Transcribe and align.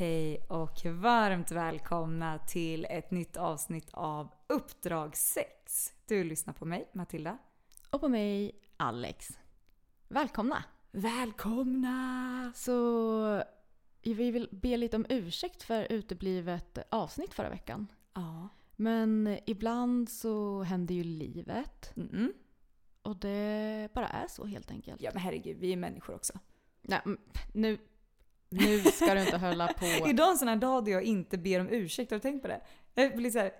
Hej 0.00 0.40
och 0.48 0.84
varmt 0.84 1.50
välkomna 1.50 2.38
till 2.38 2.86
ett 2.90 3.10
nytt 3.10 3.36
avsnitt 3.36 3.90
av 3.92 4.34
Uppdrag 4.46 5.16
6. 5.16 5.92
Du 6.06 6.24
lyssnar 6.24 6.54
på 6.54 6.64
mig, 6.64 6.90
Matilda. 6.92 7.38
Och 7.90 8.00
på 8.00 8.08
mig, 8.08 8.60
Alex. 8.76 9.38
Välkomna! 10.08 10.64
Välkomna! 10.90 12.52
Så 12.54 13.42
vi 14.02 14.14
vill 14.14 14.48
be 14.52 14.76
lite 14.76 14.96
om 14.96 15.06
ursäkt 15.08 15.62
för 15.62 15.92
uteblivet 15.92 16.78
avsnitt 16.90 17.34
förra 17.34 17.50
veckan. 17.50 17.86
Ja. 18.14 18.48
Men 18.76 19.38
ibland 19.46 20.08
så 20.08 20.62
händer 20.62 20.94
ju 20.94 21.04
livet. 21.04 21.96
Mm. 21.96 22.32
Och 23.02 23.16
det 23.16 23.88
bara 23.94 24.08
är 24.08 24.26
så 24.28 24.44
helt 24.44 24.70
enkelt. 24.70 25.00
Ja 25.00 25.10
men 25.14 25.22
herregud, 25.22 25.58
vi 25.58 25.72
är 25.72 25.76
människor 25.76 26.14
också. 26.14 26.38
Nej, 26.82 27.00
nu, 27.54 27.78
nu 28.50 28.80
ska 28.82 29.14
du 29.14 29.20
inte 29.20 29.36
hålla 29.36 29.68
på. 29.68 29.84
Idag 30.08 30.26
är 30.26 30.30
en 30.30 30.38
sån 30.38 30.48
här 30.48 30.56
dag 30.56 30.84
där 30.84 30.92
jag 30.92 31.02
inte 31.02 31.38
ber 31.38 31.60
om 31.60 31.68
ursäkt, 31.68 32.10
har 32.10 32.18
du 32.18 32.22
tänkt 32.22 32.42
på 32.42 32.48
det? 32.48 32.60
Jag 32.94 33.16
blir 33.16 33.30
såhär... 33.30 33.52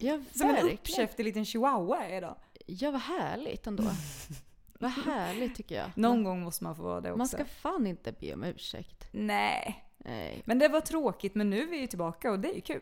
Ja, 0.00 0.20
Som 0.34 0.50
en 0.50 0.70
uppkäftig 0.70 1.24
liten 1.24 1.44
chihuahua 1.44 2.08
idag. 2.16 2.36
Ja, 2.66 2.90
vad 2.90 3.00
härligt 3.00 3.66
ändå. 3.66 3.84
vad 4.80 4.90
härligt 4.90 5.54
tycker 5.56 5.74
jag. 5.74 5.90
Någon 5.94 6.24
gång 6.24 6.42
måste 6.42 6.64
man 6.64 6.76
få 6.76 6.82
vara 6.82 7.00
det 7.00 7.10
också. 7.10 7.18
Man 7.18 7.28
ska 7.28 7.44
fan 7.44 7.86
inte 7.86 8.12
be 8.12 8.34
om 8.34 8.44
ursäkt. 8.44 9.08
Nej. 9.12 9.84
Nej. 9.98 10.42
Men 10.44 10.58
det 10.58 10.68
var 10.68 10.80
tråkigt, 10.80 11.34
men 11.34 11.50
nu 11.50 11.62
är 11.62 11.66
vi 11.66 11.78
ju 11.80 11.86
tillbaka 11.86 12.30
och 12.32 12.40
det 12.40 12.50
är 12.50 12.54
ju 12.54 12.60
kul. 12.60 12.80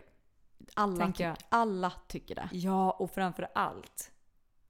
Alla, 0.74 1.12
ty- 1.12 1.24
alla 1.48 1.92
tycker 2.08 2.34
det. 2.34 2.48
Ja, 2.52 2.90
och 2.90 3.10
framför 3.10 3.48
allt 3.54 4.10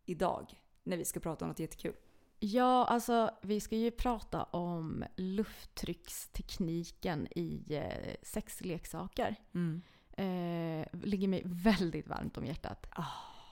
idag 0.07 0.55
när 0.83 0.97
vi 0.97 1.05
ska 1.05 1.21
prata 1.21 1.45
om 1.45 1.49
något 1.49 1.59
jättekul. 1.59 1.95
Ja, 2.45 2.85
alltså 2.85 3.31
vi 3.43 3.61
ska 3.61 3.77
ju 3.77 3.91
prata 3.91 4.43
om 4.43 5.05
lufttryckstekniken 5.17 7.27
i 7.31 7.65
eh, 7.69 8.15
sexleksaker. 8.23 9.37
Mm. 9.55 9.83
Eh, 10.13 10.87
ligger 11.03 11.29
mig 11.29 11.43
väldigt 11.45 12.09
varmt 12.09 12.39
om 12.39 12.47
hjärtat. 12.47 12.87
Ah. 12.91 13.05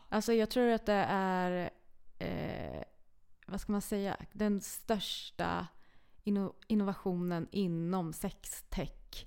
Alltså 0.09 0.33
jag 0.33 0.51
tror 0.51 0.69
att 0.69 0.87
det 0.87 1.05
är, 1.09 1.71
eh, 2.19 2.83
vad 3.47 3.61
ska 3.61 3.73
man 3.73 3.83
säga, 3.83 4.17
den 4.33 4.61
största 4.61 5.67
inno- 6.25 6.55
innovationen 6.67 7.49
inom 7.53 8.13
sextech 8.13 9.27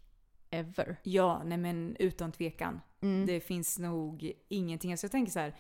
ever. 0.50 1.00
Ja, 1.04 1.42
nej 1.46 1.58
men 1.58 1.96
utan 2.00 2.32
tvekan. 2.32 2.82
Mm. 3.02 3.26
Det 3.26 3.40
finns 3.40 3.80
nog 3.80 4.34
ingenting. 4.48 4.92
Alltså 4.92 5.06
jag 5.06 5.12
tänker 5.12 5.32
så 5.32 5.40
här, 5.40 5.56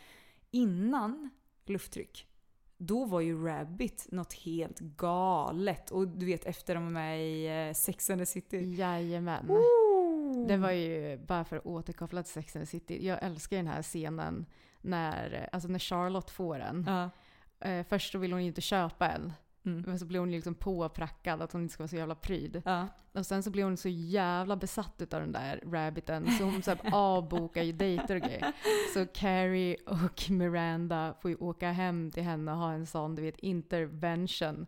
innan 0.52 1.30
lufttryck, 1.66 2.28
då 2.78 3.06
var 3.06 3.22
ju 3.22 3.46
Rabbit 3.46 4.08
något 4.12 4.34
helt 4.34 4.80
galet. 4.80 5.92
Och 5.92 6.08
du 6.08 6.26
vet 6.26 6.46
efter 6.46 6.76
de 6.76 6.84
var 6.84 6.92
med 6.92 7.28
i 7.28 7.68
eh, 7.68 7.74
Sex 7.74 8.10
and 8.10 8.22
the 8.22 8.26
City. 8.26 8.76
Jajamän. 8.76 9.52
Det 10.48 10.58
var 10.58 10.72
ju, 10.72 11.18
bara 11.18 11.44
för 11.44 11.58
att 11.58 11.66
återkoppla 11.66 12.24
till 12.24 12.34
Sex 12.34 12.56
and 12.56 12.66
the 12.66 12.72
City, 12.72 13.08
jag 13.08 13.24
älskar 13.24 13.58
den 13.58 13.68
här 13.68 13.82
scenen 13.82 14.46
när, 14.82 15.50
alltså 15.52 15.70
när 15.70 15.80
Charlotte 15.80 16.32
får 16.32 16.60
en. 16.60 16.86
Ja. 16.88 17.10
Eh, 17.70 17.86
först 17.90 18.12
så 18.12 18.18
vill 18.18 18.32
hon 18.32 18.42
ju 18.42 18.48
inte 18.48 18.62
köpa 18.62 19.10
en. 19.10 19.34
Mm. 19.66 19.84
Men 19.88 20.00
så 20.00 20.06
blir 20.06 20.20
hon 20.20 20.32
liksom 20.32 20.56
påprackad 20.56 21.42
att 21.42 21.52
hon 21.54 21.62
inte 21.62 21.74
ska 21.74 21.84
vara 21.84 21.88
så 21.90 21.96
jävla 21.96 22.16
pryd. 22.16 22.62
Ja. 22.66 22.88
Och 23.14 23.26
sen 23.26 23.44
så 23.44 23.50
blir 23.50 23.64
hon 23.64 23.78
så 23.78 23.90
jävla 23.90 24.56
besatt 24.56 25.14
av 25.14 25.20
den 25.20 25.32
där 25.32 25.64
rabbiten 25.66 26.32
så 26.38 26.44
hon 26.44 26.62
så 26.62 26.72
här 26.72 26.80
avbokar 26.94 27.64
ju 27.64 27.72
dejter 27.72 28.16
och 28.16 28.22
grejer. 28.22 28.54
Så 28.94 29.06
Carrie 29.06 29.78
och 29.86 30.30
Miranda 30.30 31.16
får 31.22 31.32
ju 31.32 31.38
åka 31.38 31.72
hem 31.72 32.12
till 32.12 32.24
henne 32.24 32.52
och 32.52 32.58
ha 32.58 32.72
en 32.72 32.86
sån, 32.86 33.16
du 33.16 33.22
vet, 33.22 33.40
intervention. 33.40 34.68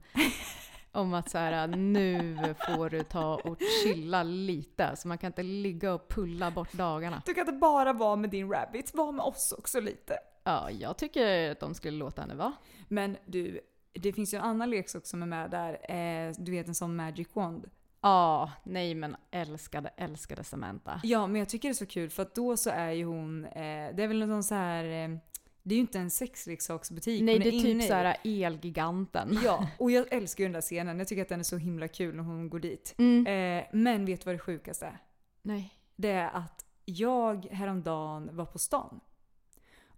Om 0.92 1.14
att 1.14 1.30
så 1.30 1.38
här, 1.38 1.68
nu 1.68 2.38
får 2.68 2.90
du 2.90 3.04
ta 3.04 3.36
och 3.36 3.58
chilla 3.84 4.24
lite. 4.24 4.96
Så 4.96 5.08
man 5.08 5.18
kan 5.18 5.28
inte 5.28 5.44
ligga 5.44 5.94
och 5.94 6.08
pulla 6.08 6.52
bort 6.52 6.74
dagarna. 6.74 7.22
Du 7.26 7.34
kan 7.34 7.42
inte 7.42 7.60
bara 7.60 7.94
vara 7.94 8.16
med 8.16 8.30
din 8.30 8.52
Rabbit, 8.52 8.96
var 8.96 9.12
med 9.12 9.26
oss 9.26 9.56
också 9.58 9.80
lite. 9.80 10.18
Ja, 10.44 10.72
jag 10.72 10.98
tycker 10.98 11.52
att 11.52 11.60
de 11.60 11.74
skulle 11.74 11.98
låta 11.98 12.22
henne 12.22 12.36
vara. 12.36 12.54
Men 12.88 13.18
du, 13.26 13.62
det 13.96 14.14
finns 14.14 14.34
ju 14.34 14.38
en 14.38 14.44
annan 14.44 14.70
leksak 14.70 15.06
som 15.06 15.22
är 15.22 15.28
med 15.28 15.52
där. 15.52 15.92
Eh, 15.92 16.34
du 16.38 16.52
vet 16.52 16.68
en 16.68 16.76
sån 16.76 16.96
Magic 16.96 17.28
Wand. 17.34 17.70
Ja, 18.02 18.52
nej 18.64 18.96
men 18.96 19.16
älskade, 19.32 19.90
älskade 19.98 20.44
Samantha. 20.44 21.02
Ja, 21.04 21.28
men 21.28 21.40
jag 21.40 21.50
tycker 21.50 21.68
det 21.70 21.72
är 21.72 21.74
så 21.74 21.86
kul 21.86 22.10
för 22.10 22.24
att 22.24 22.36
då 22.36 22.58
så 22.58 22.70
är 22.70 22.92
ju 22.92 23.06
hon, 23.06 23.46
eh, 23.46 23.96
det 23.96 24.04
är 24.04 24.08
väl 24.08 24.28
någon 24.28 24.44
så 24.44 24.56
här, 24.56 24.84
eh, 24.84 25.18
det 25.64 25.74
är 25.74 25.78
ju 25.78 25.82
inte 25.82 26.00
en 26.00 26.10
sexleksaksbutik 26.10 27.22
Nej, 27.24 27.40
det 27.40 27.48
är 27.48 27.52
typ 27.52 27.66
inne 27.66 27.86
i. 27.86 27.88
såhär 27.88 28.18
Elgiganten. 28.24 29.40
Ja, 29.44 29.68
och 29.80 29.92
jag 29.92 30.14
älskar 30.14 30.44
ju 30.44 30.46
den 30.46 30.54
där 30.54 30.62
scenen. 30.62 31.00
Jag 31.00 31.08
tycker 31.08 31.22
att 31.22 31.30
den 31.30 31.40
är 31.40 31.44
så 31.44 31.58
himla 31.58 31.88
kul 31.88 32.16
när 32.16 32.24
hon 32.24 32.50
går 32.50 32.60
dit. 32.60 32.96
Mm. 32.98 33.28
Eh, 33.28 33.66
men 33.72 34.06
vet 34.06 34.22
du 34.22 34.26
vad 34.26 34.36
det 34.36 34.40
sjukaste 34.40 34.86
är? 34.86 34.98
Nej. 35.42 35.74
Det 35.96 36.12
är 36.12 36.30
att 36.34 36.66
jag 36.86 37.46
häromdagen 37.46 38.30
var 38.32 38.46
på 38.46 38.60
stan. 38.60 39.00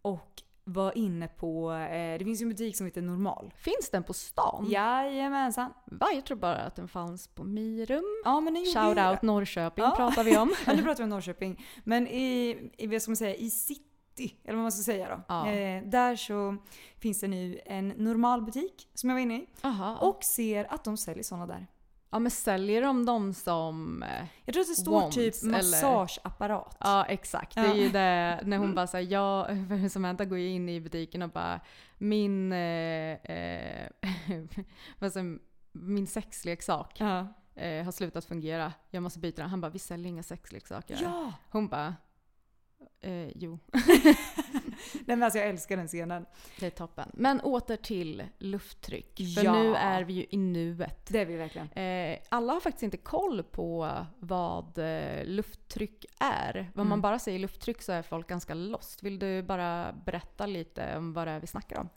Och 0.01 0.41
var 0.69 0.97
inne 0.97 1.27
på, 1.27 1.71
eh, 1.71 2.17
det 2.19 2.25
finns 2.25 2.41
ju 2.41 2.43
en 2.43 2.49
butik 2.49 2.77
som 2.77 2.85
heter 2.85 3.01
Normal. 3.01 3.53
Finns 3.57 3.89
den 3.91 4.03
på 4.03 4.13
stan? 4.13 4.67
Jajamensan. 4.69 5.73
Va? 5.85 6.07
Jag 6.15 6.25
tror 6.25 6.37
bara 6.37 6.55
att 6.55 6.75
den 6.75 6.87
fanns 6.87 7.27
på 7.27 7.43
Mirum. 7.43 8.21
Ja 8.25 8.39
men 8.39 8.53
den 8.53 8.65
Shout 8.65 8.97
out. 9.11 9.21
Norrköping 9.21 9.83
Ja. 9.83 9.93
pratar 9.97 10.23
vi 10.23 10.37
om. 10.37 10.53
Ja, 10.65 10.73
nu 10.73 10.83
pratar 10.83 10.97
vi 10.97 11.03
om 11.03 11.09
Norrköping. 11.09 11.65
Men 11.83 12.07
i, 12.07 12.57
i, 12.77 12.87
vad 12.87 13.01
ska 13.01 13.09
man 13.11 13.15
säga, 13.17 13.35
i 13.35 13.49
city, 13.49 14.35
eller 14.43 14.53
vad 14.55 14.61
man 14.63 14.71
ska 14.71 14.83
säga 14.83 15.09
då. 15.09 15.21
Ja. 15.27 15.47
Eh, 15.51 15.83
där 15.83 16.15
så 16.15 16.57
finns 16.99 17.19
det 17.19 17.27
nu 17.27 17.59
en 17.65 17.87
normal 17.87 18.41
butik 18.41 18.87
som 18.93 19.09
jag 19.09 19.15
var 19.15 19.21
inne 19.21 19.35
i. 19.37 19.47
Aha. 19.61 19.95
Och 19.97 20.23
ser 20.23 20.73
att 20.73 20.83
de 20.83 20.97
säljer 20.97 21.23
sådana 21.23 21.47
där. 21.47 21.67
Ja 22.09 22.19
men 22.19 22.31
säljer 22.31 22.81
de 22.81 23.05
dem 23.05 23.33
som... 23.33 24.03
eh, 24.03 24.25
Jag 24.45 24.53
tror 24.53 24.61
att 24.61 24.67
det 24.67 24.81
står 24.81 25.01
Wands, 25.01 25.15
typ 25.15 25.33
eller? 25.43 25.51
massageapparat. 25.51 26.77
Ja 26.79 27.05
exakt. 27.05 27.55
Det 27.55 27.61
är 27.61 27.75
ju 27.75 27.89
det 27.89 28.39
när 28.45 28.57
hon 28.57 28.75
bara 28.75 28.87
säger 28.87 29.11
ja, 29.11 29.47
Samantha 29.89 30.25
går 30.25 30.37
ju 30.37 30.47
in 30.49 30.69
i 30.69 30.81
butiken 30.81 31.21
och 31.21 31.29
bara 31.29 31.59
min, 31.97 32.51
eh, 32.51 33.13
eh, 33.13 33.89
min 35.71 36.07
sexleksak 36.07 36.95
Ja. 36.99 37.27
eh, 37.55 37.83
har 37.85 37.91
slutat 37.91 38.25
fungera. 38.25 38.73
Jag 38.89 39.03
måste 39.03 39.19
byta 39.19 39.41
den. 39.41 39.49
Han 39.51 39.61
bara 39.61 39.71
vi 39.71 39.79
säljer 39.79 40.07
inga 40.09 40.23
sexleksaker. 40.23 40.99
Ja! 41.01 41.33
Hon 41.49 41.67
bara 41.67 41.95
Eh, 43.01 43.27
jo, 43.35 43.59
Nej 44.93 45.03
men 45.17 45.23
alltså 45.23 45.39
jag 45.39 45.47
älskar 45.49 45.77
den 45.77 45.87
scenen. 45.87 46.25
det 46.59 46.65
är 46.65 46.69
toppen. 46.69 47.09
Men 47.13 47.41
åter 47.41 47.75
till 47.75 48.23
lufttryck. 48.37 49.17
För 49.35 49.43
Ja. 49.45 49.53
nu 49.63 49.75
är 49.75 50.03
vi 50.03 50.13
ju 50.13 50.25
i 50.29 50.37
nuet. 50.37 51.05
Det 51.09 51.19
är 51.19 51.25
vi 51.25 51.35
verkligen. 51.35 51.67
Eh, 51.71 52.19
alla 52.29 52.53
har 52.53 52.59
faktiskt 52.59 52.83
inte 52.83 52.97
koll 52.97 53.43
på 53.43 53.91
vad 54.19 54.77
eh, 54.77 55.25
lufttryck 55.25 56.05
är. 56.19 56.59
Om 56.59 56.71
man 56.75 56.87
Mm. 56.87 57.01
bara 57.01 57.19
säger 57.19 57.39
lufttryck 57.39 57.81
så 57.81 57.91
är 57.91 58.01
folk 58.01 58.27
ganska 58.27 58.53
lost. 58.53 59.03
Vill 59.03 59.19
du 59.19 59.43
bara 59.43 59.93
berätta 60.05 60.45
lite 60.45 60.97
om 60.97 61.13
vad 61.13 61.27
det 61.27 61.31
är 61.31 61.39
vi 61.39 61.47
snackar 61.47 61.79
om? 61.79 61.89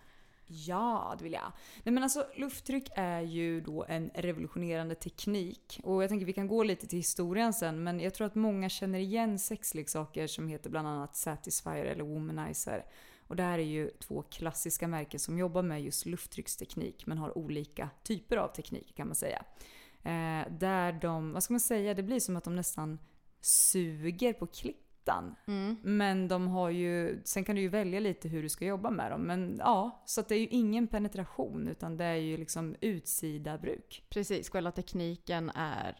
Ja, 0.52 1.14
det 1.18 1.24
vill 1.24 1.32
jag. 1.32 1.52
Nej 1.84 1.92
men 1.92 2.02
alltså 2.02 2.26
lufttryck 2.36 2.88
är 2.94 3.20
ju 3.20 3.60
då 3.60 3.84
en 3.88 4.10
revolutionerande 4.14 4.94
teknik. 4.94 5.80
Och 5.82 6.02
jag 6.02 6.08
tänker 6.08 6.26
vi 6.26 6.32
kan 6.32 6.48
gå 6.48 6.62
lite 6.62 6.86
till 6.86 6.98
historien 6.98 7.52
sen 7.52 7.82
men 7.82 8.00
jag 8.00 8.14
tror 8.14 8.26
att 8.26 8.34
många 8.34 8.68
känner 8.68 8.98
igen 8.98 9.38
sexleksaker 9.38 10.26
som 10.26 10.48
heter 10.48 10.70
bland 10.70 10.88
annat 10.88 11.16
Satisfyer 11.16 11.84
eller 11.84 12.04
Womanizer. 12.04 12.84
Och 13.26 13.36
det 13.36 13.42
här 13.42 13.58
är 13.58 13.62
ju 13.62 13.90
två 13.90 14.22
klassiska 14.22 14.88
märken 14.88 15.20
som 15.20 15.38
jobbar 15.38 15.62
med 15.62 15.82
just 15.82 16.06
lufttrycksteknik 16.06 17.06
men 17.06 17.18
har 17.18 17.38
olika 17.38 17.90
typer 18.02 18.36
av 18.36 18.48
teknik 18.48 18.96
kan 18.96 19.06
man 19.06 19.16
säga. 19.16 19.44
Eh, 20.02 20.52
där 20.58 20.92
de, 21.00 21.32
vad 21.32 21.42
ska 21.42 21.52
man 21.52 21.60
säga, 21.60 21.94
det 21.94 22.02
blir 22.02 22.20
som 22.20 22.36
att 22.36 22.44
de 22.44 22.56
nästan 22.56 22.98
suger 23.40 24.32
på 24.32 24.46
klittan. 25.04 25.34
Men 25.82 26.28
de 26.28 26.48
har 26.48 26.70
ju, 26.70 27.20
sen 27.24 27.44
kan 27.44 27.56
du 27.56 27.62
ju 27.62 27.68
välja 27.68 28.00
lite 28.00 28.28
hur 28.28 28.42
du 28.42 28.48
ska 28.48 28.64
jobba 28.66 28.90
med 28.90 29.10
dem. 29.10 29.22
Men 29.22 29.56
ja, 29.58 30.02
så 30.04 30.20
att 30.20 30.28
det 30.28 30.34
är 30.34 30.38
ju 30.38 30.46
ingen 30.46 30.86
penetration 30.86 31.68
utan 31.68 31.96
det 31.96 32.04
är 32.04 32.14
ju 32.14 32.36
liksom 32.36 32.76
utsida 32.80 33.58
bruk. 33.58 34.02
Precis, 34.08 34.50
själva 34.50 34.70
tekniken 34.70 35.50
är, 35.54 35.94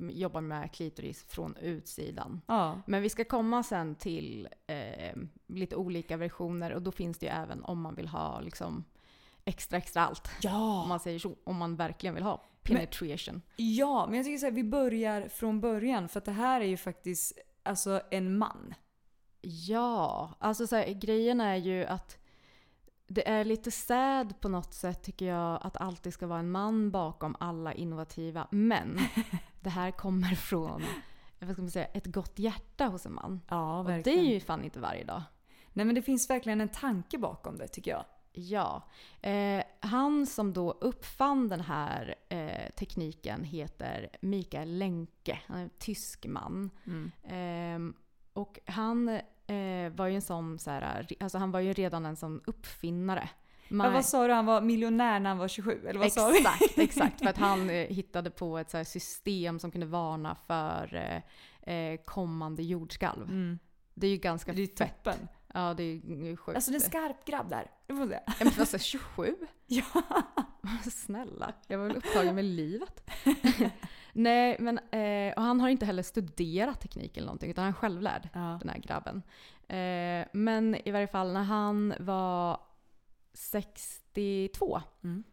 eh, 0.00 0.08
jobbar 0.10 0.40
med 0.40 0.72
klitoris 0.72 1.24
från 1.28 1.56
utsidan. 1.56 2.40
Ja. 2.46 2.80
Men 2.86 3.02
vi 3.02 3.08
ska 3.08 3.24
komma 3.24 3.62
sen 3.62 3.94
till 3.94 4.48
eh, 4.66 5.16
lite 5.46 5.76
olika 5.76 6.16
versioner 6.16 6.72
och 6.74 6.82
då 6.82 6.92
finns 6.92 7.18
det 7.18 7.26
ju 7.26 7.32
även 7.32 7.64
om 7.64 7.80
man 7.80 7.94
vill 7.94 8.08
ha 8.08 8.40
liksom 8.40 8.84
extra 9.44 9.78
extra 9.78 10.02
allt. 10.06 10.26
Om 10.26 10.32
Ja! 10.42 10.86
man 10.86 11.00
säger 11.00 11.18
så. 11.18 11.36
Om 11.44 11.56
man 11.56 11.76
verkligen 11.76 12.14
vill 12.14 12.24
ha 12.24 12.42
penetration. 12.62 13.42
Ja, 13.56 14.06
men 14.06 14.16
jag 14.16 14.24
tycker 14.24 14.38
så 14.38 14.46
här, 14.46 14.52
vi 14.52 14.64
börjar 14.64 15.28
från 15.28 15.60
början 15.60 16.08
för 16.08 16.18
att 16.18 16.24
det 16.24 16.32
här 16.32 16.60
är 16.60 16.64
ju 16.64 16.76
faktiskt 16.76 17.38
alltså 17.64 18.00
en 18.10 18.38
man. 18.38 18.74
Ja, 19.40 20.30
alltså 20.38 20.66
så 20.66 20.76
här, 20.76 20.92
grejen 20.92 21.40
är 21.40 21.56
ju 21.56 21.84
att 21.84 22.18
det 23.06 23.28
är 23.28 23.44
lite 23.44 23.70
sad 23.70 24.40
på 24.40 24.48
något 24.48 24.74
sätt 24.74 25.02
tycker 25.02 25.26
jag 25.26 25.58
att 25.62 25.76
alltid 25.76 26.12
ska 26.14 26.26
vara 26.26 26.38
en 26.38 26.50
man 26.50 26.90
bakom 26.90 27.36
alla 27.40 27.72
innovativa. 27.74 28.48
Men 28.50 28.98
det 29.60 29.70
här 29.70 29.90
kommer 29.90 30.34
från 30.34 30.82
vad 31.40 31.52
ska 31.52 31.62
man 31.62 31.70
säga, 31.70 31.86
ett 31.86 32.06
gott 32.06 32.38
hjärta 32.38 32.86
hos 32.86 33.06
en 33.06 33.14
man. 33.14 33.40
Ja, 33.48 33.78
Och 33.78 33.84
det 33.84 33.92
verkligen. 33.92 34.18
är 34.18 34.32
ju 34.34 34.40
fan 34.40 34.64
inte 34.64 34.80
varje 34.80 35.04
dag. 35.04 35.22
Nej 35.72 35.86
men 35.86 35.94
det 35.94 36.02
finns 36.02 36.30
verkligen 36.30 36.60
en 36.60 36.68
tanke 36.68 37.18
bakom 37.18 37.58
det 37.58 37.68
tycker 37.68 37.90
jag. 37.90 38.04
Ja. 38.36 38.82
Eh, 39.22 39.62
han 39.80 40.26
som 40.26 40.52
då 40.52 40.72
uppfann 40.80 41.48
den 41.48 41.60
här 41.60 42.14
eh, 42.28 42.70
tekniken 42.76 43.44
heter 43.44 44.08
Mikael 44.20 44.78
Lenke. 44.78 45.38
Han 45.46 45.58
är 45.58 45.62
en 45.62 45.70
tysk 45.78 46.26
man. 46.26 46.70
Eh, 47.22 47.94
och 48.32 48.58
han 48.66 49.08
eh, 49.46 49.92
var 49.96 50.06
ju 50.06 50.14
en 50.14 50.22
sån 50.22 50.58
så 50.58 50.70
här, 50.70 51.06
alltså 51.20 51.38
han 51.38 51.50
var 51.50 51.60
ju 51.60 51.72
redan 51.72 52.06
en 52.06 52.16
sån 52.16 52.40
uppfinnare. 52.46 53.28
Men 53.68 53.92
vad 53.92 54.04
sa 54.04 54.26
du, 54.26 54.32
han 54.32 54.46
var 54.46 54.60
miljonär 54.60 55.20
när 55.20 55.30
han 55.30 55.38
var 55.38 55.48
27? 55.48 55.80
Eller 55.88 55.98
vad? 55.98 56.06
Exakt, 56.06 56.78
exakt. 56.78 57.18
För 57.18 57.28
att 57.28 57.38
han 57.48 57.70
eh, 57.70 57.86
hittade 57.86 58.30
på 58.30 58.58
ett 58.58 58.70
så 58.70 58.76
här 58.76 58.84
system 58.84 59.58
som 59.58 59.70
kunde 59.70 59.86
varna 59.86 60.34
för 60.46 61.14
eh, 61.62 61.96
kommande 62.04 62.62
jordskalv. 62.62 63.22
Mm. 63.22 63.58
Det 63.94 64.06
är 64.06 64.10
ju 64.10 64.16
ganska 64.16 64.52
Det 64.52 64.62
är 64.62 64.66
fett. 64.66 65.04
toppen. 65.04 65.28
Ja, 65.54 65.74
det 65.74 65.82
är 65.82 65.94
ju 66.24 66.36
sjukt. 66.36 66.56
Alltså 66.56 66.70
det 66.70 66.76
är 66.76 66.80
en 66.80 66.86
skarp 66.90 67.24
grabb 67.24 67.48
där. 67.48 67.70
Det 67.86 67.94
får. 67.94 68.12
Ja, 68.12 68.20
men 68.38 68.52
alltså 68.58 68.78
27? 68.78 69.36
Ja. 69.66 69.84
Snälla, 70.90 71.52
jag 71.66 71.78
var 71.78 71.86
väl 71.86 71.96
upptagen 71.96 72.34
med 72.34 72.44
livet. 72.44 73.10
Nej, 74.12 74.56
men 74.60 74.78
eh, 74.78 75.34
och 75.36 75.42
han 75.42 75.60
har 75.60 75.68
inte 75.68 75.86
heller 75.86 76.02
studerat 76.02 76.80
teknik 76.80 77.16
eller 77.16 77.26
någonting, 77.26 77.50
utan 77.50 77.64
han 77.64 77.72
är 77.72 77.76
självlärd, 77.76 78.28
Ja. 78.32 78.58
den 78.62 78.68
här 78.68 78.78
grabben. 78.78 79.22
Eh, 79.68 80.26
men 80.32 80.74
i 80.88 80.90
varje 80.90 81.06
fall 81.06 81.32
när 81.32 81.42
han 81.42 81.94
var 82.00 82.60
62, 83.32 84.82
Mm. 85.04 85.24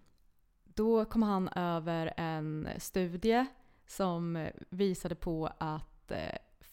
då 0.63 1.05
kom 1.05 1.23
han 1.23 1.47
över 1.47 2.13
en 2.17 2.67
studie 2.77 3.45
som 3.87 4.47
visade 4.69 5.15
på 5.15 5.49
att 5.57 6.11
eh, 6.11 6.17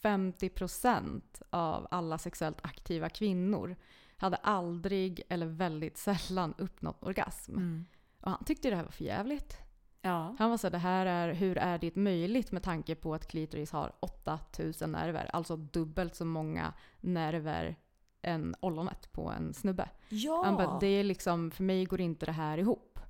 50% 0.08 1.22
av 1.50 1.88
alla 1.90 2.18
sexuellt 2.18 2.58
aktiva 2.62 3.08
kvinnor 3.08 3.76
hade 4.16 4.36
aldrig 4.36 5.22
eller 5.28 5.46
väldigt 5.46 5.98
sällan 5.98 6.54
uppnått 6.58 7.02
orgasm. 7.02 7.52
Mm. 7.52 7.84
Och 8.20 8.30
han 8.30 8.44
tyckte 8.44 8.70
det 8.70 8.76
här 8.76 8.84
var 8.84 8.90
för 8.90 9.04
jävligt. 9.04 9.56
Ja. 10.02 10.36
Han 10.38 10.50
var 10.50 10.56
så 10.56 10.68
det 10.68 10.78
här 10.78 11.06
är, 11.06 11.34
hur 11.34 11.58
är 11.58 11.78
det 11.78 11.96
möjligt 11.96 12.52
med 12.52 12.62
tanke 12.62 12.94
på 12.94 13.14
att 13.14 13.28
klitoris 13.28 13.72
har 13.72 13.92
8000 14.00 14.92
nerver, 14.92 15.30
alltså 15.32 15.56
dubbelt 15.56 16.14
så 16.14 16.24
många 16.24 16.72
nerver 17.00 17.76
än 18.22 18.54
ollonet 18.60 19.12
på 19.12 19.30
en 19.30 19.54
snubbe. 19.54 19.90
Ja. 20.08 20.42
Han 20.44 20.56
bara, 20.56 20.78
det 20.78 20.86
är 20.86 21.04
liksom, 21.04 21.50
för 21.50 21.62
mig 21.62 21.84
går 21.84 22.00
inte 22.00 22.26
det 22.26 22.32
här 22.32 22.58
ihop. 22.58 23.00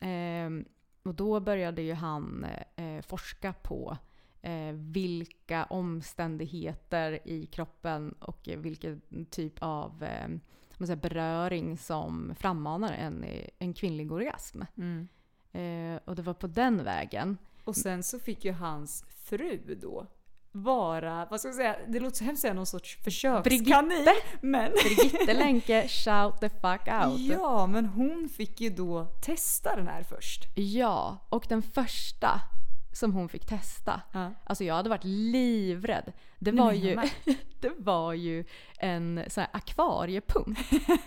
Ehm, 0.00 0.64
och 1.02 1.14
då 1.14 1.40
började 1.40 1.82
ju 1.82 1.94
han 1.94 2.46
eh, 2.76 3.02
forska 3.02 3.52
på 3.52 3.96
eh, 4.42 4.72
vilka 4.72 5.64
omständigheter 5.64 7.18
i 7.24 7.46
kroppen 7.46 8.12
och 8.12 8.48
vilken 8.56 9.00
typ 9.30 9.54
av 9.58 10.02
eh, 10.02 10.28
vad 10.78 10.88
säger, 10.88 11.00
beröring 11.00 11.78
som 11.78 12.34
frammanar 12.38 12.92
en, 12.92 13.24
en 13.58 13.74
kvinnlig 13.74 14.12
orgasm. 14.12 14.62
Mm. 14.76 15.08
Eh, 15.52 16.00
och 16.04 16.16
det 16.16 16.22
var 16.22 16.34
på 16.34 16.46
den 16.46 16.84
vägen. 16.84 17.38
Och 17.64 17.76
sen 17.76 18.02
så 18.02 18.18
fick 18.18 18.44
ju 18.44 18.52
hans 18.52 19.04
fru 19.08 19.76
då 19.82 20.06
vara, 20.52 21.26
vad 21.30 21.40
ska 21.40 21.48
jag 21.48 21.56
säga, 21.56 21.76
det 21.88 22.00
låter 22.00 22.16
så 22.16 22.24
hemskt 22.24 22.38
att 22.38 22.42
säga 22.42 22.54
någon 22.54 22.66
sorts 22.66 22.96
försökskanin. 23.04 24.06
Men, 24.40 24.72
Brigitte 24.72 25.34
Lenke, 25.34 25.88
shout 25.88 26.40
the 26.40 26.48
fuck 26.48 26.88
out. 27.04 27.20
ja, 27.20 27.66
men 27.66 27.86
hon 27.86 28.28
fick 28.28 28.60
ju 28.60 28.70
då 28.70 29.04
testa 29.04 29.76
den 29.76 29.88
här 29.88 30.02
först. 30.02 30.42
Ja, 30.54 31.26
och 31.28 31.46
den 31.48 31.62
första 31.62 32.40
som 32.98 33.12
hon 33.12 33.28
fick 33.28 33.46
testa. 33.46 34.00
Ja. 34.12 34.30
Alltså 34.44 34.64
jag 34.64 34.74
hade 34.74 34.88
varit 34.88 35.04
livrädd. 35.04 36.12
Det 36.38 36.52
var, 36.52 36.72
ju, 36.72 36.98
det 37.60 37.72
var 37.78 38.12
ju 38.12 38.44
en 38.78 39.24
sån 39.28 39.40
här 39.40 39.50
akvariepump 39.52 40.58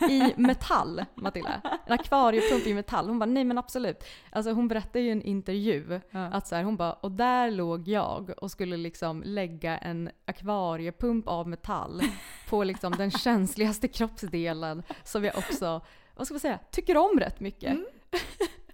i 0.09 0.33
metall, 0.37 1.05
Matilda. 1.15 1.61
En 1.85 1.93
akvariepump 1.93 2.67
i 2.67 2.73
metall. 2.73 3.07
Hon 3.07 3.19
bara, 3.19 3.25
nej 3.25 3.43
men 3.43 3.57
absolut. 3.57 4.03
Alltså 4.31 4.51
hon 4.51 4.67
berättade 4.67 4.99
ju 4.99 5.07
i 5.07 5.11
en 5.11 5.21
intervju 5.21 6.01
Ja. 6.11 6.19
att 6.25 6.47
så 6.47 6.55
här, 6.55 6.63
hon 6.63 6.75
bara, 6.75 6.93
och 6.93 7.11
där 7.11 7.51
låg 7.51 7.87
jag 7.87 8.33
och 8.37 8.51
skulle 8.51 8.77
liksom 8.77 9.23
lägga 9.25 9.77
en 9.77 10.09
akvariepump 10.25 11.27
av 11.27 11.47
metall 11.47 12.01
på 12.49 12.63
liksom 12.63 12.91
den 12.91 13.11
känsligaste 13.11 13.87
kroppsdelen 13.87 14.83
som 15.03 15.23
jag 15.23 15.37
också, 15.37 15.81
vad 16.15 16.27
ska 16.27 16.33
man 16.33 16.39
säga, 16.39 16.59
tycker 16.71 16.97
om 16.97 17.19
rätt 17.19 17.39
mycket. 17.39 17.71
Mm. 17.71 17.85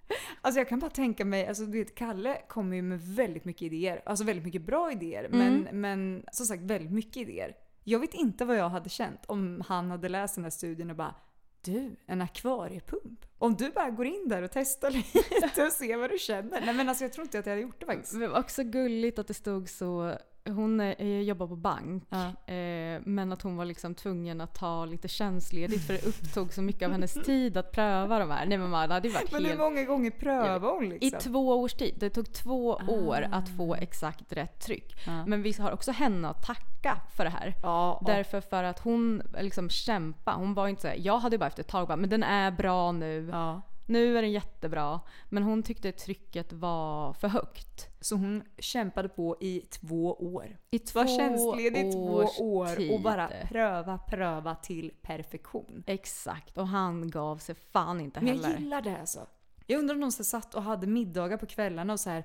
Alltså 0.42 0.60
jag 0.60 0.70
kan 0.70 0.80
bara 0.80 0.92
tänka 0.92 1.26
mig, 1.26 1.48
alltså 1.48 1.66
du 1.66 1.78
vet 1.78 1.96
Kalle 1.96 2.42
kommer 2.48 2.76
ju 2.76 2.82
med 2.82 3.02
väldigt 3.02 3.46
mycket 3.46 3.62
idéer. 3.62 4.02
Alltså 4.06 4.26
väldigt 4.26 4.46
mycket 4.46 4.62
bra 4.62 4.92
idéer. 4.92 5.24
Mm. 5.24 5.40
Men, 5.40 5.82
men 5.82 6.24
som 6.32 6.46
sagt 6.46 6.64
väldigt 6.64 6.92
mycket 6.92 7.18
idéer. 7.18 7.56
Jag 7.84 8.00
vet 8.00 8.14
inte 8.14 8.46
vad 8.46 8.58
jag 8.58 8.70
hade 8.70 8.90
känt 8.90 9.26
om 9.26 9.64
han 9.68 9.92
hade 9.92 10.10
läst 10.10 10.36
den 10.36 10.44
här 10.44 10.52
studien 10.52 10.90
och 10.90 10.96
bara 10.96 11.16
Du, 11.62 11.96
en 12.06 12.22
akvariepump? 12.22 13.26
Om 13.38 13.56
du 13.56 13.70
bara 13.70 13.90
går 13.90 14.06
in 14.06 14.28
där 14.28 14.42
och 14.42 14.52
testar 14.54 14.92
lite 15.42 15.66
och 15.66 15.72
ser 15.72 15.98
vad 15.98 16.10
du 16.10 16.18
känner. 16.18 16.62
Nej 16.66 16.74
men 16.74 16.90
alltså 16.90 17.04
jag 17.04 17.14
tror 17.14 17.24
inte 17.26 17.40
att 17.40 17.46
jag 17.46 17.54
hade 17.54 17.62
gjort 17.62 17.80
det 17.80 17.86
faktiskt. 17.86 18.20
Det 18.20 18.28
var 18.28 18.40
också 18.40 18.64
gulligt 18.64 19.20
att 19.20 19.28
det 19.28 19.34
stod 19.34 19.70
så, 19.70 20.18
hon 20.50 20.80
eh, 20.80 21.22
jobbar 21.22 21.48
på 21.48 21.56
bank, 21.56 22.04
Ja. 22.10 22.54
eh, 22.54 23.02
men 23.06 23.32
att 23.32 23.42
hon 23.42 23.58
var 23.58 23.66
liksom 23.66 23.96
tvungen 23.96 24.42
att 24.42 24.54
ta 24.54 24.86
lite 24.86 25.08
tjänstledigt 25.08 25.88
för 25.88 25.94
det 25.94 26.06
upptog 26.06 26.54
så 26.54 26.62
mycket 26.62 26.86
av 26.86 26.92
hennes 26.92 27.14
tid 27.26 27.58
att 27.58 27.72
pröva 27.72 28.20
de 28.20 28.32
här. 28.32 28.46
Nej 28.46 28.58
men 28.58 28.70
man, 28.70 28.92
hade 28.92 29.10
varit 29.10 29.32
Men 29.32 29.42
hur 29.42 29.48
helt... 29.50 29.60
många 29.60 29.84
gånger 29.84 30.12
prövar 30.12 30.74
hon 30.74 30.86
I 30.86 31.00
liksom? 31.00 31.20
två 31.32 31.62
års 31.62 31.74
tid. 31.74 31.96
Det 32.00 32.10
tog 32.10 32.34
två 32.34 32.68
år 32.88 33.28
att 33.32 33.50
få 33.58 33.76
exakt 33.76 34.34
rätt 34.34 34.60
tryck. 34.60 34.96
Men 35.26 35.42
vi 35.42 35.54
har 35.60 35.72
också 35.72 35.92
henne 35.92 36.28
att 36.30 36.46
tacka 36.46 37.02
för 37.16 37.24
det 37.24 37.30
här. 37.30 37.54
Ja. 37.64 38.02
Därför 38.06 38.42
för 38.42 38.64
att 38.64 38.80
hon 38.80 39.22
liksom 39.42 39.70
kämpa. 39.70 40.32
Hon 40.34 40.54
var 40.54 40.68
inte 40.68 40.82
så 40.82 40.88
här, 40.88 40.98
jag 41.00 41.20
hade 41.20 41.38
bara 41.38 41.48
efter 41.48 41.64
ett 41.64 41.68
tag 41.70 41.88
bara, 41.88 41.98
men 41.98 42.10
den 42.10 42.24
är 42.24 42.52
bra 42.52 42.92
nu. 42.92 43.30
ja. 43.32 43.62
Nu 43.88 44.18
är 44.18 44.22
den 44.22 44.32
jättebra. 44.32 45.00
Men 45.30 45.44
hon 45.44 45.64
tyckte 45.64 45.92
trycket 45.92 46.54
var 46.54 47.14
för 47.14 47.28
högt. 47.28 47.88
Så 48.00 48.16
hon 48.16 48.44
kämpade 48.60 49.10
på 49.10 49.38
i 49.42 49.60
två 49.60 50.14
år. 50.14 50.58
I 50.70 50.80
två 50.80 51.00
Var 51.00 51.08
tjänstledig 51.18 51.88
i 51.88 51.92
två 51.92 52.00
år 52.40 52.64
och 52.72 52.76
tid. 52.78 53.02
bara 53.02 53.32
pröva, 53.50 53.98
pröva 53.98 54.56
till 54.56 54.92
perfektion. 55.02 55.84
Exakt, 55.88 56.58
och 56.58 56.68
han 56.68 57.10
gav 57.10 57.38
sig 57.38 57.56
fan 57.56 58.02
inte 58.02 58.20
Men 58.22 58.28
jag 58.28 58.44
heller. 58.44 58.58
gillar 58.60 58.82
det 58.82 58.98
alltså. 59.00 59.28
Jag 59.70 59.80
undrar 59.80 60.04
om 60.04 60.12
så 60.12 60.18
här 60.18 60.26
satt 60.26 60.56
och 60.56 60.64
hade 60.64 60.88
middagar 60.88 61.38
på 61.38 61.46
kvällarna 61.46 61.94
och 61.94 62.00
så 62.00 62.10
här, 62.10 62.24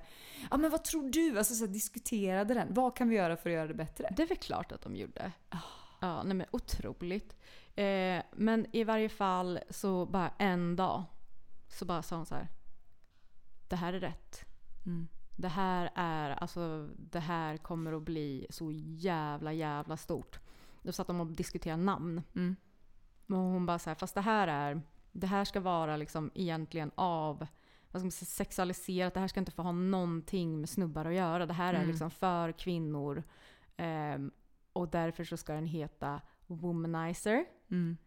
ja 0.51 0.57
men 0.57 0.71
vad 0.71 0.83
tror 0.83 1.09
du? 1.09 1.37
Alltså 1.37 1.53
så 1.53 1.65
här, 1.65 1.73
diskuterade 1.73 2.53
den. 2.53 2.67
Vad 2.73 2.95
kan 2.95 3.09
vi 3.09 3.15
göra 3.15 3.37
för 3.37 3.49
att 3.49 3.53
göra 3.53 3.67
det 3.67 3.73
bättre? 3.73 4.13
Det 4.17 4.23
är 4.23 4.27
väl 4.27 4.37
klart 4.37 4.71
att 4.71 4.81
de 4.81 4.95
gjorde. 4.95 5.31
Ja, 6.01 6.23
nej 6.23 6.33
men 6.33 6.47
otroligt. 6.51 7.35
Eh, 7.75 8.23
men 8.35 8.65
i 8.71 8.83
varje 8.83 9.09
fall 9.09 9.59
så 9.69 10.05
bara 10.05 10.31
en 10.37 10.75
dag 10.75 11.03
så 11.73 11.85
bara 11.85 12.01
sa 12.01 12.15
hon 12.15 12.25
så 12.25 12.35
här. 12.35 12.47
Det 13.67 13.75
här 13.75 13.93
är 13.93 13.99
rätt. 13.99 14.45
Mm. 14.85 15.07
Det 15.37 15.47
här 15.47 15.89
är, 15.95 16.29
alltså 16.29 16.89
det 16.97 17.19
här 17.19 17.57
kommer 17.57 17.93
att 17.93 18.03
bli 18.03 18.47
så 18.49 18.71
jävla 18.71 19.53
jävla 19.53 19.97
stort. 19.97 20.39
Då 20.81 20.91
satt 20.91 21.07
de 21.07 21.19
och 21.21 21.27
diskuterade 21.27 21.83
namn. 21.83 22.21
Mm. 22.35 22.55
Och 23.27 23.35
hon 23.37 23.65
bara 23.65 23.79
så 23.79 23.89
här, 23.89 23.95
fast 23.95 24.15
det 24.15 24.21
här 24.21 24.47
är, 24.47 24.81
det 25.11 25.27
här 25.27 25.45
ska 25.45 25.59
vara 25.59 25.97
liksom 25.97 26.31
egentligen 26.35 26.91
av, 26.95 27.37
vad 27.91 28.01
ska 28.01 28.05
man 28.05 28.11
säga, 28.11 28.27
sexualiserat. 28.27 29.13
Det 29.13 29.19
här 29.19 29.27
ska 29.27 29.39
inte 29.39 29.51
få 29.51 29.61
ha 29.61 29.71
någonting 29.71 30.59
med 30.59 30.69
snubbar 30.69 31.05
att 31.05 31.13
göra. 31.13 31.45
Det 31.45 31.53
här 31.53 31.73
är 31.73 31.77
Mm. 31.77 31.89
liksom 31.89 32.11
för 32.11 32.51
kvinnor. 32.51 33.23
Ehm, 33.77 34.31
och 34.73 34.89
därför 34.89 35.23
så 35.23 35.37
ska 35.37 35.53
den 35.53 35.65
heta 35.65 36.21
Womanizer. 36.47 37.45
Mm. 37.71 37.97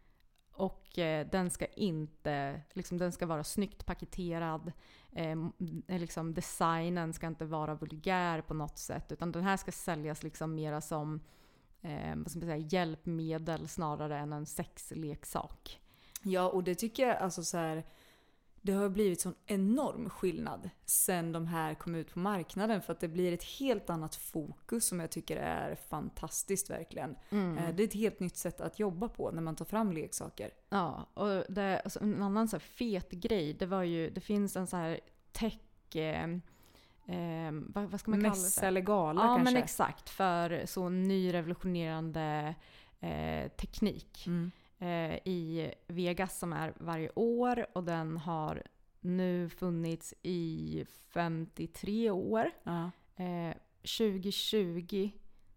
Och 0.57 0.99
eh, 0.99 1.27
den 1.31 1.49
ska 1.49 1.65
inte, 1.65 2.61
liksom, 2.73 2.97
den 2.97 3.11
ska 3.11 3.25
vara 3.25 3.43
snyggt 3.43 3.85
paketerad. 3.85 4.71
Eh, 5.11 5.31
eh, 5.87 5.99
liksom, 5.99 6.33
designen 6.33 7.13
ska 7.13 7.27
inte 7.27 7.45
vara 7.45 7.75
vulgär 7.75 8.41
på 8.41 8.53
något 8.53 8.77
sätt. 8.77 9.11
Utan 9.11 9.31
den 9.31 9.43
här 9.43 9.57
ska 9.57 9.71
säljas 9.71 10.23
liksom 10.23 10.55
mera 10.55 10.81
som 10.81 11.21
eh, 11.81 12.15
vad 12.15 12.31
ska 12.31 12.39
man 12.39 12.47
säga, 12.47 12.57
hjälpmedel 12.57 13.67
snarare 13.67 14.17
än 14.17 14.33
en 14.33 14.45
sexleksak. 14.45 15.79
Ja, 16.23 16.49
och 16.49 16.63
det 16.63 16.75
tycker 16.75 17.07
jag 17.07 17.17
alltså 17.17 17.43
så 17.43 17.57
här. 17.57 17.83
Det 18.61 18.71
har 18.71 18.89
blivit 18.89 19.21
sån 19.21 19.35
enorm 19.45 20.09
skillnad 20.09 20.69
sen 20.85 21.31
de 21.31 21.47
här 21.47 21.73
kom 21.73 21.95
ut 21.95 22.13
på 22.13 22.19
marknaden 22.19 22.81
för 22.81 22.93
att 22.93 22.99
det 22.99 23.07
blir 23.07 23.33
ett 23.33 23.43
helt 23.43 23.89
annat 23.89 24.15
fokus 24.15 24.87
som 24.87 24.99
jag 24.99 25.09
tycker 25.11 25.37
är 25.37 25.75
fantastiskt 25.75 26.69
verkligen. 26.69 27.09
Eh, 27.31 27.75
Det 27.75 27.83
är 27.83 27.87
ett 27.87 27.93
helt 27.93 28.19
nytt 28.19 28.37
sätt 28.37 28.61
att 28.61 28.79
jobba 28.79 29.09
på 29.09 29.31
när 29.31 29.41
man 29.41 29.55
tar 29.55 29.65
fram 29.65 29.91
leksaker. 29.91 30.51
Ja, 30.69 31.09
och 31.13 31.43
det, 31.53 31.79
alltså, 31.83 31.99
en 31.99 32.23
annan 32.23 32.47
så 32.47 32.55
här 32.55 32.59
fet 32.61 33.11
grej, 33.11 33.53
det 33.53 33.65
var 33.65 33.83
ju, 33.83 34.09
det 34.09 34.21
finns 34.21 34.55
en 34.55 34.67
så 34.67 34.77
här 34.77 34.99
tech... 35.31 35.57
Eh, 35.95 36.23
eh, 37.05 37.51
vad, 37.51 37.83
vad 37.91 37.99
ska 37.99 38.11
man 38.11 38.19
kalla 38.21 38.33
det 38.33 38.39
Mässa 38.41 38.67
eller 38.67 38.81
gala 38.81 39.21
Ja, 39.21 39.35
kanske. 39.35 39.53
men 39.53 39.63
exakt. 39.63 40.09
För 40.09 40.65
så 40.65 40.89
ny 40.89 41.33
revolutionerande 41.33 42.55
eh, 42.99 43.51
teknik. 43.51 44.27
Mm. 44.27 44.51
Eh, 44.79 45.15
i 45.15 45.71
Vegas 45.87 46.39
som 46.39 46.53
är 46.53 46.73
varje 46.77 47.09
år 47.15 47.65
och 47.73 47.83
den 47.83 48.17
har 48.17 48.63
nu 48.99 49.49
funnits 49.49 50.13
i 50.23 50.85
53 51.13 52.11
år. 52.11 52.51
Ja. 52.63 52.91
Eh, 53.15 53.55
2020 53.81 55.11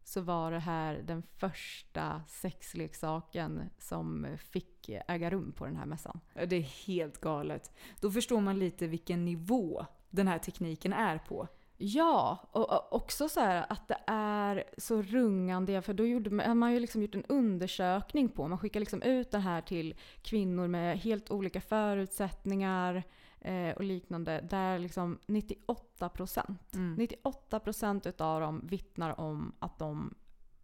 så 0.04 0.20
var 0.20 0.52
det 0.52 0.58
här 0.58 1.02
den 1.06 1.22
första 1.22 2.22
sexleksaken 2.28 3.70
som 3.78 4.26
fick 4.38 4.88
äga 4.88 5.30
rum 5.30 5.52
på 5.52 5.64
den 5.64 5.76
här 5.76 5.86
mässan. 5.86 6.20
Det 6.46 6.56
är 6.56 6.86
helt 6.86 7.20
galet. 7.20 7.72
Då 8.00 8.10
förstår 8.10 8.40
man 8.40 8.58
lite 8.58 8.86
vilken 8.86 9.24
nivå 9.24 9.86
den 10.10 10.28
här 10.28 10.38
tekniken 10.38 10.92
är 10.92 11.18
på. 11.18 11.48
Ja, 11.82 12.38
och, 12.52 12.92
också 12.92 13.28
så 13.28 13.40
här 13.40 13.66
att 13.68 13.88
det 13.88 13.98
är 14.06 14.64
så 14.78 15.02
rungande, 15.02 15.82
för 15.82 15.94
då 15.94 16.06
gjorde 16.06 16.30
man, 16.30 16.58
man 16.58 16.62
har 16.62 16.70
ju 16.70 16.80
liksom 16.80 17.02
gjort 17.02 17.14
en 17.14 17.24
undersökning 17.24 18.28
på, 18.28 18.48
man 18.48 18.58
skickar 18.58 18.80
liksom 18.80 19.02
ut 19.02 19.30
det 19.30 19.38
här 19.38 19.60
till 19.60 19.94
kvinnor 20.22 20.66
med 20.66 20.98
helt 20.98 21.30
olika 21.30 21.60
förutsättningar 21.60 23.02
eh, 23.40 23.70
och 23.76 23.84
liknande, 23.84 24.40
där 24.50 24.78
liksom 24.78 25.18
98 25.26 26.08
procent, 26.08 26.74
Mm. 26.74 26.94
98 26.94 27.60
procent 27.60 28.06
utav 28.06 28.40
dem 28.40 28.66
vittnar 28.66 29.20
om 29.20 29.52
att 29.58 29.78
de 29.78 30.14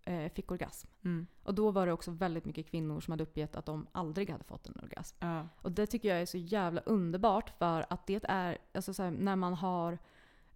eh, 0.04 0.32
fick 0.32 0.50
orgasm. 0.50 0.88
Mm. 1.04 1.26
Och 1.42 1.54
då 1.54 1.70
var 1.70 1.87
det 1.87 1.92
också 1.92 2.11
väldigt 2.11 2.44
mycket 2.44 2.70
kvinnor 2.70 3.00
som 3.00 3.12
hade 3.12 3.23
uppgett 3.23 3.56
att 3.56 3.66
de 3.66 3.87
aldrig 3.92 4.30
hade 4.30 4.44
fått 4.44 4.66
en 4.66 4.80
orgasm. 4.82 5.16
Ja. 5.20 5.49
Och 5.62 5.73
det 5.73 5.87
tycker 5.87 6.08
jag 6.08 6.20
är 6.20 6.26
så 6.26 6.38
jävla 6.38 6.80
underbart 6.80 7.58
för 7.58 7.87
att 7.90 8.06
det 8.06 8.25
är, 8.28 8.58
alltså 8.75 8.94
så 8.94 9.02
här, 9.02 9.11
när 9.11 9.37
man 9.37 9.54
har 9.54 9.99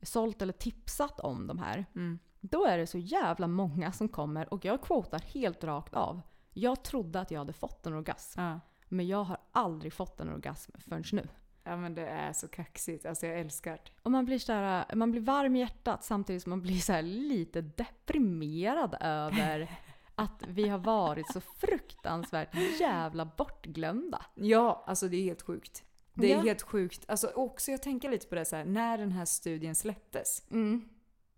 sålt 0.03 0.43
eller 0.43 0.53
tipsat 0.53 1.21
om 1.21 1.47
de 1.47 1.59
här, 1.59 1.87
Mm. 1.95 2.19
då 2.41 2.65
är 2.67 2.79
det 2.79 2.87
så 2.87 2.99
jävla 2.99 3.47
många 3.47 3.93
som 3.93 4.09
kommer 4.09 4.55
och 4.55 4.65
jag 4.65 4.83
quotar 4.83 5.19
helt 5.19 5.65
rakt 5.65 5.95
av. 5.95 6.21
Jag 6.53 6.83
trodde 6.85 7.21
att 7.21 7.31
jag 7.31 7.39
hade 7.39 7.53
fått 7.53 7.87
en 7.87 7.95
orgasm, 7.95 8.41
Ja. 8.41 8.61
men 8.89 9.07
jag 9.07 9.25
har 9.25 9.39
aldrig 9.53 9.93
fått 9.93 10.21
en 10.21 10.29
orgasm 10.33 10.73
förrän 10.79 11.05
nu. 11.13 11.29
ja, 11.65 11.77
men 11.77 11.95
det 11.95 12.07
är 12.09 12.33
så 12.33 12.49
kaxigt. 12.49 13.07
Alltså 13.07 13.27
jag 13.27 13.41
älskar 13.41 13.73
det. 13.73 13.91
Och 14.03 14.11
man 14.11 14.25
blir, 14.25 14.39
så 14.39 14.53
här, 14.53 14.95
man 14.95 15.11
blir 15.11 15.21
varm 15.21 15.57
i 15.57 15.59
hjärtat 15.61 16.05
samtidigt 16.05 16.43
som 16.43 16.51
man 16.51 16.61
blir 16.63 16.79
så 16.79 17.01
lite 17.01 17.61
deprimerad 17.61 18.97
över 19.01 19.71
att 20.15 20.43
vi 20.49 20.69
har 20.69 20.79
varit 20.79 21.33
så 21.33 21.41
fruktansvärt 21.41 22.55
jävla 22.81 23.25
bortglömda. 23.25 24.27
Ja, 24.35 24.85
alltså 24.87 25.09
det 25.09 25.17
är 25.17 25.23
helt 25.25 25.43
sjukt. 25.43 25.85
Det 26.15 26.33
är 26.33 26.37
Ja. 26.37 26.43
helt 26.43 26.63
sjukt. 26.63 27.05
Alltså 27.09 27.27
också 27.35 27.71
jag 27.71 27.83
tänker 27.83 28.11
lite 28.11 28.27
på 28.27 28.35
det 28.35 28.45
så 28.45 28.57
här, 28.57 28.65
när 28.65 28.99
den 28.99 29.13
här 29.13 29.25
studien 29.25 29.75
släpptes. 29.75 30.43
Mm. 30.51 30.89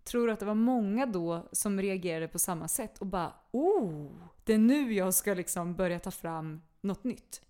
Tror 0.03 0.27
du 0.27 0.33
att 0.33 0.39
det 0.39 0.45
var 0.45 0.53
många 0.55 1.05
då 1.05 1.47
som 1.51 1.81
reagerade 1.81 2.27
på 2.27 2.39
samma 2.39 2.67
sätt 2.67 2.97
och 2.99 3.07
bara 3.07 3.33
oh, 3.51 4.11
det 4.43 4.53
är 4.53 4.57
nu 4.57 4.93
jag 4.93 5.13
ska 5.13 5.33
liksom 5.33 5.75
börja 5.75 5.99
ta 5.99 6.11
fram 6.11 6.61
något 6.81 7.03
nytt. 7.03 7.41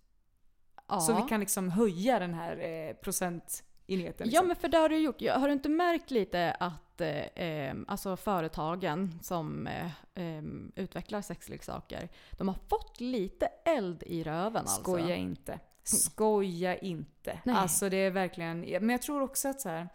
Ja. 0.88 1.00
Så 1.00 1.16
vi 1.16 1.22
kan 1.30 1.40
liksom 1.40 1.70
höja 1.70 2.20
den 2.20 2.34
här 2.34 2.58
eh, 2.58 2.94
procentenheten. 2.96 4.18
Ja 4.18 4.26
Liksom. 4.26 4.48
men 4.48 4.56
för 4.56 4.68
det 4.68 4.78
har 4.78 4.90
du 4.90 4.98
gjort. 4.98 5.22
Har 5.30 5.48
du 5.48 5.54
inte 5.54 5.70
märkt 5.70 6.12
lite 6.12 6.52
att 6.52 7.02
eh, 7.02 7.10
eh, 7.10 7.76
alltså 7.88 8.18
företagen 8.18 9.20
som 9.22 9.68
eh, 9.68 9.86
eh, 10.16 10.44
utvecklar 10.76 11.22
sexleksaker, 11.22 12.10
de 12.32 12.48
har 12.48 12.58
fått 12.68 13.00
lite 13.02 13.46
eld 13.66 14.04
i 14.04 14.24
röven 14.24 14.56
alltså. 14.62 14.82
Skoja 14.82 15.16
inte. 15.16 15.60
Skoja 15.84 16.78
inte. 16.78 17.40
Nej. 17.44 17.56
Alltså 17.56 17.90
det 17.90 17.98
är 17.98 18.12
verkligen, 18.12 18.60
men 18.60 18.90
jag 18.90 19.02
tror 19.02 19.22
också 19.22 19.48
att 19.48 19.62
så 19.62 19.70
här, 19.70 19.90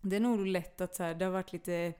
det 0.00 0.16
är 0.16 0.20
nog 0.20 0.46
lätt 0.46 0.80
att 0.80 0.94
så 0.94 1.02
här, 1.02 1.14
det 1.14 1.24
har 1.24 1.32
varit 1.32 1.52
lite, 1.52 1.92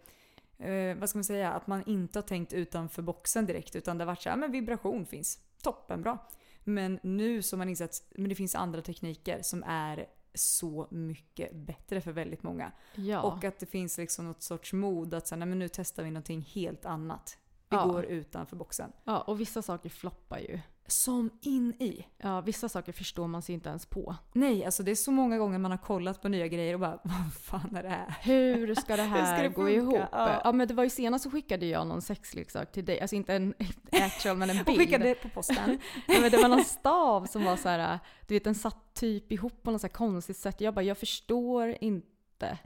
eh, 0.59 0.97
vad 0.97 1.09
ska 1.09 1.19
man 1.19 1.25
säga, 1.25 1.53
att 1.53 1.67
man 1.67 1.83
inte 1.87 2.19
har 2.19 2.23
tänkt 2.23 2.53
utanför 2.53 3.03
boxen 3.03 3.47
direkt 3.47 3.77
utan 3.77 3.99
det 3.99 4.05
har 4.05 4.07
varit 4.07 4.23
så 4.23 4.31
här, 4.31 4.37
men 4.37 4.53
vibration 4.53 5.07
finns. 5.07 5.39
Toppenbra. 5.63 6.19
Men 6.65 6.99
nu 7.03 7.43
så 7.43 7.57
har 7.57 7.59
man 7.59 7.69
insett 7.69 7.91
att 7.91 8.13
men 8.17 8.29
det 8.29 8.35
finns 8.35 8.55
andra 8.55 8.83
tekniker 8.83 9.43
som 9.43 9.65
är 9.67 10.07
så 10.35 10.89
mycket 10.91 11.53
bättre 11.55 12.01
för 12.01 12.13
väldigt 12.13 12.43
många. 12.43 12.73
Ja. 12.95 13.23
Och 13.23 13.45
att 13.45 13.59
det 13.59 13.67
finns 13.67 13.99
liksom 13.99 14.27
något 14.27 14.43
sorts 14.43 14.73
mod 14.73 15.15
att 15.15 15.29
säga, 15.29 15.37
nej 15.37 15.49
men 15.49 15.59
nu 15.59 15.69
testar 15.69 16.03
vi 16.03 16.11
någonting 16.11 16.41
helt 16.55 16.85
annat. 16.85 17.39
Vi 17.71 17.77
Ja. 17.77 17.85
går 17.87 18.05
utanför 18.05 18.57
boxen. 18.57 18.93
ja, 19.05 19.21
och 19.21 19.41
vissa 19.41 19.63
saker 19.63 19.89
floppar 19.89 20.39
ju. 20.39 20.61
Som 20.87 21.31
in 21.41 21.73
i. 21.73 22.07
Ja, 22.19 22.41
vissa 22.41 22.69
saker 22.69 22.93
förstår 22.93 23.27
man 23.27 23.43
sig 23.43 23.55
inte 23.55 23.69
ens 23.69 23.87
på. 23.87 24.17
Nej, 24.33 24.65
alltså 24.65 24.83
det 24.83 24.91
är 24.91 24.95
så 24.95 25.11
många 25.11 25.39
gånger 25.39 25.59
man 25.59 25.71
har 25.71 25.79
kollat 25.79 26.23
på 26.23 26.29
nya 26.29 26.47
grejer 26.49 26.75
och 26.75 26.81
bara 26.81 26.99
vad 27.05 27.33
fan 27.43 27.77
är 27.77 27.83
det 27.83 27.89
här? 27.89 28.15
Hur 28.23 28.75
ska 28.75 28.97
det 28.97 29.03
här 29.03 29.35
ska 29.35 29.43
det 29.43 29.49
gå 29.55 29.71
ihop? 29.71 29.95
Ja. 30.13 30.41
Ja. 30.45 30.53
men 30.53 30.69
det 30.69 30.75
var 30.75 30.85
ju 30.85 30.91
senast 30.91 31.25
så 31.25 31.31
skickade 31.31 31.67
jag 31.67 31.87
någon 31.87 32.03
sexleksak 32.03 32.73
till 32.73 32.85
dig. 32.85 33.01
Alltså 33.01 33.17
inte 33.17 33.35
en 33.35 33.55
actual 33.93 34.37
men 34.37 34.51
en 34.51 34.59
Och 34.59 34.65
bild. 34.65 34.79
skickade 34.79 35.15
på 35.15 35.29
posten. 35.29 35.79
Ja, 36.09 36.21
men 36.21 36.31
det 36.31 36.37
var 36.43 36.49
någon 36.49 36.65
stav 36.65 37.27
som 37.27 37.45
var 37.45 37.57
så 37.57 37.69
här, 37.69 37.99
du 38.27 38.35
vet 38.35 38.45
den 38.45 38.55
satt 38.55 38.95
typ 38.95 39.33
ihop 39.33 39.63
på 39.63 39.71
något 39.71 39.81
så 39.81 39.89
konstigt 39.89 40.37
sätt. 40.37 40.61
Jag 40.61 40.75
bara, 40.75 40.83
jag 40.83 40.99
förstår 40.99 41.77
inte. 41.81 42.59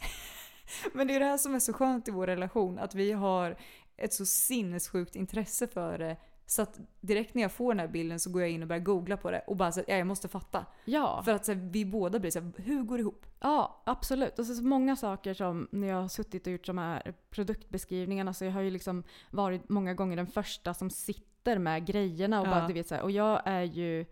Men 0.92 1.06
det 1.06 1.14
är 1.14 1.20
det 1.20 1.26
här 1.26 1.38
som 1.38 1.54
är 1.54 1.58
så 1.60 1.72
skönt 1.72 2.08
i 2.08 2.10
vår 2.10 2.26
relation, 2.26 2.78
att 2.78 2.94
vi 2.94 3.12
har 3.12 3.56
ett 4.02 4.12
så 4.12 4.26
sinnessjukt 4.26 5.16
intresse 5.16 5.66
för 5.66 5.98
det. 5.98 6.16
Så 6.46 6.62
att 6.62 6.80
direkt 7.00 7.34
när 7.34 7.42
jag 7.42 7.52
får 7.52 7.74
den 7.74 7.80
här 7.80 7.88
bilden 7.88 8.20
så 8.20 8.30
går 8.30 8.42
jag 8.42 8.50
in 8.50 8.62
och 8.62 8.68
börjar 8.68 8.82
googla 8.82 9.16
på 9.16 9.30
det 9.30 9.42
och 9.46 9.56
bara 9.56 9.72
så 9.72 9.80
att, 9.80 9.88
ja, 9.88 9.96
jag 9.96 10.06
måste 10.06 10.28
fatta. 10.28 10.66
Ja. 10.84 11.22
För 11.24 11.34
att 11.34 11.44
så 11.44 11.52
här, 11.52 11.60
vi 11.72 11.84
båda 11.84 12.18
blir 12.18 12.30
så 12.30 12.40
här, 12.40 12.52
hur 12.56 12.82
går 12.82 12.96
det 12.96 13.00
ihop? 13.00 13.26
Ja, 13.40 13.82
absolut. 13.86 14.38
Och 14.38 14.46
så, 14.46 14.54
så 14.54 14.64
många 14.64 14.96
saker 14.96 15.34
som 15.34 15.68
när 15.70 15.88
jag 15.88 16.00
har 16.00 16.08
suttit 16.08 16.46
och 16.46 16.52
gjort 16.52 16.66
de 16.66 16.78
här 16.78 17.14
produktbeskrivningarna 17.30 18.34
så 18.34 18.44
jag 18.44 18.52
har 18.52 18.60
ju 18.60 18.70
liksom 18.70 19.04
varit 19.30 19.68
många 19.68 19.94
gånger 19.94 20.16
den 20.16 20.26
första 20.26 20.74
som 20.74 20.90
sitter 20.90 21.58
med 21.58 21.86
grejerna 21.86 22.40
och 22.40 22.46
Ja. 22.46 22.50
bara 22.50 22.66
du 22.66 22.72
vet 22.74 22.88
så 22.88 22.94
här, 22.94 23.02
och 23.02 23.10
jag 23.10 23.42
är 23.44 23.62
ju 23.62 24.06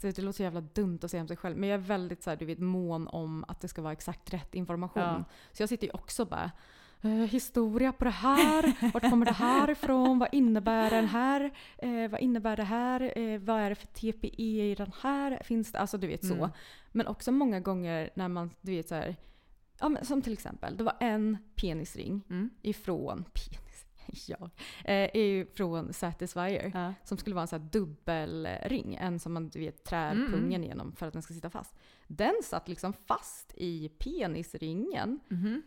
det, 0.00 0.16
det 0.16 0.22
låter 0.22 0.36
så 0.36 0.42
jävla 0.42 0.60
dumt 0.60 0.98
att 1.02 1.10
säga 1.10 1.20
om 1.20 1.28
sig 1.28 1.36
själv, 1.36 1.56
men 1.56 1.68
jag 1.68 1.74
är 1.80 1.84
väldigt 1.84 2.22
så 2.22 2.30
här, 2.30 2.36
du 2.36 2.44
vet, 2.44 2.58
mån 2.58 3.08
om 3.08 3.44
att 3.48 3.60
det 3.60 3.68
ska 3.68 3.82
vara 3.82 3.92
exakt 3.92 4.32
rätt 4.32 4.54
information. 4.54 5.02
Ja. 5.02 5.24
Så 5.52 5.62
jag 5.62 5.68
sitter 5.68 5.86
ju 5.86 5.92
också 5.92 6.24
bara 6.24 6.50
eh, 7.04 7.10
historia 7.10 7.92
på 7.92 8.04
det 8.04 8.10
här, 8.10 8.90
vart 8.92 9.10
kommer 9.10 9.26
det 9.26 9.32
här 9.32 9.70
ifrån, 9.70 10.18
vad 10.18 10.28
innebär 10.32 10.90
den 10.90 11.06
här, 11.06 11.50
eh, 11.78 12.10
vad 12.10 12.20
innebär 12.20 12.56
det 12.56 12.62
här, 12.64 13.18
eh, 13.18 13.38
vad 13.40 13.60
är 13.60 13.68
det 13.70 13.74
för 13.74 13.86
TPE 13.86 14.42
i 14.70 14.74
den 14.78 14.92
här, 15.02 15.42
finns 15.44 15.72
det, 15.72 15.78
alltså 15.78 15.98
du 15.98 16.06
vet 16.06 16.26
så. 16.26 16.34
Mm. 16.34 16.50
Men 16.92 17.06
också 17.06 17.32
många 17.32 17.60
gånger 17.60 18.10
när 18.14 18.28
man, 18.28 18.50
du 18.60 18.72
vet 18.72 18.88
så 18.88 18.94
här, 18.94 19.16
ja, 19.80 19.88
men 19.88 20.04
som 20.04 20.22
till 20.22 20.32
exempel, 20.32 20.76
det 20.76 20.84
var 20.84 20.96
en 21.00 21.38
penisring 21.56 22.22
Mm. 22.30 22.50
ifrån, 22.62 23.24
penis, 23.34 23.86
jag, 24.28 24.50
eh, 24.84 25.10
ifrån 25.16 25.92
Satisfyer 25.92 26.70
Ja. 26.74 26.94
som 27.04 27.18
skulle 27.18 27.34
vara 27.34 27.42
en 27.42 27.48
sån 27.48 27.60
här 27.60 27.68
dubbelring, 27.68 28.94
en 28.94 29.18
som 29.18 29.32
man 29.32 29.48
du 29.48 29.58
vet 29.58 29.84
trär 29.84 30.12
Mm, 30.12 30.26
mm. 30.26 30.40
pungen 30.40 30.62
genom 30.64 30.92
för 30.96 31.06
att 31.06 31.12
den 31.12 31.22
ska 31.22 31.34
sitta 31.34 31.50
fast. 31.50 31.74
Den 32.06 32.34
satt 32.44 32.68
liksom 32.68 32.92
fast 32.92 33.54
i 33.56 33.88
penisringen 33.88 35.20
Mhm. 35.28 35.62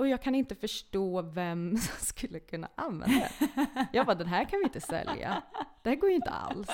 Och 0.00 0.08
jag 0.08 0.22
kan 0.22 0.34
inte 0.34 0.54
förstå 0.54 1.22
vem 1.22 1.76
som 1.76 2.06
skulle 2.06 2.40
kunna 2.40 2.68
använda 2.74 3.28
den. 3.44 3.86
Jag 3.92 4.06
bara, 4.06 4.14
den 4.14 4.26
här 4.26 4.44
kan 4.44 4.58
vi 4.58 4.64
inte 4.64 4.80
sälja. 4.80 5.42
Det 5.82 5.88
här 5.88 5.96
går 5.96 6.10
ju 6.10 6.16
inte 6.16 6.30
alls. 6.30 6.68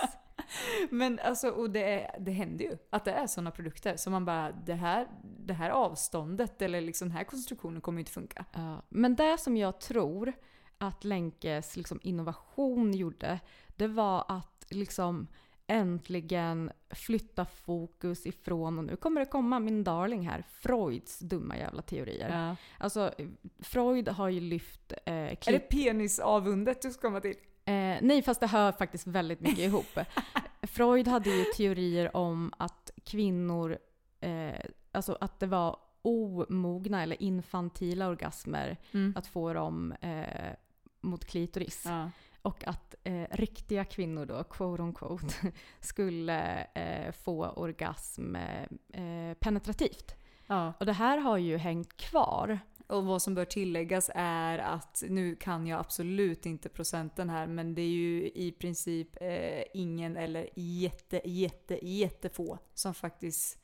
Men 0.91 1.19
alltså, 1.19 1.49
och 1.49 1.71
det, 1.71 2.03
är, 2.03 2.21
det 2.21 2.31
händer 2.31 2.65
ju 2.65 2.79
att 2.91 3.05
det 3.05 3.13
är 3.13 3.27
sådana 3.27 3.51
produkter 3.51 3.97
som 3.97 4.13
man 4.13 4.25
bara, 4.25 4.53
det 4.53 4.75
här, 4.75 5.09
det 5.23 5.55
här 5.55 5.71
avståndet 5.71 6.63
eller 6.63 6.81
liksom 6.81 7.09
den 7.09 7.17
här 7.17 7.25
konstruktionen 7.25 7.81
kommer 7.81 7.99
ju 7.99 8.01
inte 8.01 8.13
funka. 8.13 8.45
Ja, 8.53 8.83
men 8.89 9.15
det 9.15 9.41
som 9.41 9.57
jag 9.57 9.81
tror 9.81 10.33
att 10.79 11.05
Länkes 11.05 11.77
liksom 11.77 12.01
innovation 12.03 12.95
gjorde, 12.95 13.41
det 13.77 13.89
var 13.89 14.25
att 14.29 14.67
liksom 14.71 15.27
äntligen 15.67 16.71
flytta 16.91 17.45
fokus 17.45 18.27
ifrån, 18.27 18.79
och 18.79 18.85
nu 18.85 18.97
kommer 18.97 19.21
det 19.21 19.27
komma 19.27 19.61
min 19.61 19.85
darling 19.85 20.29
här, 20.29 20.45
Freuds 20.49 21.19
dumma 21.19 21.57
jävla 21.57 21.83
teorier. 21.83 22.31
Ja. 22.31 22.57
Alltså, 22.79 23.15
Freud 23.59 24.09
har 24.09 24.29
ju 24.29 24.41
lyft 24.41 24.93
eh, 25.07 25.15
Är 25.15 25.53
det 25.53 25.59
penisavundet 25.59 26.83
du 26.83 26.91
ska 26.91 27.01
komma 27.01 27.21
till? 27.21 27.37
Eh, 27.65 27.97
nej, 28.03 28.23
fast 28.23 28.41
det 28.41 28.47
hör 28.47 28.73
faktiskt 28.73 29.07
väldigt 29.07 29.41
mycket 29.41 29.59
ihop. 29.59 29.99
Freud 30.63 31.09
hade 31.09 31.31
ju 31.31 31.45
teorier 31.45 32.17
om 32.17 32.53
att 32.57 32.91
kvinnor, 33.05 33.79
eh, 34.21 34.61
alltså 34.93 35.19
att 35.21 35.41
det 35.41 35.47
var 35.47 35.77
omogna 36.03 37.03
eller 37.03 37.23
infantila 37.23 38.09
orgasmer 38.09 38.77
att 39.15 39.27
få 39.27 39.53
dem 39.53 39.93
eh, 39.93 40.55
mot 41.01 41.25
klitoris. 41.25 41.83
Ja. 41.87 42.11
Och 42.47 42.67
att 42.67 42.95
eh, 43.05 43.27
riktiga 43.31 43.85
kvinnor 43.85 44.27
då, 44.27 44.45
quote 44.45 44.83
on 44.83 44.95
quote, 44.95 45.35
skulle 45.81 46.67
eh, 46.75 47.13
få 47.13 47.49
orgasm 47.49 48.37
eh, 48.37 49.35
penetrativt. 49.41 50.15
Ja. 50.47 50.73
Och 50.81 50.87
det 50.87 50.93
här 50.93 51.19
har 51.19 51.39
ju 51.39 51.57
hängt 51.57 51.97
kvar. 51.97 52.59
Och 52.87 53.05
vad 53.05 53.23
som 53.23 53.35
bör 53.35 53.45
tilläggas 53.45 54.11
är 54.15 54.59
att, 54.59 55.03
nu 55.09 55.37
kan 55.37 55.67
jag 55.67 55.81
absolut 55.81 56.47
inte 56.47 56.69
procenten 56.69 57.31
här, 57.31 57.47
men 57.47 57.75
det 57.75 57.83
är 57.83 57.95
ju 57.95 58.31
i 58.35 58.53
princip 58.59 59.17
eh, 59.21 59.63
ingen 59.75 60.17
eller 60.17 60.49
jätte, 60.55 61.21
jätte, 61.25 61.87
jättefå 61.87 62.59
som 62.75 62.95
faktiskt 62.95 63.59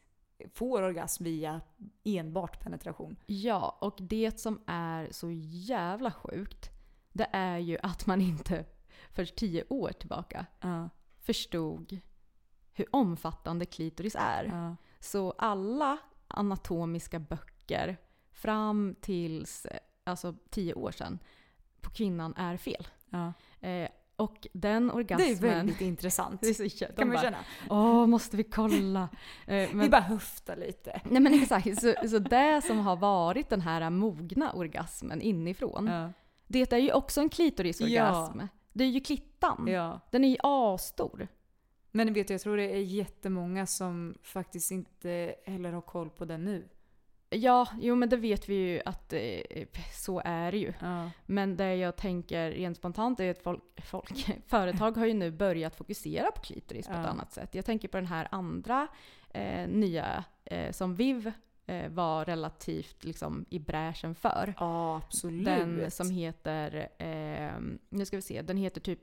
får 0.55 0.83
orgasm 0.83 1.25
via 1.25 1.61
enbart 2.05 2.61
penetration. 2.61 3.17
Ja, 3.27 3.79
och 3.81 3.99
det 4.01 4.41
som 4.41 4.61
är 4.67 5.09
så 5.11 5.31
jävla 5.51 6.13
sjukt, 6.13 6.72
det 7.13 7.29
är 7.33 7.59
ju 7.59 7.79
att 7.83 8.07
man 8.07 8.21
inte 8.21 8.65
för 9.11 9.25
tio 9.25 9.65
år 9.69 9.93
tillbaka 9.93 10.47
Ja. 10.61 10.89
förstod 11.21 11.99
hur 12.73 12.87
omfattande 12.93 13.65
klitoris 13.67 14.17
är. 14.19 14.45
Ja. 14.45 14.77
Så 15.01 15.31
alla 15.39 15.99
anatomiska 16.29 17.19
böcker 17.19 17.97
fram 18.33 18.95
tills 19.01 19.67
alltså, 20.05 20.35
tio 20.51 20.75
år 20.75 20.91
sedan 20.91 21.19
på 21.81 21.91
kvinnan 21.91 22.35
är 22.37 22.57
fel. 22.57 22.89
Ja. 23.11 23.33
Eh, 23.69 23.89
och 24.17 24.47
den 24.53 24.87
Det 24.87 24.93
orgasmen... 24.93 25.29
är 25.31 25.35
väldigt 25.35 25.81
intressant. 25.81 26.41
Det 26.43 26.49
är 26.49 26.55
så, 26.55 26.63
de 26.63 26.93
kan 26.93 27.09
man 27.09 27.15
bara, 27.15 27.23
känna. 27.23 27.39
Åh, 27.71 28.07
måste 28.07 28.37
vi 28.37 28.45
kolla? 28.45 29.09
Eh, 29.47 29.55
Vi 29.69 29.75
men, 29.75 29.91
bara 29.91 30.01
höftar 30.01 30.57
lite. 30.57 31.01
nej 31.05 31.23
men 31.23 31.35
exakt, 31.35 31.81
så, 31.81 31.95
så 32.09 32.19
det 32.19 32.63
som 32.65 32.79
har 32.79 32.97
varit 32.97 33.49
den 33.49 33.61
här 33.61 33.91
mogna 33.91 34.53
orgasmen 34.53 35.21
inifrån, 35.23 35.87
Ja. 35.87 36.13
Det 36.53 36.73
är 36.73 36.79
ju 36.79 36.93
också 36.93 37.21
en 37.21 37.29
klitorisorgasm. 37.29 38.41
Det 38.73 38.85
är 38.85 38.89
ju 38.89 39.01
klittan. 39.01 39.67
ja. 39.69 40.01
Den 40.11 40.25
är 40.25 40.29
ju 40.29 40.37
asstor. 40.43 41.29
Men 41.91 42.13
vet 42.13 42.29
du, 42.29 42.35
jag 42.35 42.41
tror 42.41 42.57
det 42.57 42.73
är 42.77 42.81
jättemånga 42.81 43.67
som 43.67 44.15
faktiskt 44.23 44.71
inte 44.71 45.35
heller 45.47 45.73
har 45.73 45.81
koll 45.81 46.11
på 46.11 46.25
den 46.25 46.45
nu. 46.45 46.69
Ja, 47.31 47.67
jo 47.81 47.95
men 47.95 48.09
det 48.09 48.17
vet 48.17 48.49
vi 48.49 48.55
ju 48.55 48.81
att 48.85 49.13
eh, 49.13 49.67
så 49.95 50.23
är 50.25 50.53
det 50.53 50.59
ju. 50.59 50.73
Ja. 50.81 51.11
Men 51.27 51.57
det 51.57 51.75
jag 51.77 51.97
tänker 51.97 52.51
rent 52.51 52.77
spontant 52.77 53.21
är 53.21 53.31
att 53.31 53.43
folk, 53.43 53.63
folk, 53.85 54.27
företag 54.47 54.97
har 54.97 55.07
ju 55.07 55.15
nu 55.15 55.31
börjat 55.31 55.77
fokusera 55.77 56.31
på 56.33 56.41
klitoris 56.41 56.87
på 56.87 56.93
ett 56.93 56.99
Ja. 56.99 57.07
annat 57.07 57.33
sätt. 57.33 57.55
Jag 57.55 57.65
tänker 57.65 57.89
på 57.89 57.97
den 57.97 58.07
här 58.07 58.29
andra 58.31 58.89
eh, 59.31 59.69
nya 59.69 60.25
som 60.51 60.73
som 60.73 60.95
Viv 60.95 61.27
eh, 61.27 61.33
var 61.91 62.25
relativt 62.25 63.05
liksom, 63.05 63.45
i 63.51 63.59
bräschen 63.59 64.15
för. 64.15 64.55
Ja, 64.59 64.97
absolut. 64.97 65.45
Den 65.45 65.91
som 65.91 66.11
heter, 66.11 66.89
eh, 66.99 67.61
nu 67.89 68.07
ska 68.07 68.17
vi 68.17 68.23
se, 68.23 68.43
den 68.43 68.57
heter 68.57 68.81
typ 68.81 69.01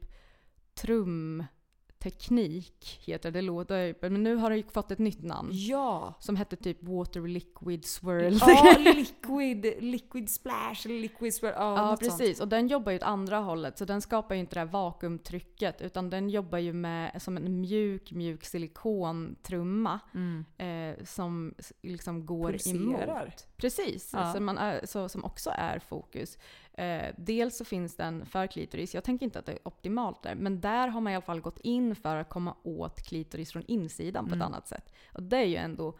Trumteknik. 1.99 2.99
Heter 3.05 3.31
det, 3.31 3.41
låter, 3.41 3.95
men 4.01 4.23
nu 4.23 4.35
har 4.35 4.49
det 4.49 4.57
ju 4.57 4.63
fått 4.63 4.91
ett 4.91 4.99
nytt 4.99 5.23
namn. 5.23 5.49
Ja! 5.53 6.13
Som 6.19 6.35
hette 6.35 6.55
typ 6.55 6.83
Water 6.83 7.27
Liquid 7.27 7.85
Swirl. 7.85 8.37
Ja, 8.41 8.75
liquid, 8.95 9.83
liquid 9.83 10.29
splash 10.29 10.85
eller 10.85 10.99
liquid 11.01 11.33
swirl. 11.33 11.53
Ja, 11.55 11.89
Ja, 11.89 11.97
precis. 11.99 12.37
Sånt. 12.37 12.39
Och 12.39 12.47
den 12.47 12.67
jobbar 12.67 12.91
ju 12.91 12.97
åt 12.97 13.03
andra 13.03 13.37
hållet. 13.37 13.77
Så 13.77 13.85
den 13.85 14.01
skapar 14.01 14.35
ju 14.35 14.41
inte 14.41 14.55
det 14.55 14.59
här 14.59 14.67
vakuumtrycket. 14.67 15.81
Utan 15.81 16.09
den 16.09 16.29
jobbar 16.29 16.57
ju 16.57 16.73
med 16.73 17.21
som 17.21 17.37
en 17.37 17.61
mjuk, 17.61 18.11
mjuk 18.11 18.45
silikontrumma. 18.45 19.99
Mm. 20.13 20.45
Eh, 20.57 21.05
som 21.05 21.53
liksom 21.81 22.25
går 22.25 22.51
Pulserar. 22.51 23.23
emot. 23.23 23.47
Precis. 23.57 24.09
Ja. 24.13 24.33
Så 24.33 24.39
man 24.39 24.57
är, 24.57 24.85
så, 24.85 25.09
som 25.09 25.23
också 25.25 25.49
är 25.53 25.79
fokus. 25.79 26.37
Eh, 26.79 27.13
dels 27.17 27.57
så 27.57 27.65
finns 27.65 27.95
den 27.95 28.25
för 28.25 28.47
klitoris. 28.47 28.93
Jag 28.95 29.03
tänker 29.03 29.25
inte 29.25 29.39
att 29.39 29.45
det 29.45 29.51
är 29.51 29.67
optimalt 29.67 30.23
där. 30.23 30.35
Men 30.35 30.61
där 30.61 30.87
har 30.87 31.01
man 31.01 31.13
i 31.13 31.15
alla 31.15 31.25
fall 31.25 31.41
gått 31.41 31.59
in 31.59 31.95
för 31.95 32.15
att 32.15 32.29
komma 32.29 32.55
åt 32.63 33.01
klitoris 33.01 33.51
från 33.51 33.63
insidan 33.67 34.25
på 34.25 34.29
ett 34.29 34.33
Mm. 34.35 34.45
annat 34.47 34.67
sätt. 34.67 34.93
Och 35.13 35.23
det 35.23 35.37
är 35.37 35.45
ju 35.45 35.55
ändå... 35.55 35.99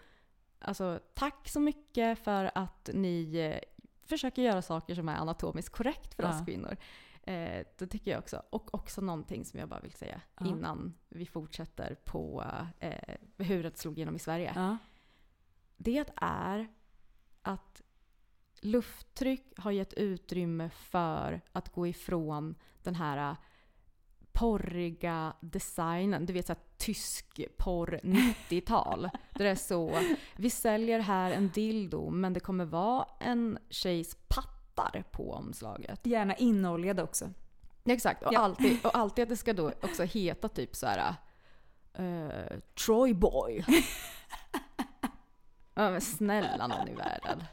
Alltså, 0.60 1.00
tack 1.14 1.50
så 1.50 1.60
mycket 1.60 2.20
för 2.20 2.52
att 2.56 2.90
ni 2.94 3.38
eh, 3.38 3.60
försöker 4.08 4.42
göra 4.42 4.62
saker 4.62 4.96
som 4.96 5.10
är 5.10 5.16
anatomiskt 5.16 5.76
korrekt 5.76 6.14
för 6.14 6.24
oss 6.24 6.36
Ja. 6.40 6.46
kvinnor. 6.46 6.78
Eh, 7.24 7.66
det 7.78 7.88
tycker 7.88 8.12
jag 8.12 8.20
också. 8.20 8.42
Och 8.50 8.74
också 8.74 9.02
någonting 9.02 9.46
som 9.46 9.60
jag 9.60 9.70
bara 9.70 9.80
vill 9.80 9.92
säga 9.92 10.22
Ja. 10.40 10.46
innan 10.48 10.94
vi 11.10 11.26
fortsätter 11.26 11.96
på 12.06 12.44
eh, 12.80 13.16
hur 13.38 13.64
det 13.64 13.78
slog 13.78 13.98
igenom 13.98 14.16
i 14.16 14.20
Sverige. 14.20 14.52
Ja. 14.56 14.78
Det 15.78 16.06
är 16.16 16.68
att 17.42 17.82
lufttryck 18.62 19.54
har 19.58 19.72
gett 19.72 19.94
utrymme 19.94 20.70
för 20.70 21.42
att 21.52 21.70
gå 21.70 21.88
ifrån 21.88 22.56
den 22.84 22.96
här 22.96 23.36
porriga 24.32 25.34
designen. 25.40 26.26
Du 26.26 26.34
vet 26.34 26.48
såhär 26.48 26.62
tysk 26.78 27.40
porr 27.58 28.00
90-tal. 28.04 29.02
Där 29.34 29.44
det 29.44 29.50
är 29.50 29.56
så, 29.56 30.00
vi 30.36 30.50
säljer 30.50 31.00
här 31.00 31.32
en 31.32 31.50
dildo 31.50 32.10
men 32.10 32.34
det 32.34 32.40
kommer 32.40 32.66
vara 32.66 33.08
en 33.20 33.60
tjejs 33.70 34.18
pattar 34.28 35.04
på 35.12 35.34
omslaget. 35.34 36.06
Gärna 36.06 36.36
inoljade 36.36 37.04
också. 37.04 37.34
Exakt, 37.86 38.24
och, 38.24 38.34
Ja. 38.34 38.40
alltid, 38.40 38.86
och 38.86 38.96
alltid 38.98 39.24
att 39.24 39.30
det 39.30 39.38
ska 39.38 39.54
då 39.54 39.68
också 39.82 40.04
heta 40.04 40.50
typ 40.50 40.76
så 40.76 40.88
här. 40.88 41.16
Uh, 42.00 42.60
Troy 42.86 43.14
Boy. 43.14 43.66
ja, 45.74 45.92
men 45.92 46.02
snälla 46.02 46.68
någon 46.68 46.88
i 46.88 46.94
världen. 46.94 47.44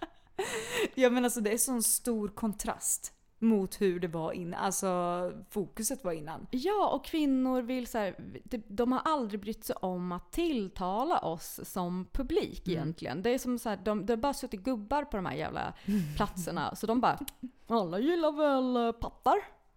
Ja 0.99 1.11
men 1.11 1.25
alltså 1.25 1.41
det 1.41 1.53
är 1.53 1.59
sån 1.59 1.83
stor 1.83 2.29
kontrast 2.29 3.13
mot 3.39 3.81
hur 3.81 4.01
det 4.01 4.09
var 4.09 4.33
innan. 4.33 4.61
Alltså 4.61 5.33
fokuset 5.51 6.05
var 6.05 6.13
innan. 6.13 6.47
Ja, 6.51 6.89
och 6.89 7.05
kvinnor 7.05 7.63
vill 7.63 7.87
så 7.87 7.99
här, 7.99 8.15
de, 8.45 8.63
de 8.69 8.93
har 8.93 9.01
aldrig 9.05 9.41
brytt 9.41 9.65
sig 9.65 9.77
om 9.77 10.13
att 10.13 10.33
tilltala 10.33 11.19
oss 11.19 11.61
som 11.65 12.07
publik 12.13 12.69
egentligen. 12.69 13.23
Det 13.23 13.31
är 13.31 13.39
som 13.39 13.59
så 13.59 13.69
här, 13.69 13.77
de, 13.77 14.07
det 14.07 14.13
har 14.13 14.19
bara 14.19 14.35
suttit 14.35 14.61
gubbar 14.61 15.05
på 15.05 15.17
de 15.17 15.27
här 15.27 15.35
jävla 15.35 15.73
platserna. 16.17 16.75
Så 16.77 16.87
de 16.87 17.01
bara, 17.01 17.19
alla 17.67 17.99
gillar 17.99 18.33
väl 18.33 18.77
eh, 18.87 18.93
pattar 18.93 19.37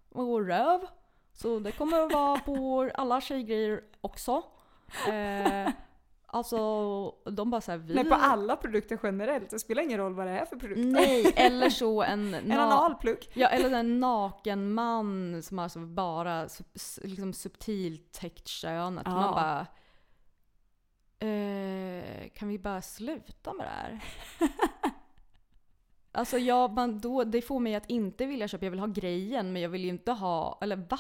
och 0.10 0.46
röv. 0.46 0.80
Så 1.34 1.60
det 1.60 1.72
kommer 1.72 2.06
att 2.06 2.14
vara 2.14 2.40
på 2.40 2.90
alla 2.96 3.22
tjejgrejer 3.22 3.84
också. 4.02 4.44
Eh, 5.08 5.72
alltså, 6.32 6.58
de 7.32 7.50
bara 7.50 7.62
såhär, 7.62 7.78
vi... 7.78 7.94
Men 7.94 8.10
på 8.10 8.16
alla 8.16 8.56
produkter 8.56 9.00
generellt. 9.04 9.50
Det 9.50 9.60
spelar 9.60 9.84
ingen 9.84 9.98
roll 9.98 10.14
vad 10.14 10.28
det 10.28 10.32
är 10.32 10.46
för 10.46 10.56
produkt. 10.56 10.80
Nej, 10.80 11.34
eller 11.36 11.70
så 11.70 12.04
en... 12.04 12.34
En 12.34 12.52
na- 12.52 12.58
analplugg. 12.58 13.30
Ja, 13.34 13.48
eller 13.48 13.72
en 13.72 14.00
naken 14.00 14.74
man 14.74 15.44
som 15.44 15.60
alltså 15.60 15.80
bara 15.80 16.48
liksom 17.04 17.34
subtilt 17.34 18.12
täckt 18.12 18.48
könet. 18.48 19.04
Ja. 19.06 19.12
Man 19.12 19.34
bara... 19.34 19.68
Eh, 21.30 22.30
kan 22.34 22.48
vi 22.48 22.60
bara 22.60 22.82
sluta 22.82 23.54
med 23.54 23.66
det 23.66 23.70
här? 23.70 24.04
alltså 26.12 26.38
jag, 26.38 26.74
man, 26.74 27.00
då, 27.00 27.24
det 27.24 27.42
får 27.42 27.60
mig 27.60 27.76
att 27.76 27.90
inte 27.90 28.26
vilja 28.26 28.48
köpa. 28.48 28.66
Jag 28.66 28.72
vill 28.72 28.80
ha 28.80 28.88
grejen 28.88 29.54
men 29.54 29.62
jag 29.62 29.70
vill 29.70 29.84
ju 29.84 29.90
inte 29.90 30.12
ha... 30.12 30.58
Eller 30.62 30.76
va? 30.76 31.00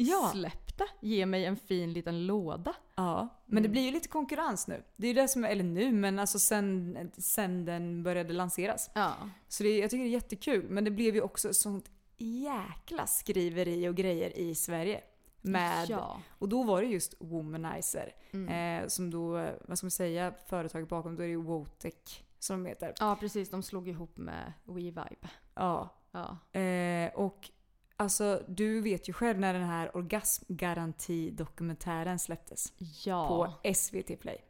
Ja. 0.00 0.30
Släpp 0.32 0.78
det! 0.78 0.88
Ge 1.00 1.26
mig 1.26 1.44
en 1.44 1.56
fin 1.56 1.92
liten 1.92 2.26
låda. 2.26 2.74
Ja, 2.94 3.28
men 3.46 3.62
det 3.62 3.68
blir 3.68 3.82
ju 3.82 3.90
lite 3.90 4.08
konkurrens 4.08 4.68
nu. 4.68 4.82
Det 4.96 5.06
är 5.06 5.08
ju 5.14 5.20
det 5.20 5.28
som 5.28 5.44
är, 5.44 5.48
eller 5.48 5.64
nu, 5.64 5.92
men 5.92 6.18
alltså 6.18 6.38
sen, 6.38 7.10
sen 7.18 7.64
den 7.64 8.02
började 8.02 8.32
lanseras. 8.32 8.90
Ja. 8.94 9.14
Så 9.48 9.62
det, 9.62 9.78
jag 9.78 9.90
tycker 9.90 10.04
det 10.04 10.10
är 10.10 10.12
jättekul, 10.12 10.66
men 10.68 10.84
det 10.84 10.90
blev 10.90 11.14
ju 11.14 11.22
också 11.22 11.54
sånt 11.54 11.90
jäkla 12.16 13.06
skriveri 13.06 13.88
och 13.88 13.94
grejer 13.94 14.38
i 14.38 14.54
Sverige. 14.54 15.00
Med, 15.40 15.90
Ja. 15.90 16.20
Och 16.38 16.48
då 16.48 16.62
var 16.62 16.82
det 16.82 16.88
just 16.88 17.14
Womanizer. 17.18 18.14
Eh, 18.50 18.86
som 18.88 19.10
då, 19.10 19.30
vad 19.64 19.78
ska 19.78 19.84
man 19.84 19.90
säga, 19.90 20.34
företaget 20.46 20.88
bakom, 20.88 21.16
då 21.16 21.22
är 21.22 21.26
det 21.26 21.30
ju 21.32 21.42
Wotec 21.42 21.94
som 22.38 22.62
de 22.62 22.68
heter. 22.68 22.94
Ja 23.00 23.16
precis, 23.20 23.50
de 23.50 23.62
slog 23.62 23.88
ihop 23.88 24.16
med 24.16 24.52
WeVibe. 24.64 25.28
Ja. 25.54 25.88
Ja. 26.12 26.60
Eh, 26.60 27.10
och 27.14 27.50
alltså 27.98 28.42
du 28.48 28.80
vet 28.80 29.08
ju 29.08 29.12
själv 29.12 29.38
när 29.38 29.54
den 29.54 29.62
här 29.68 29.96
orgasmgaranti-dokumentären 29.96 32.18
släpptes 32.18 32.72
Ja. 33.04 33.28
på 33.28 33.52
SVT 33.74 34.20
Play. 34.20 34.44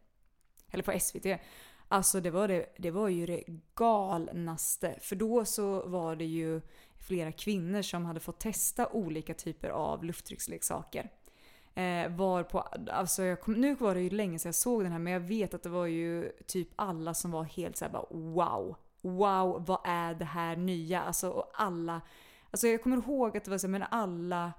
Eller 0.71 0.83
på 0.83 0.99
SVT. 1.01 1.27
Alltså 1.89 2.21
det 2.21 2.31
var, 2.31 2.49
det, 2.49 2.67
det 2.79 2.91
var 2.91 3.09
ju 3.09 3.27
det 3.27 3.45
galnaste. 3.75 4.99
För 5.01 5.17
då 5.17 5.45
så 5.45 5.89
var 5.89 6.17
det 6.17 6.25
ju 6.25 6.61
flera 7.07 7.33
kvinnor 7.33 7.83
som 7.83 8.07
hade 8.07 8.21
fått 8.21 8.41
testa 8.41 8.89
olika 8.89 9.35
typer 9.35 9.69
av 9.69 10.05
lufttrycksleksaker. 10.05 11.11
Eh, 11.75 12.09
var 12.17 12.43
på, 12.43 12.61
alltså 12.91 13.23
jag 13.23 13.41
kom, 13.41 13.55
nu 13.55 13.75
var 13.75 13.95
det 13.95 14.01
ju 14.01 14.11
länge 14.11 14.39
sedan 14.39 14.49
jag 14.49 14.55
såg 14.55 14.83
den 14.83 14.93
här 14.93 14.99
men 14.99 15.13
jag 15.13 15.21
vet 15.21 15.55
att 15.55 15.63
det 15.63 15.69
var 15.69 15.87
ju 15.87 16.33
typ 16.47 16.69
alla 16.77 17.15
som 17.15 17.31
var 17.31 17.45
helt 17.45 17.77
såhär 17.77 17.93
bara 17.93 18.07
wow. 18.11 18.77
Wow, 19.01 19.65
vad 19.67 19.81
är 19.85 20.15
det 20.15 20.25
här 20.25 20.57
nya? 20.57 21.03
Alltså 21.03 21.31
och 21.31 21.51
alla, 21.55 22.01
alltså 22.51 22.67
jag 22.67 22.83
kommer 22.83 22.97
ihåg 22.97 23.37
att 23.37 23.45
det 23.45 23.51
var 23.51 23.59
så 23.59 23.69
men 23.69 23.83
alla, 23.83 24.53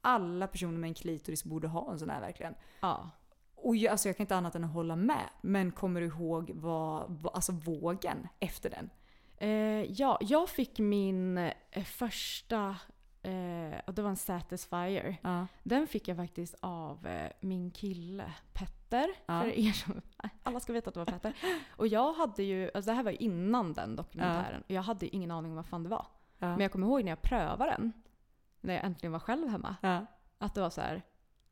alla 0.00 0.46
personer 0.46 0.78
med 0.78 0.88
en 0.88 0.94
klitoris 0.94 1.44
borde 1.44 1.68
ha 1.68 1.92
en 1.92 1.98
sån 1.98 2.10
här 2.10 2.20
verkligen. 2.20 2.54
ja. 2.80 3.10
Och 3.54 3.76
jag, 3.76 3.90
alltså 3.90 4.08
jag 4.08 4.16
kan 4.16 4.24
inte 4.24 4.36
annat 4.36 4.54
än 4.54 4.64
att 4.64 4.72
hålla 4.72 4.96
med. 4.96 5.28
Men 5.40 5.72
kommer 5.72 6.00
du 6.00 6.06
ihåg 6.06 6.50
vad, 6.54 7.04
vad, 7.08 7.34
alltså 7.34 7.52
vågen 7.52 8.28
efter 8.40 8.70
den? 8.70 8.90
Eh, 9.36 9.92
ja, 9.92 10.18
jag 10.20 10.48
fick 10.48 10.78
min 10.78 11.38
eh, 11.38 11.84
första, 11.84 12.76
eh, 13.22 13.80
och 13.86 13.94
det 13.94 14.02
var 14.02 14.10
en 14.10 14.16
Satisfyer. 14.16 15.16
Ja. 15.22 15.46
Den 15.62 15.86
fick 15.86 16.08
jag 16.08 16.16
faktiskt 16.16 16.54
av 16.60 17.06
eh, 17.06 17.30
min 17.40 17.70
kille 17.70 18.32
Petter. 18.52 19.08
Ja. 19.26 19.40
För 19.40 19.48
er 19.48 19.72
som, 19.72 20.00
alla 20.42 20.60
ska 20.60 20.72
veta 20.72 20.88
att 20.88 20.94
det 20.94 21.00
var 21.00 21.06
Petter. 21.06 21.36
Och 21.76 21.86
jag 21.86 22.12
hade 22.12 22.42
ju, 22.42 22.70
alltså 22.74 22.90
det 22.90 22.94
här 22.94 23.02
var 23.02 23.22
innan 23.22 23.72
den 23.72 23.96
dokumentären. 23.96 24.62
Och 24.62 24.70
jag 24.70 24.82
hade 24.82 25.16
ingen 25.16 25.30
aning 25.30 25.50
om 25.50 25.56
vad 25.56 25.66
fan 25.66 25.82
det 25.82 25.88
var. 25.88 26.06
Ja. 26.42 26.48
Men 26.48 26.60
jag 26.60 26.72
kommer 26.72 26.86
ihåg 26.86 27.04
när 27.04 27.12
jag 27.12 27.22
prövade 27.22 27.70
den. 27.70 27.92
När 28.60 28.74
jag 28.74 28.84
äntligen 28.84 29.12
var 29.12 29.18
själv 29.18 29.48
hemma. 29.48 29.76
ja. 29.80 30.06
Att 30.38 30.54
det 30.54 30.60
var 30.60 30.70
så 30.70 30.80
här: 30.80 31.02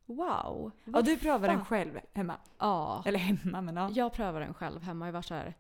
wow. 0.07 0.71
ja, 0.85 1.03
du 1.03 1.17
prövade 1.19 1.47
den 1.47 1.57
fan?" 1.57 1.65
själv 1.67 2.01
hemma. 2.15 2.35
Ja. 2.59 3.03
Eller 3.07 3.19
hemma 3.19 3.61
men 3.61 3.77
ja. 3.77 3.91
Jag 3.93 4.13
prövade 4.13 4.45
den 4.45 4.55
själv 4.55 4.83
hemma 4.83 5.05
och 5.05 5.09
jag 5.09 5.13
var 5.13 5.23
så 5.23 5.35
här. 5.35 5.45
"Nej 5.45 5.55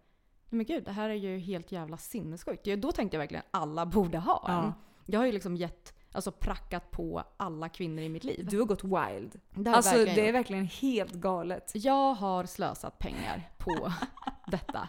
men 0.56 0.66
gud, 0.66 0.84
det 0.84 0.92
här 0.92 1.08
är 1.08 1.14
ju 1.14 1.38
helt 1.38 1.72
jävla 1.72 1.96
sinnessjukt. 1.96 2.64
Då 2.64 2.92
tänkte 2.92 3.16
jag 3.16 3.20
verkligen 3.20 3.44
alla 3.50 3.86
borde 3.86 4.18
ha 4.18 4.48
en. 4.48 4.54
Ja. 4.54 4.72
Jag 5.06 5.20
har 5.20 5.26
ju 5.26 5.32
liksom 5.32 5.56
gett, 5.56 5.94
alltså 6.12 6.32
prackat 6.32 6.90
på 6.90 7.22
alla 7.36 7.68
kvinnor 7.68 8.02
i 8.04 8.08
mitt 8.08 8.24
liv. 8.24 8.46
Du 8.50 8.58
har 8.58 8.66
gått 8.66 8.84
wild. 8.84 9.40
Det 9.50 9.70
Alltså 9.70 9.90
verkligen 9.96 10.14
det 10.16 10.28
är 10.28 10.32
verkligen 10.32 10.66
helt 10.66 11.12
galet. 11.12 11.72
Jag 11.74 12.14
har 12.14 12.44
slösat 12.44 12.98
pengar 12.98 13.50
på 13.58 13.92
detta. 14.46 14.88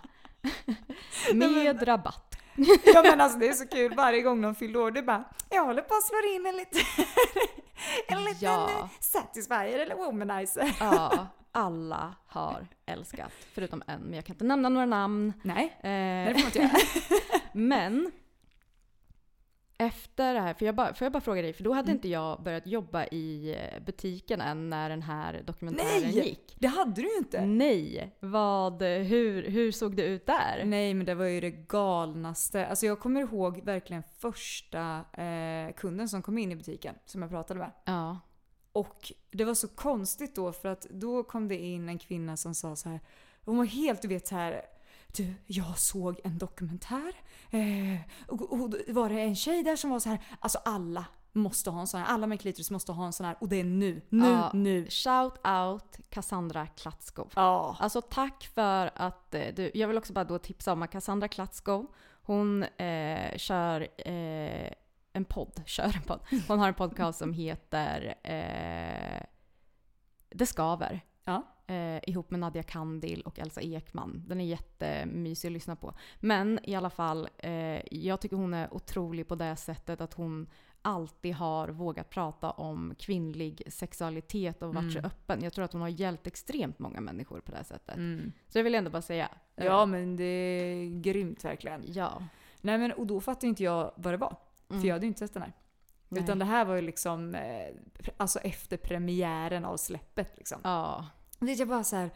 Med 1.34 1.88
rabatt. 1.88 2.31
Ja 2.86 3.02
men 3.04 3.22
alltså 3.22 3.40
det 3.40 3.48
är 3.48 3.54
så 3.54 3.68
kul 3.68 3.96
varje 3.96 4.22
gång 4.22 4.42
de 4.42 4.56
fyller 4.56 4.80
år. 4.80 4.98
Är 4.98 5.02
bara, 5.02 5.24
jag 5.50 5.66
håller 5.66 5.82
på 5.82 5.94
att 5.96 6.04
slå 6.04 6.18
in 6.36 6.46
en 6.46 6.56
liten, 6.58 6.82
en 8.08 8.24
liten 8.24 8.38
Ja. 8.40 8.90
satisfier 9.00 9.80
eller 9.80 9.96
womanizer. 9.96 10.76
Ja, 10.80 11.28
alla 11.52 12.16
har 12.28 12.68
älskat. 12.86 13.32
Förutom 13.54 13.84
en, 13.88 14.02
men 14.02 14.14
jag 14.14 14.26
kan 14.26 14.34
inte 14.34 14.46
nämna 14.46 14.70
några 14.70 14.86
namn. 14.86 15.34
Nej, 15.44 15.78
Eh, 15.84 16.28
det 16.28 16.34
får 16.34 16.40
man 16.40 16.46
inte 16.46 16.60
göra. 16.60 16.72
Men 17.54 18.12
efter 19.82 20.34
det 20.34 20.40
här, 20.40 20.54
för 20.54 20.66
jag 20.66 20.76
bara, 20.76 20.94
får 20.94 21.06
jag 21.06 21.12
bara 21.12 21.22
fråga 21.22 21.42
dig, 21.42 21.54
för 21.54 21.64
då 21.64 21.74
hade 21.74 21.86
Mm. 21.92 21.96
inte 21.98 22.08
jag 22.08 22.44
börjat 22.44 22.68
jobba 22.68 23.06
i 23.06 23.56
eh, 23.58 23.84
butiken 23.84 24.42
än 24.42 24.70
när 24.70 24.90
den 24.90 25.02
här 25.02 25.44
dokumentären 25.46 26.02
Nej! 26.04 26.16
gick. 26.28 26.56
Det 26.60 26.68
hade 26.68 27.02
du 27.02 27.08
ju 27.12 27.18
inte. 27.18 27.46
Nej! 27.46 28.16
Vad, 28.20 28.84
hur, 28.84 29.44
hur 29.50 29.72
såg 29.72 29.96
det 29.96 30.04
ut 30.04 30.26
där? 30.26 30.62
Nej 30.66 30.94
men 30.94 31.06
det 31.06 31.16
var 31.16 31.26
ju 31.26 31.42
det 31.42 31.52
galnaste. 31.52 32.68
Alltså 32.68 32.86
jag 32.86 33.00
kommer 33.00 33.22
ihåg 33.22 33.64
verkligen 33.64 34.04
första 34.20 35.06
eh, 35.14 35.74
kunden 35.78 36.10
som 36.10 36.22
kom 36.22 36.38
in 36.38 36.52
i 36.52 36.56
butiken 36.56 36.96
som 37.06 37.22
jag 37.22 37.32
pratade 37.32 37.60
med. 37.60 37.72
Ja. 37.86 38.20
Och 38.72 39.12
det 39.32 39.44
var 39.46 39.54
så 39.54 39.68
konstigt 39.68 40.36
då 40.36 40.52
för 40.54 40.70
att 40.70 40.82
då 40.90 41.24
kom 41.24 41.48
det 41.48 41.58
in 41.58 41.90
en 41.90 42.00
kvinna 42.00 42.38
som 42.38 42.56
sa 42.56 42.76
så 42.76 42.90
här. 42.90 43.00
Hon 43.46 43.58
var 43.58 43.66
helt 43.66 44.02
du 44.02 44.08
vet 44.08 44.28
så 44.28 44.36
här. 44.36 44.62
Du, 45.18 45.34
jag 45.46 45.78
såg 45.80 46.20
en 46.24 46.38
dokumentär. 46.38 47.14
Eh, 47.50 48.00
och, 48.28 48.54
och 48.54 48.74
var 48.88 49.10
det 49.10 49.20
en 49.22 49.36
tjej 49.36 49.64
där 49.64 49.76
som 49.76 49.90
var 49.90 50.00
så 50.00 50.10
här. 50.10 50.20
Alltså 50.40 50.60
alla 50.66 51.06
måste 51.34 51.70
ha 51.70 51.80
en 51.82 51.88
sån 51.88 52.00
här. 52.00 52.08
Alla 52.08 52.28
med 52.28 52.42
klitoris 52.42 52.72
måste 52.72 52.92
ha 52.92 53.06
en 53.06 53.14
sån 53.14 53.26
här. 53.26 53.36
Och 53.40 53.50
det 53.50 53.56
är 53.60 53.64
nu. 53.64 54.02
Nu, 54.10 54.30
Ja. 54.30 54.52
nu. 54.54 54.88
Shout 54.90 55.48
out 55.48 55.98
Cassandra 56.10 56.68
Klatskov. 56.68 57.32
Ja. 57.36 57.76
Alltså 57.80 58.02
tack 58.02 58.50
för 58.56 58.92
att 58.96 59.34
eh, 59.34 59.48
du, 59.56 59.72
jag 59.74 59.88
vill 59.88 59.98
också 59.98 60.14
bara 60.14 60.26
då 60.26 60.40
tipsa 60.40 60.74
om 60.74 60.82
att 60.82 60.92
Cassandra 60.92 61.28
Klatskov, 61.28 61.86
hon 62.24 62.64
eh, 62.64 63.38
kör 63.38 63.88
eh, 63.98 64.72
en 65.14 65.26
podd, 65.26 65.62
kör 65.66 65.96
en 65.96 66.02
podd. 66.04 66.20
Hon 66.48 66.60
har 66.60 66.68
en 66.68 66.74
podcast 66.74 67.20
som 67.20 67.34
heter 67.34 68.16
eh, 68.24 69.24
Det 70.30 70.46
skaver. 70.46 71.02
Ja. 71.26 71.44
Eh, 71.68 72.00
ihop 72.10 72.32
med 72.32 72.40
Nadia 72.40 72.64
Kandil 72.64 73.22
och 73.22 73.40
Elsa 73.40 73.62
Ekman. 73.62 74.24
Den 74.28 74.42
är 74.42 74.46
jättemysig 74.46 75.48
att 75.48 75.52
lyssna 75.52 75.76
på. 75.76 75.94
Men 76.20 76.60
i 76.64 76.76
alla 76.76 76.90
fall, 76.90 77.30
eh, 77.38 77.94
jag 77.96 78.22
tycker 78.22 78.36
hon 78.36 78.54
är 78.54 78.74
otrolig 78.74 79.28
på 79.28 79.36
det 79.36 79.56
sättet 79.56 80.02
att 80.02 80.14
hon 80.14 80.48
alltid 80.82 81.34
har 81.36 81.68
vågat 81.70 82.10
prata 82.10 82.52
om 82.52 82.96
kvinnlig 83.00 83.64
sexualitet 83.68 84.62
och 84.64 84.74
varit 84.76 84.92
så 84.94 84.98
Mm. 85.00 85.06
öppen. 85.12 85.44
Jag 85.44 85.54
tror 85.54 85.66
att 85.66 85.74
hon 85.74 85.82
har 85.82 85.90
hjälpt 85.90 86.28
extremt 86.28 86.80
många 86.80 87.02
människor 87.02 87.40
på 87.40 87.52
det 87.52 87.58
här 87.58 87.64
sättet. 87.64 87.96
Mm. 87.98 88.32
Så 88.48 88.58
jag 88.60 88.64
vill 88.64 88.76
ändå 88.76 88.90
bara 88.92 89.02
säga. 89.02 89.30
eh, 89.56 89.66
Ja 89.66 89.86
men 89.86 90.16
det 90.16 90.24
är 90.24 91.02
grymt 91.02 91.46
verkligen. 91.46 91.84
Ja. 91.88 92.24
Nej 92.62 92.78
men 92.78 92.92
och 92.92 93.08
då 93.08 93.22
fattade 93.22 93.48
inte 93.48 93.64
jag 93.64 93.92
vad 93.96 94.14
det 94.14 94.18
var. 94.18 94.36
Mm. 94.70 94.82
För 94.82 94.88
jag 94.88 94.96
hade 94.96 95.06
ju 95.06 95.08
inte 95.08 95.20
sett 95.20 95.34
den 95.34 95.44
här. 95.44 95.54
Nej. 96.10 96.24
Utan 96.24 96.40
det 96.40 96.46
här 96.46 96.66
var 96.66 96.76
ju 96.76 96.82
liksom 96.82 97.36
eh, 97.36 97.68
alltså 98.18 98.40
efter 98.40 98.78
premiären 98.78 99.66
av 99.66 99.78
släppet 99.78 100.38
liksom. 100.38 100.62
Ja. 100.64 101.06
Är 101.42 101.60
jag 101.60 101.68
bara 101.68 101.84
så 101.84 101.96
här, 101.96 102.12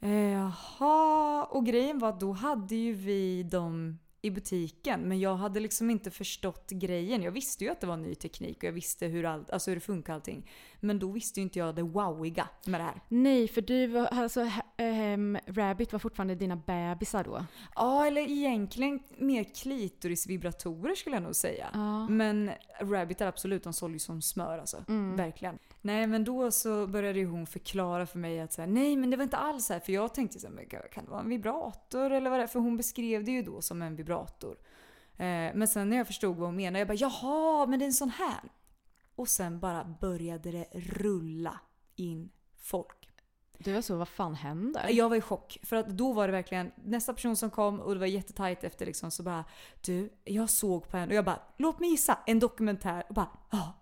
eh, 0.00 0.10
jaha. 0.10 1.44
Och 1.44 1.66
grejen 1.66 1.98
var 1.98 2.08
att 2.08 2.20
då 2.20 2.32
hade 2.32 2.74
ju 2.74 2.92
vi 2.92 3.42
dem 3.42 3.98
i 4.22 4.30
butiken 4.30 5.00
men 5.00 5.20
jag 5.20 5.36
hade 5.36 5.60
liksom 5.60 5.90
inte 5.90 6.10
förstått 6.10 6.70
grejen. 6.70 7.22
Jag 7.22 7.32
visste 7.32 7.64
ju 7.64 7.70
att 7.70 7.80
det 7.80 7.86
var 7.86 7.96
ny 7.96 8.14
teknik 8.14 8.56
och 8.56 8.64
jag 8.64 8.72
visste 8.72 9.06
hur, 9.06 9.24
allt, 9.24 9.50
alltså 9.50 9.70
hur 9.70 9.76
det 9.76 9.80
funkar 9.80 10.14
allting. 10.14 10.50
Men 10.80 10.98
då 10.98 11.10
visste 11.10 11.40
ju 11.40 11.44
inte 11.44 11.58
jag 11.58 11.74
det 11.74 11.82
wowiga 11.82 12.48
med 12.66 12.80
det 12.80 12.84
här. 12.84 13.00
Nej, 13.08 13.48
för 13.48 13.60
du 13.60 13.86
var, 13.86 14.06
alltså, 14.06 14.50
ehm, 14.76 15.38
Rabbit 15.46 15.92
var 15.92 15.98
fortfarande 15.98 16.34
dina 16.34 16.56
bebisar 16.56 17.24
då? 17.24 17.44
Ja, 17.74 18.06
eller 18.06 18.30
egentligen 18.30 19.02
mer 19.18 19.44
klitorisvibratorer 19.44 20.94
skulle 20.94 21.16
jag 21.16 21.22
nog 21.22 21.36
säga. 21.36 21.70
Ja. 21.72 22.08
Men 22.08 22.50
Rabbit 22.80 23.20
är 23.20 23.26
absolut, 23.26 23.64
de 23.64 23.72
sålde 23.72 23.94
ju 23.94 23.98
som 23.98 24.22
smör 24.22 24.58
alltså. 24.58 24.84
Mm. 24.88 25.16
Verkligen. 25.16 25.58
Nej 25.82 26.06
men 26.06 26.24
då 26.24 26.50
så 26.50 26.86
började 26.86 27.24
hon 27.24 27.46
förklara 27.46 28.06
för 28.06 28.18
mig 28.18 28.40
att 28.40 28.52
så 28.52 28.62
här, 28.62 28.68
nej 28.68 28.96
men 28.96 29.10
det 29.10 29.16
var 29.16 29.24
inte 29.24 29.36
alls 29.36 29.66
så 29.66 29.72
här. 29.72 29.80
För 29.80 29.92
jag 29.92 30.14
tänkte 30.14 30.40
så 30.40 30.46
här, 30.46 30.54
men 30.54 30.66
kan 30.66 31.04
det 31.04 31.10
vara 31.10 31.20
en 31.20 31.28
vibrator 31.28 32.10
eller 32.10 32.30
vad 32.30 32.38
det 32.38 32.42
är? 32.42 32.46
För 32.46 32.60
hon 32.60 32.76
beskrev 32.76 33.24
det 33.24 33.30
ju 33.30 33.42
då 33.42 33.62
som 33.62 33.82
en 33.82 33.96
vibrator. 33.96 34.56
Eh, 35.12 35.54
men 35.54 35.68
sen 35.68 35.88
när 35.88 35.96
jag 35.96 36.06
förstod 36.06 36.36
vad 36.36 36.48
hon 36.48 36.56
menade, 36.56 36.78
jag 36.78 36.88
bara 36.88 36.94
jaha 36.94 37.66
men 37.66 37.78
det 37.78 37.84
är 37.84 37.86
en 37.86 37.92
sån 37.92 38.10
här. 38.10 38.52
Och 39.14 39.28
sen 39.28 39.60
bara 39.60 39.84
började 40.00 40.50
det 40.50 40.66
rulla 40.72 41.60
in 41.96 42.30
folk. 42.56 43.08
Du 43.58 43.72
var 43.72 43.82
så, 43.82 43.96
vad 43.96 44.08
fan 44.08 44.34
händer? 44.34 44.88
Jag 44.90 45.08
var 45.08 45.16
i 45.16 45.20
chock. 45.20 45.58
För 45.62 45.76
att 45.76 45.88
då 45.88 46.12
var 46.12 46.26
det 46.28 46.32
verkligen 46.32 46.72
nästa 46.84 47.14
person 47.14 47.36
som 47.36 47.50
kom 47.50 47.80
och 47.80 47.94
det 47.94 48.00
var 48.00 48.06
jättetajt 48.06 48.64
efter 48.64 48.86
liksom 48.86 49.10
så 49.10 49.22
bara 49.22 49.44
Du, 49.80 50.12
jag 50.24 50.50
såg 50.50 50.88
på 50.88 50.96
henne 50.96 51.12
och 51.12 51.16
jag 51.16 51.24
bara 51.24 51.42
låt 51.56 51.80
mig 51.80 51.90
gissa, 51.90 52.18
en 52.26 52.38
dokumentär 52.38 53.04
och 53.08 53.14
bara 53.14 53.28
ja. 53.50 53.79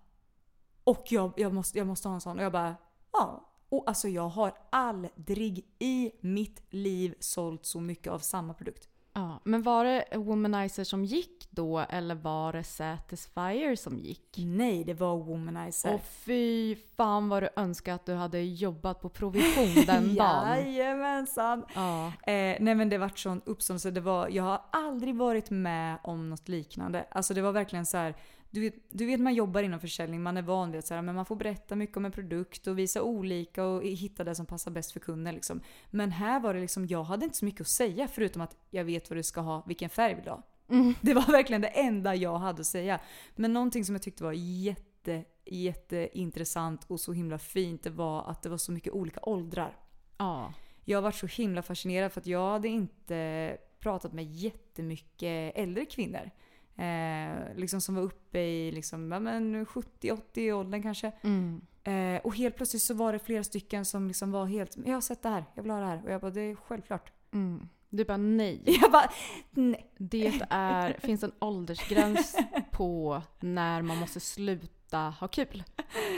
Och 0.89 1.11
jag, 1.11 1.33
jag, 1.35 1.53
måste, 1.53 1.77
jag 1.77 1.87
måste 1.87 2.07
ha 2.07 2.15
en 2.15 2.21
sån 2.21 2.37
och 2.37 2.45
jag 2.45 2.51
bara 2.51 2.75
ja. 3.11 3.45
Och 3.69 3.83
alltså 3.87 4.07
jag 4.07 4.29
har 4.29 4.53
aldrig 4.69 5.65
i 5.79 6.11
mitt 6.21 6.63
liv 6.69 7.15
sålt 7.19 7.65
så 7.65 7.79
mycket 7.81 8.13
av 8.13 8.19
samma 8.19 8.53
produkt. 8.53 8.89
Ja, 9.13 9.39
men 9.43 9.61
var 9.63 9.85
det 9.85 10.05
Womanizer 10.15 10.83
som 10.83 11.05
gick 11.05 11.47
då 11.49 11.79
eller 11.79 12.15
var 12.15 12.53
det 12.53 12.63
Satisfyer 12.63 13.75
som 13.75 13.99
gick? 13.99 14.35
Nej, 14.37 14.83
det 14.83 14.93
var 14.93 15.17
womanizer. 15.17 15.93
Och 15.93 16.01
fy 16.03 16.75
fan 16.75 17.29
vad 17.29 17.43
du 17.43 17.49
önskar 17.55 17.93
att 17.93 18.05
du 18.05 18.13
hade 18.13 18.41
jobbat 18.41 19.01
på 19.01 19.09
provision 19.09 19.75
den 19.85 20.15
dagen. 20.15 20.73
Jajamensan. 20.73 21.65
Ja. 21.75 22.07
Eh, 22.07 22.57
nej 22.59 22.75
men 22.75 22.89
det 22.89 22.97
vart 22.97 23.19
sån 23.19 23.41
uppståndelse. 23.45 23.91
Det 23.91 24.01
var, 24.01 24.29
jag 24.29 24.43
har 24.43 24.61
aldrig 24.71 25.15
varit 25.15 25.49
med 25.49 25.97
om 26.03 26.29
något 26.29 26.47
liknande. 26.47 27.05
Alltså 27.11 27.33
det 27.33 27.41
var 27.41 27.51
verkligen 27.51 27.85
så 27.85 27.97
här. 27.97 28.15
Du 28.51 28.61
vet, 28.61 28.73
du 28.89 29.05
vet 29.05 29.19
man 29.19 29.33
jobbar 29.33 29.63
inom 29.63 29.79
försäljning, 29.79 30.23
man 30.23 30.37
är 30.37 30.41
van 30.41 30.71
vid 30.71 30.79
att 30.79 30.87
så 30.87 30.93
här, 30.93 31.01
men 31.01 31.15
man 31.15 31.25
får 31.25 31.35
berätta 31.35 31.75
mycket 31.75 31.97
om 31.97 32.05
en 32.05 32.11
produkt 32.11 32.67
och 32.67 32.79
visa 32.79 33.01
olika 33.01 33.65
och 33.65 33.83
hitta 33.83 34.23
det 34.23 34.35
som 34.35 34.45
passar 34.45 34.71
bäst 34.71 34.91
för 34.91 34.99
kunden. 34.99 35.35
Liksom. 35.35 35.61
Men 35.89 36.11
här 36.11 36.39
var 36.39 36.53
det 36.53 36.59
liksom, 36.59 36.87
jag 36.87 37.03
hade 37.03 37.25
inte 37.25 37.37
så 37.37 37.45
mycket 37.45 37.61
att 37.61 37.69
säga 37.69 38.07
förutom 38.07 38.41
att 38.41 38.57
jag 38.69 38.83
vet 38.83 39.09
vad 39.09 39.19
du 39.19 39.23
ska 39.23 39.41
ha, 39.41 39.63
vilken 39.67 39.89
färg 39.89 40.15
vill 40.15 40.23
du 40.23 40.29
ha? 40.29 40.43
Mm. 40.69 40.93
Det 41.01 41.13
var 41.13 41.31
verkligen 41.31 41.61
det 41.61 41.67
enda 41.67 42.15
jag 42.15 42.37
hade 42.37 42.59
att 42.59 42.65
säga. 42.65 42.99
Men 43.35 43.53
någonting 43.53 43.85
som 43.85 43.95
jag 43.95 44.01
tyckte 44.01 44.23
var 44.23 44.33
jätte, 44.33 45.23
jätteintressant 45.45 46.85
och 46.87 46.99
så 46.99 47.13
himla 47.13 47.37
fint 47.37 47.83
det 47.83 47.89
var 47.89 48.29
att 48.29 48.43
det 48.43 48.49
var 48.49 48.57
så 48.57 48.71
mycket 48.71 48.93
olika 48.93 49.19
åldrar. 49.23 49.77
ja. 50.17 50.53
Jag 50.85 51.01
varit 51.01 51.15
så 51.15 51.27
himla 51.27 51.61
fascinerad 51.61 52.11
för 52.11 52.21
att 52.21 52.27
jag 52.27 52.51
hade 52.51 52.67
inte 52.67 53.57
pratat 53.79 54.13
med 54.13 54.25
jättemycket 54.25 55.55
äldre 55.55 55.85
kvinnor. 55.85 56.31
Eh, 56.79 57.55
liksom 57.55 57.81
som 57.81 57.95
var 57.95 58.01
uppe 58.01 58.39
i 58.39 58.71
liksom, 58.71 59.11
ja, 59.11 59.19
men 59.19 59.65
70-80 59.65 60.51
åldern 60.51 60.83
kanske. 60.83 61.11
Mm. 61.21 61.61
Eh, 61.83 62.21
och 62.21 62.35
helt 62.35 62.55
plötsligt 62.55 62.81
så 62.83 62.93
var 62.93 63.13
det 63.13 63.19
flera 63.19 63.43
stycken 63.43 63.85
som 63.85 64.07
liksom 64.07 64.31
var 64.31 64.45
helt 64.45 64.77
“Jag 64.85 64.93
har 64.93 65.01
sett 65.01 65.23
det 65.23 65.29
här, 65.29 65.45
jag 65.55 65.63
vill 65.63 65.71
ha 65.71 65.79
det 65.79 65.85
här” 65.85 66.01
och 66.05 66.11
jag 66.11 66.21
bara 66.21 66.31
“Det 66.31 66.41
är 66.41 66.55
självklart”. 66.55 67.11
Mm. 67.33 67.69
Du 67.89 68.05
bara 68.05 68.17
nej. 68.17 68.61
Jag 68.81 68.91
bara 68.91 69.11
“Nej”. 69.51 69.91
Det 69.97 70.41
är, 70.49 70.93
finns 70.99 71.23
en 71.23 71.31
åldersgräns 71.39 72.37
på 72.71 73.21
när 73.39 73.81
man 73.81 73.97
måste 73.97 74.19
sluta 74.19 74.97
ha 75.19 75.27
kul. 75.27 75.63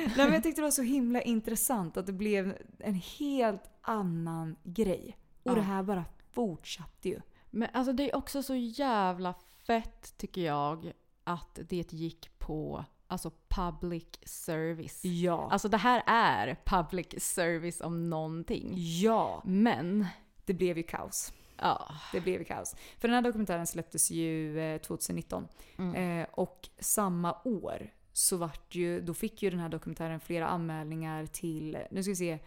Nej, 0.06 0.12
men 0.18 0.34
jag 0.34 0.44
tyckte 0.44 0.62
det 0.62 0.66
var 0.66 0.72
så 0.72 0.82
himla 0.82 1.22
intressant 1.22 1.98
att 1.98 2.06
det 2.06 2.14
blev 2.14 2.58
en 2.80 2.94
helt 3.20 3.64
annan 3.82 4.56
grej. 4.64 5.18
Och 5.44 5.52
Ja. 5.52 5.56
det 5.56 5.62
här 5.62 5.84
bara 5.84 6.06
fortsatte 6.32 7.10
ju. 7.10 7.22
Men 7.50 7.70
alltså 7.74 7.94
det 7.94 8.10
är 8.12 8.16
också 8.16 8.44
så 8.44 8.56
jävla 8.56 9.34
fett 9.68 10.14
tycker 10.18 10.42
jag 10.42 10.92
att 11.24 11.60
det 11.70 11.94
gick 11.94 12.40
på 12.40 12.86
alltså 13.08 13.32
public 13.50 14.08
service. 14.26 15.06
Ja. 15.06 15.50
Alltså 15.52 15.68
det 15.70 15.78
här 15.78 16.04
är 16.06 16.58
public 16.66 17.08
service 17.24 17.82
om 17.82 18.10
någonting. 18.10 18.74
ja. 18.76 19.42
Men, 19.46 20.06
Det 20.46 20.54
blev 20.54 20.78
ju 20.78 20.84
kaos. 20.84 21.34
ja. 21.58 21.88
Det 22.12 22.22
blev 22.22 22.40
ju 22.40 22.46
kaos. 22.46 22.76
För 23.00 23.08
den 23.08 23.16
här 23.16 23.22
dokumentären 23.22 23.68
släpptes 23.68 24.12
ju 24.12 24.60
eh, 24.60 24.78
2019. 24.82 25.48
Mm. 25.78 26.22
Eh, 26.22 26.28
och 26.32 26.70
samma 26.80 27.36
år 27.44 27.94
så 28.14 28.38
vart 28.38 28.76
ju, 28.76 29.02
då 29.02 29.14
fick 29.14 29.44
ju 29.44 29.50
den 29.50 29.60
här 29.60 29.70
dokumentären 29.70 30.20
flera 30.20 30.48
anmälningar 30.48 31.26
till, 31.26 31.78
nu 31.92 32.04
ska 32.04 32.10
vi 32.12 32.16
se, 32.16 32.40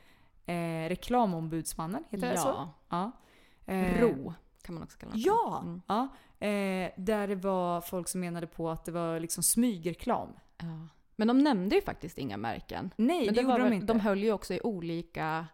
eh, 0.46 0.88
reklamombudsmannen, 0.88 2.04
heter 2.10 2.30
det 2.30 2.38
så? 2.38 2.48
Ja. 2.48 2.70
Ja. 2.88 3.72
Eh, 3.72 4.00
Ro 4.00 4.34
kan 4.62 4.74
man 4.74 4.84
också 4.84 4.98
kalla 4.98 5.12
det. 5.12 5.18
Ja! 5.18 5.60
Mm. 5.62 5.82
ja. 5.86 6.08
Eh, 6.48 6.90
där 6.96 7.28
det 7.28 7.34
var 7.34 7.80
folk 7.80 8.08
som 8.08 8.20
menade 8.20 8.46
på 8.46 8.70
att 8.70 8.84
det 8.84 8.92
var 8.92 9.20
liksom 9.20 9.42
smygreklam. 9.42 10.28
Ja. 10.58 10.88
Men 11.16 11.28
de 11.28 11.38
nämnde 11.38 11.74
ju 11.76 11.82
faktiskt 11.82 12.18
inga 12.18 12.36
märken. 12.36 12.90
Nej, 12.96 13.26
Men 13.26 13.34
det, 13.34 13.40
det 13.40 13.46
var 13.46 13.52
gjorde 13.52 13.64
de 13.64 13.70
väl, 13.70 13.72
inte. 13.72 13.86
de 13.86 14.00
höll 14.00 14.22
ju 14.22 14.32
också 14.32 14.54
i 14.54 14.60
olika 14.64 15.46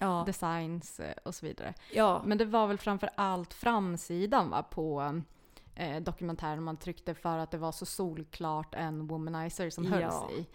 ja. 0.00 0.22
designs 0.26 1.00
eh, 1.00 1.14
och 1.24 1.34
så 1.34 1.46
vidare. 1.46 1.74
ja. 1.94 2.22
Men 2.26 2.38
det 2.38 2.44
var 2.44 2.66
väl 2.66 2.78
framför 2.78 3.10
allt 3.14 3.54
framsidan 3.54 4.50
va, 4.50 4.62
på 4.62 5.20
eh, 5.74 6.02
dokumentären 6.02 6.62
man 6.62 6.76
tryckte 6.76 7.14
för 7.14 7.38
att 7.38 7.50
det 7.50 7.58
var 7.58 7.72
så 7.72 7.86
solklart 7.86 8.74
en 8.74 9.06
womanizer 9.06 9.70
som 9.70 9.84
Ja. 9.84 9.90
hölls 9.90 10.32
i. 10.38 10.46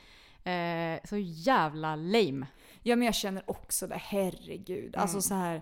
Eh, 0.50 1.00
så 1.10 1.18
jävla 1.18 1.96
lame. 1.96 2.48
ja, 2.82 2.96
men 2.96 3.06
jag 3.06 3.16
känner 3.16 3.50
också 3.50 3.88
det. 3.88 3.96
Herregud. 3.98 4.96
Alltså 4.96 5.16
Mm. 5.16 5.22
så 5.22 5.34
här. 5.36 5.62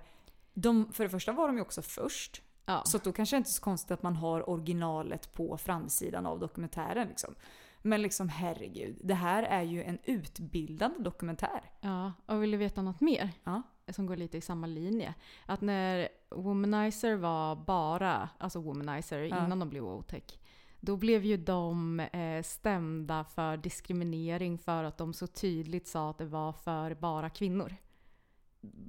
De, 0.53 0.93
för 0.93 1.03
det 1.03 1.09
första 1.09 1.31
var 1.31 1.47
de 1.47 1.55
ju 1.55 1.61
också 1.61 1.81
först. 1.81 2.41
Ja. 2.65 2.81
Så 2.85 2.97
då 2.97 3.11
kanske 3.11 3.35
det 3.35 3.37
inte 3.37 3.49
är 3.49 3.51
så 3.51 3.61
konstigt 3.61 3.91
att 3.91 4.03
man 4.03 4.15
har 4.15 4.49
originalet 4.49 5.33
på 5.33 5.57
framsidan 5.57 6.25
av 6.25 6.39
dokumentären. 6.39 7.07
Liksom. 7.07 7.35
Men 7.81 8.01
liksom 8.01 8.29
herregud, 8.29 8.97
det 9.03 9.13
här 9.13 9.43
är 9.43 9.61
ju 9.61 9.83
en 9.83 9.99
utbildande 10.03 10.99
dokumentär. 10.99 11.61
ja. 11.81 12.13
Och 12.25 12.43
vill 12.43 12.51
du 12.51 12.57
veta 12.57 12.81
något 12.81 13.01
mer? 13.01 13.29
Ja. 13.43 13.61
Som 13.87 14.05
går 14.05 14.15
lite 14.15 14.37
i 14.37 14.41
samma 14.41 14.67
linje. 14.67 15.13
Att 15.45 15.61
när 15.61 16.09
Womanizer 16.29 17.15
var 17.15 17.55
bara, 17.55 18.29
alltså 18.37 18.59
Womanizer 18.59 19.19
Ja. 19.19 19.45
innan 19.45 19.59
de 19.59 19.69
blev 19.69 19.85
otäck. 19.85 20.39
Då 20.79 20.97
blev 20.97 21.25
ju 21.25 21.37
de 21.37 21.99
eh, 21.99 22.43
stämda 22.43 23.23
för 23.23 23.57
diskriminering 23.57 24.57
för 24.57 24.83
att 24.83 24.97
de 24.97 25.13
så 25.13 25.27
tydligt 25.27 25.87
sa 25.87 26.09
att 26.09 26.17
det 26.17 26.25
var 26.25 26.53
för 26.53 26.95
bara 26.95 27.29
kvinnor. 27.29 27.75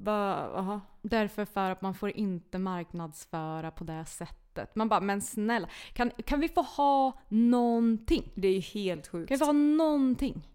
Aha. 0.07 0.81
Därför 1.03 1.45
för 1.45 1.71
att 1.71 1.83
man 1.83 1.95
får 1.95 2.11
inte 2.11 2.59
marknadsföra 2.59 3.71
på 3.71 3.85
det 3.85 4.05
sättet. 4.05 4.77
Man 4.77 4.89
bara, 4.89 5.01
men 5.01 5.23
snälla, 5.23 5.69
kan, 5.93 6.11
kan 6.11 6.41
vi 6.41 6.49
få 6.49 6.63
ha 6.63 7.21
någonting? 7.29 8.33
Det 8.35 8.49
är 8.49 8.53
ju 8.53 8.61
helt 8.61 9.09
sjukt. 9.09 9.29
Kan 9.29 9.35
vi 9.35 9.39
få 9.39 9.45
ha 9.45 9.53
någonting? 9.53 10.49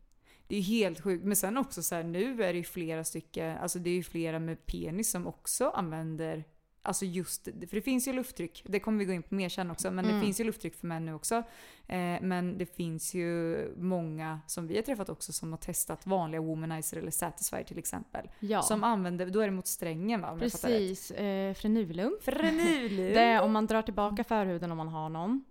Det 0.47 0.55
är 0.55 0.61
helt 0.61 1.03
sjukt. 1.03 1.25
Men 1.25 1.35
sen 1.35 1.57
också 1.57 1.83
så 1.83 1.95
här, 1.95 2.03
nu 2.03 2.43
är 2.43 2.53
det 2.53 2.57
ju 2.57 2.63
flera 2.63 3.03
stycken, 3.03 3.57
alltså 3.57 3.79
det 3.79 3.89
är 3.89 3.95
ju 3.95 4.03
flera 4.03 4.39
med 4.39 4.65
penis 4.65 5.11
som 5.11 5.27
också 5.27 5.69
använder 5.69 6.43
Alltså 6.81 7.05
just, 7.05 7.43
för 7.43 7.75
det 7.75 7.81
finns 7.81 8.07
ju 8.07 8.13
lufttryck, 8.13 8.63
det 8.65 8.79
kommer 8.79 8.99
vi 8.99 9.05
gå 9.05 9.13
in 9.13 9.23
på 9.23 9.35
mer 9.35 9.49
sen 9.49 9.71
också, 9.71 9.91
men 9.91 10.05
Mm. 10.05 10.15
det 10.19 10.25
finns 10.25 10.39
ju 10.39 10.43
lufttryck 10.43 10.75
för 10.75 10.87
män 10.87 11.05
nu 11.05 11.13
också. 11.13 11.35
Eh, 11.87 12.21
men 12.21 12.57
det 12.57 12.65
finns 12.65 13.13
ju 13.13 13.57
många 13.77 14.39
som 14.47 14.67
vi 14.67 14.75
har 14.75 14.81
träffat 14.83 15.09
också 15.09 15.33
som 15.33 15.51
har 15.51 15.57
testat 15.57 16.05
vanliga 16.05 16.41
womanizer 16.41 16.97
eller 16.97 17.11
satisfyer 17.11 17.63
till 17.63 17.77
exempel. 17.77 18.29
Ja, 18.39 18.61
Som 18.61 18.83
använder, 18.83 19.25
då 19.25 19.39
är 19.39 19.45
det 19.45 19.51
mot 19.51 19.67
strängen 19.67 20.21
va? 20.21 20.31
Om 20.31 20.39
precis. 20.39 21.11
Eh, 21.11 21.53
frenulum. 21.53 22.17
Frenulum. 22.21 23.13
Det 23.13 23.39
om 23.39 23.51
man 23.51 23.65
drar 23.67 23.81
tillbaka 23.81 24.23
förhuden 24.23 24.71
om 24.71 24.77
man 24.77 24.87
har 24.87 25.09
någon 25.09 25.43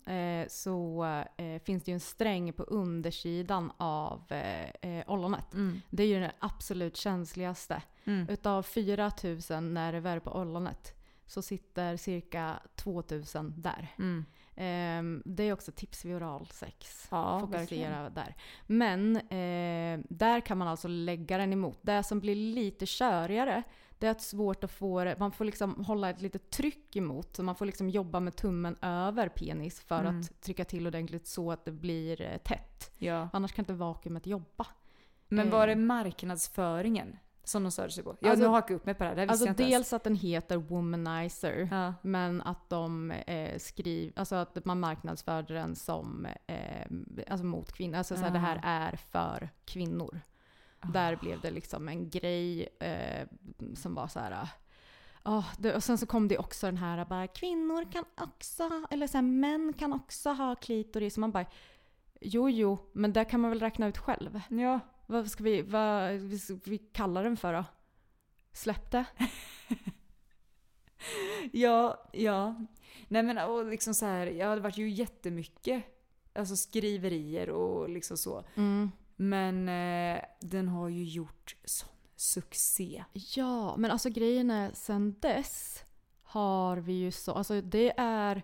så 0.49 0.77
så 0.77 1.05
eh, 1.37 1.63
finns 1.65 1.85
det 1.85 1.91
ju 1.91 1.95
en 1.95 2.01
sträng 2.01 2.53
på 2.53 2.63
undersidan 2.63 3.73
av 3.77 4.23
eh, 4.29 4.91
eh, 4.99 5.05
ollonet. 5.11 5.55
Mm. 5.55 5.81
Det 5.91 6.03
är 6.03 6.07
ju 6.07 6.21
den 6.21 6.31
absolut 6.39 6.97
känsligaste. 6.97 7.83
Mm. 8.05 8.29
Utav 8.29 8.63
4000 8.63 9.75
nerver 9.75 10.19
på 10.19 10.33
ollonet 10.41 10.93
så 11.27 11.43
sitter 11.43 11.97
cirka 11.97 12.61
2000 12.75 13.55
där. 13.57 13.89
Mm. 13.99 14.25
Ehm, 14.57 15.23
det 15.25 15.43
är 15.43 15.53
också 15.53 15.73
tips 15.73 16.05
vid 16.05 16.17
oralsex. 16.17 17.09
Ja, 17.11 17.41
Fokusera 17.41 18.11
där. 18.11 18.35
Men 18.67 19.17
eh, 19.17 20.05
där 20.09 20.41
kan 20.41 20.59
man 20.59 20.69
alltså 20.69 20.89
lägga 20.89 21.39
den 21.39 21.53
emot. 21.53 21.79
Det 21.83 22.03
som 22.03 22.21
blir 22.21 22.35
lite 22.35 22.87
körigare 22.87 23.63
det 23.99 24.07
är 24.07 24.15
svårt 24.15 24.65
att 24.65 24.71
få 24.71 25.05
det, 25.05 25.17
man 25.19 25.33
får 25.33 25.45
liksom 25.45 25.85
hålla 25.85 26.11
ett 26.11 26.21
litet 26.21 26.51
tryck 26.51 26.97
emot. 26.97 27.37
Så 27.37 27.43
man 27.43 27.55
får 27.55 27.67
liksom 27.67 27.91
jobba 27.91 28.21
med 28.21 28.37
tummen 28.37 28.77
över 28.83 29.29
penis 29.29 29.81
för 29.81 30.01
Mm. 30.01 30.21
att 30.21 30.41
trycka 30.41 30.65
till 30.65 30.87
ordentligt 30.87 31.27
så 31.27 31.53
att 31.53 31.65
det 31.65 31.73
blir 31.73 32.21
eh, 32.21 32.37
tätt. 32.37 32.91
Ja. 32.99 33.29
Annars 33.33 33.53
kan 33.53 33.63
inte 33.63 33.73
vakuumet 33.75 34.27
jobba. 34.27 34.67
Men 35.29 35.51
var 35.51 35.67
det 35.67 35.73
Eh. 35.73 35.79
marknadsföringen 35.79 37.19
som 37.47 37.63
de 37.63 37.71
störde 37.73 37.91
sig 37.91 38.05
på? 38.05 38.17
Jag 38.21 38.31
Alltså- 38.31 38.45
nu 38.47 38.51
hakar 38.51 38.75
upp 38.75 38.87
mig 38.87 38.95
på 38.95 39.03
det 39.05 39.09
här, 39.09 39.17
det 39.17 39.23
Alltså 39.23 39.47
inte 39.47 39.63
ens. 39.63 39.73
dels 39.73 39.93
att 39.93 40.05
den 40.05 40.15
heter 40.15 40.57
Womanizer. 40.57 41.69
Ja. 41.71 41.95
Men 42.03 42.43
att 42.43 42.69
de 42.71 43.11
eh, 43.11 43.59
skriver, 43.59 44.13
alltså 44.19 44.35
att 44.37 44.65
man 44.65 44.81
marknadsförde 44.81 45.55
den 45.55 45.77
som 45.77 46.27
eh, 46.47 46.87
alltså 47.31 47.47
mot 47.47 47.73
kvinnor. 47.73 47.99
Alltså 47.99 48.17
såhär, 48.17 48.31
det 48.31 48.39
här 48.39 48.57
Ah. 48.57 48.69
är 48.69 48.97
för 48.97 49.49
kvinnor. 49.65 50.21
Där 50.93 51.17
blev 51.17 51.41
det 51.41 51.51
liksom 51.51 51.89
en 51.89 52.11
grej 52.11 52.69
eh, 52.81 53.27
som 53.77 53.95
var 53.95 54.09
så 54.09 54.21
här. 54.21 54.49
ah, 55.23 55.45
det, 55.59 55.75
och 55.75 55.85
sen 55.85 55.99
så 55.99 56.07
kom 56.07 56.29
det 56.29 56.39
också 56.39 56.67
den 56.67 56.77
här 56.77 57.05
bara 57.05 57.27
kvinnor 57.27 57.93
kan 57.93 58.05
också, 58.21 58.71
eller 58.91 59.07
så 59.07 59.17
här, 59.19 59.23
män 59.23 59.73
kan 59.79 59.93
också 59.93 60.31
ha 60.31 60.55
klitoris. 60.55 61.15
Och 61.17 61.21
man 61.21 61.31
bara 61.33 61.47
jo 62.21 62.51
jo, 62.51 62.79
men 62.93 63.13
det 63.13 63.25
kan 63.25 63.41
man 63.41 63.51
väl 63.51 63.61
räkna 63.61 63.87
ut 63.87 63.99
själv. 63.99 64.41
Ja. 64.49 64.81
Vad 65.07 65.31
ska 65.31 65.45
vi, 65.45 65.63
vad 65.63 66.13
vi, 66.13 66.41
vi 66.65 66.79
kalla 66.79 67.23
den 67.23 67.37
för 67.37 67.53
då? 67.53 67.65
Släpp 68.53 68.91
det. 68.91 69.05
Ja, 71.53 72.09
ja. 72.13 72.55
Nej 73.09 73.23
men 73.23 73.39
och 73.39 73.67
liksom 73.67 73.95
så 73.95 74.07
här, 74.07 74.27
ja 74.27 74.55
det 74.55 74.61
vart 74.61 74.79
ju 74.79 74.89
jättemycket 74.89 75.85
alltså 76.35 76.57
skriverier 76.57 77.51
och 77.51 77.89
liksom 77.89 78.17
så. 78.17 78.45
Mm. 78.55 78.91
Men 79.17 79.69
eh, 79.69 80.23
den 80.41 80.69
har 80.69 80.89
ju 80.89 81.05
gjort 81.05 81.57
sån 81.65 81.89
succé. 82.17 83.05
Ja, 83.13 83.77
men 83.77 83.91
alltså 83.91 84.11
grejen 84.11 84.51
är 84.51 84.73
sen 84.75 85.17
dess 85.21 85.85
har 86.23 86.77
vi 86.77 86.93
ju 86.93 87.13
så, 87.13 87.33
alltså 87.33 87.61
det 87.61 87.93
är 87.97 88.43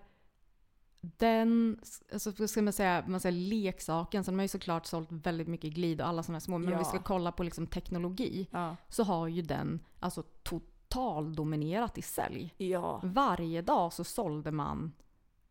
den, 1.17 1.79
alltså 2.13 2.47
ska 2.47 2.61
man 2.61 2.73
säga, 2.73 3.03
man 3.07 3.19
säger 3.19 3.37
leksaken, 3.49 4.23
så 4.23 4.31
de 4.31 4.37
har 4.37 4.43
ju 4.43 4.47
såklart 4.47 4.85
sålt 4.85 5.11
väldigt 5.11 5.47
mycket 5.47 5.73
glid 5.73 6.01
och 6.01 6.07
alla 6.07 6.23
sådana 6.23 6.39
små, 6.39 6.57
men 6.57 6.67
om 6.73 6.77
vi 6.79 6.83
Ja. 6.83 6.89
ska 6.89 6.99
kolla 6.99 7.31
på 7.31 7.43
liksom 7.43 7.67
teknologi 7.67 8.47
Ja. 8.51 8.75
så 8.89 9.03
har 9.03 9.27
ju 9.27 9.41
den 9.41 9.79
alltså 9.99 10.23
totaldominerat 10.43 11.97
i 11.97 12.01
sälj. 12.01 12.53
Ja. 12.57 12.99
Varje 13.03 13.61
dag 13.61 13.93
så 13.93 14.03
sålde 14.03 14.51
man 14.51 14.93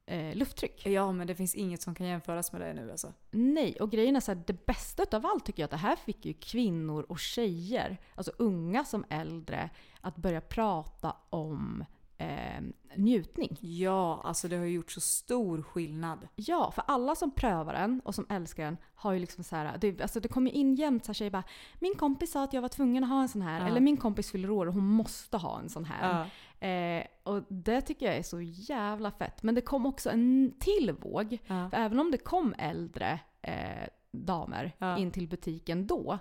eh, 0.06 0.34
lufttryck. 0.36 0.86
Ja 0.86 1.12
men 1.12 1.26
det 1.26 1.34
finns 1.34 1.54
inget 1.54 1.82
som 1.82 1.94
kan 1.94 2.06
jämföras 2.06 2.52
med 2.52 2.60
det 2.60 2.74
nu 2.74 2.90
alltså. 2.90 3.12
Nej, 3.30 3.76
och 3.80 3.90
grejen 3.90 4.16
är 4.16 4.20
så 4.20 4.32
här, 4.34 4.42
det 4.46 4.66
bästa 4.66 5.02
utav 5.02 5.26
allt 5.26 5.44
tycker 5.46 5.62
jag 5.62 5.64
att 5.66 5.70
det 5.70 5.76
här 5.76 5.96
fick 5.96 6.24
ju 6.24 6.32
kvinnor 6.34 7.02
och 7.08 7.18
tjejer, 7.18 8.00
alltså 8.14 8.32
unga 8.38 8.84
som 8.84 9.04
äldre, 9.08 9.70
att 10.00 10.16
börja 10.16 10.40
prata 10.40 11.16
om 11.30 11.84
eh, 12.22 12.62
njutning. 12.96 13.56
Ja, 13.60 14.20
alltså 14.24 14.48
det 14.48 14.56
har 14.56 14.64
ju 14.64 14.72
gjort 14.72 14.90
så 14.90 15.00
stor 15.00 15.62
skillnad. 15.62 16.28
Ja, 16.34 16.70
för 16.70 16.84
alla 16.86 17.14
som 17.14 17.30
prövar 17.30 17.72
den 17.72 18.00
och 18.04 18.14
som 18.14 18.26
älskar 18.28 18.64
den 18.64 18.76
har 18.94 19.12
ju 19.12 19.18
liksom 19.18 19.44
så 19.44 19.56
här, 19.56 19.78
det, 19.78 20.02
alltså 20.02 20.20
det 20.20 20.28
kommer 20.28 20.50
in 20.50 20.74
jämt 20.74 21.04
så 21.04 21.08
här 21.08 21.14
tjejer 21.14 21.30
bara 21.30 21.44
“Min 21.78 21.94
kompis 21.94 22.32
sa 22.32 22.44
att 22.44 22.52
jag 22.52 22.62
var 22.62 22.68
tvungen 22.68 23.04
att 23.04 23.10
ha 23.10 23.22
en 23.22 23.28
sån 23.28 23.42
här” 23.42 23.60
Ja. 23.60 23.66
eller 23.66 23.80
“Min 23.80 23.96
kompis 23.96 24.30
fyller 24.30 24.50
år 24.50 24.66
och 24.66 24.74
hon 24.74 24.86
måste 24.86 25.36
ha 25.36 25.58
en 25.58 25.68
sån 25.68 25.84
här”. 25.84 26.26
Ja. 26.60 26.66
Eh, 26.66 27.06
och 27.22 27.42
det 27.48 27.80
tycker 27.80 28.06
jag 28.06 28.16
är 28.16 28.22
så 28.22 28.40
jävla 28.40 29.10
fett. 29.10 29.42
Men 29.42 29.54
det 29.54 29.60
kom 29.60 29.86
också 29.86 30.10
en 30.10 30.54
till 30.60 30.92
våg. 30.92 31.38
Ja. 31.46 31.70
För 31.70 31.76
även 31.76 32.00
om 32.00 32.10
det 32.10 32.18
kom 32.18 32.54
äldre 32.58 33.20
eh, 33.42 33.88
damer 34.10 34.72
in 34.98 35.10
till 35.10 35.28
butiken 35.28 35.86
då 35.86 36.18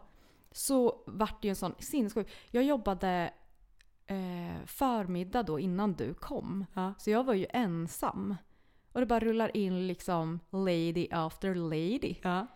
så 0.52 1.04
vart 1.06 1.42
det 1.42 1.48
ju 1.48 1.50
en 1.50 1.56
sån 1.56 1.74
sinnessjuk... 1.80 2.32
Jag 2.52 2.64
jobbade 2.64 3.32
eh, 4.12 4.66
förmiddag 4.66 5.44
då 5.44 5.60
innan 5.60 5.94
du 5.94 6.14
kom. 6.14 6.66
Ja. 6.74 6.94
Så 6.98 7.10
jag 7.10 7.24
var 7.24 7.34
ju 7.34 7.46
ensam. 7.50 8.36
Och 8.92 9.00
det 9.00 9.06
bara 9.06 9.20
rullar 9.20 9.58
in 9.58 9.88
liksom 9.88 10.40
lady 10.50 11.08
after 11.12 11.56
lady. 11.56 12.16
Ja. 12.22 12.48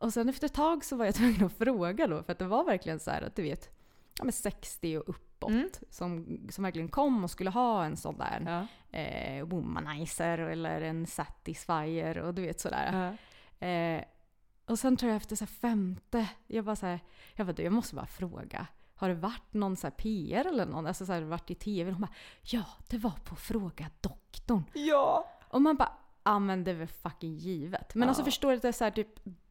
Och 0.00 0.12
sen 0.12 0.28
efter 0.28 0.46
ett 0.46 0.54
tag 0.54 0.84
så 0.84 0.96
var 0.96 1.04
jag 1.04 1.14
tvungen 1.20 1.44
att 1.44 1.52
fråga 1.52 2.06
då, 2.06 2.22
för 2.22 2.32
att 2.32 2.38
det 2.38 2.46
var 2.46 2.64
verkligen 2.64 2.98
så 3.00 3.10
här 3.10 3.22
att 3.22 3.36
du 3.36 3.42
vet, 3.42 3.70
ja 4.18 4.24
men 4.24 4.32
60 4.32 4.96
och 4.98 5.08
uppåt 5.08 5.22
Mm. 5.50 5.68
som, 5.90 6.38
som 6.50 6.64
verkligen 6.64 6.88
kom 6.88 7.24
och 7.24 7.30
skulle 7.30 7.50
ha 7.50 7.84
en 7.84 7.96
sån 7.96 8.18
där 8.18 8.42
Ja. 8.92 8.98
eh, 8.98 9.44
womanizer 9.44 10.38
eller 10.38 10.80
en 10.80 11.06
satisfier 11.06 12.18
och 12.18 12.34
du 12.34 12.42
vet 12.42 12.60
sådär. 12.60 13.16
Ja. 13.60 13.66
Eh, 13.66 14.04
och 14.66 14.78
sen 14.78 14.96
tror 14.96 15.10
jag 15.12 15.16
efter 15.16 15.36
så 15.36 15.46
femte, 15.46 16.28
jag 16.46 16.64
bara 16.64 16.76
så 16.76 16.86
här, 16.86 17.00
jag, 17.34 17.46
bara, 17.46 17.52
du, 17.52 17.62
jag 17.62 17.72
måste 17.72 17.94
bara 17.94 18.06
fråga. 18.06 18.66
Har 18.98 19.08
det 19.08 19.14
varit 19.14 19.54
någon 19.54 19.76
så 19.76 19.90
PR 19.90 20.44
eller 20.46 20.66
någon, 20.66 20.86
alltså 20.86 21.06
så 21.06 21.12
här, 21.12 21.22
varit 21.22 21.50
i 21.50 21.54
TV? 21.54 21.90
Hon 21.90 22.00
bara, 22.00 22.12
ja 22.42 22.64
det 22.88 22.98
var 22.98 23.14
på 23.24 23.36
Fråga 23.36 23.86
doktorn. 24.00 24.64
ja. 24.74 25.32
Och 25.48 25.62
man 25.62 25.76
bara, 25.76 25.92
ja 26.24 26.38
men 26.38 26.64
det 26.64 26.70
är 26.70 26.74
väl 26.74 26.88
fucking 26.88 27.34
givet. 27.36 27.94
Men 27.94 28.02
Ja. 28.02 28.08
alltså 28.08 28.24
förstår 28.24 28.50
du 28.50 28.56
att 28.56 28.62
det 28.62 28.68
är 28.68 28.72
så 28.72 28.84
här 28.84 28.90
typ 28.90 29.08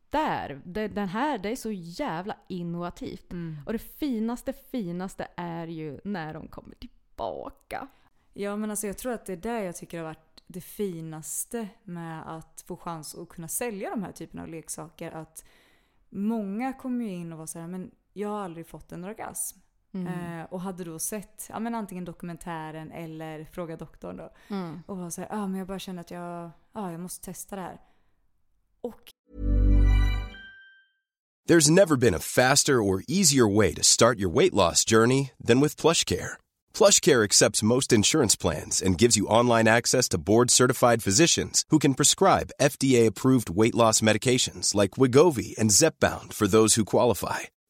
där, 0.09 0.61
det, 0.65 0.87
den 0.87 1.07
här, 1.07 1.37
det 1.37 1.49
är 1.49 1.55
så 1.55 1.71
jävla 1.71 2.37
innovativt. 2.47 3.31
Mm. 3.31 3.57
Och 3.65 3.73
det 3.73 3.79
finaste, 3.79 4.53
finaste 4.53 5.27
är 5.35 5.67
ju 5.67 5.99
när 6.03 6.33
de 6.33 6.47
kommer 6.47 6.75
tillbaka. 6.75 7.87
Ja 8.33 8.55
men 8.55 8.69
alltså 8.69 8.87
jag 8.87 8.97
tror 8.97 9.13
att 9.13 9.25
det 9.25 9.33
är 9.33 9.37
det 9.37 9.63
jag 9.63 9.75
tycker 9.75 9.97
har 9.97 10.05
varit 10.05 10.43
det 10.47 10.61
finaste 10.61 11.67
med 11.83 12.35
att 12.37 12.63
få 12.67 12.77
chans 12.77 13.15
att 13.15 13.29
kunna 13.29 13.47
sälja 13.47 13.89
de 13.89 14.03
här 14.03 14.11
typerna 14.11 14.41
av 14.41 14.47
leksaker. 14.47 15.11
Att 15.11 15.45
många 16.09 16.73
kommer 16.73 17.05
ju 17.05 17.11
in 17.11 17.31
och 17.33 17.39
var 17.39 17.45
så 17.45 17.59
här, 17.59 17.67
men 17.67 17.91
jag 18.17 18.29
har 18.29 18.39
aldrig 18.39 18.67
fått 18.67 18.91
en 18.91 19.03
orgasm. 19.03 19.59
Mm. 19.93 20.39
Eh, 20.39 20.45
och 20.45 20.61
hade 20.61 20.83
då 20.83 20.99
sett 20.99 21.45
ja, 21.49 21.59
men 21.59 21.75
antingen 21.75 22.05
dokumentären 22.05 22.91
eller 22.91 23.47
Fråga 23.51 23.77
doktorn 23.77 24.17
då. 24.17 24.33
Mm. 24.47 24.83
Och 24.85 24.97
var 24.97 25.09
så 25.09 25.21
här, 25.21 25.29
ah, 25.31 25.47
men 25.47 25.57
jag 25.57 25.67
bara 25.67 25.79
känner 25.79 26.01
att 26.01 26.11
jag, 26.11 26.51
ah, 26.73 26.91
jag 26.91 26.99
måste 26.99 27.25
testa 27.25 27.55
det 27.55 27.61
här. 27.61 27.81
Och 28.81 29.01
There's 31.49 31.69
never 31.69 31.95
been 31.95 32.15
a 32.15 32.19
faster 32.19 32.73
or 32.73 33.03
easier 33.07 33.55
way 33.55 33.73
to 33.75 33.83
start 33.83 34.19
your 34.19 34.33
weight 34.33 34.53
loss 34.53 34.83
journey 34.83 35.31
than 35.47 35.61
with 35.61 35.81
PlushCare. 35.81 36.37
PlushCare 36.73 37.23
accepts 37.23 37.63
most 37.63 37.93
insurance 37.93 38.35
plans 38.35 38.81
and 38.81 39.01
gives 39.01 39.17
you 39.17 39.27
online 39.27 39.67
access 39.67 40.09
to 40.09 40.17
board-certified 40.17 41.03
physicians 41.03 41.63
who 41.69 41.77
can 41.77 41.93
prescribe 41.93 42.51
FDA-approved 42.59 43.51
weight 43.61 43.75
loss 43.75 44.01
medications 44.01 44.73
like 44.73 44.97
Wigovi 44.97 45.55
and 45.59 45.71
Zepbound 45.71 46.33
for 46.33 46.47
those 46.47 46.79
who 46.79 46.85
qualify. 46.85 47.39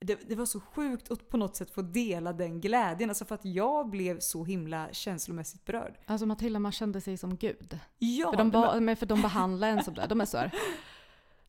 det, 0.00 0.28
det 0.28 0.34
var 0.34 0.46
så 0.46 0.60
sjukt 0.60 1.10
att 1.10 1.28
på 1.28 1.36
något 1.36 1.56
sätt 1.56 1.70
få 1.70 1.82
dela 1.82 2.32
den 2.32 2.60
glädjen. 2.60 3.10
Alltså 3.10 3.24
för 3.24 3.34
att 3.34 3.44
jag 3.44 3.90
blev 3.90 4.20
så 4.20 4.44
himla 4.44 4.88
känslomässigt 4.92 5.64
berörd. 5.64 5.98
Alltså 6.06 6.26
Matilda, 6.26 6.58
man 6.58 6.72
kände 6.72 7.00
sig 7.00 7.16
som 7.16 7.36
gud. 7.36 7.78
Ja, 7.98 8.30
För 8.30 8.36
de, 8.38 8.50
ba, 8.50 8.80
men 8.80 8.96
för 8.96 9.06
de 9.06 9.22
behandlar 9.22 9.68
en 9.68 9.84
som 9.84 9.94
det. 9.94 10.06
De 10.08 10.20
är 10.20 10.24
så 10.24 10.38
här. 10.38 10.54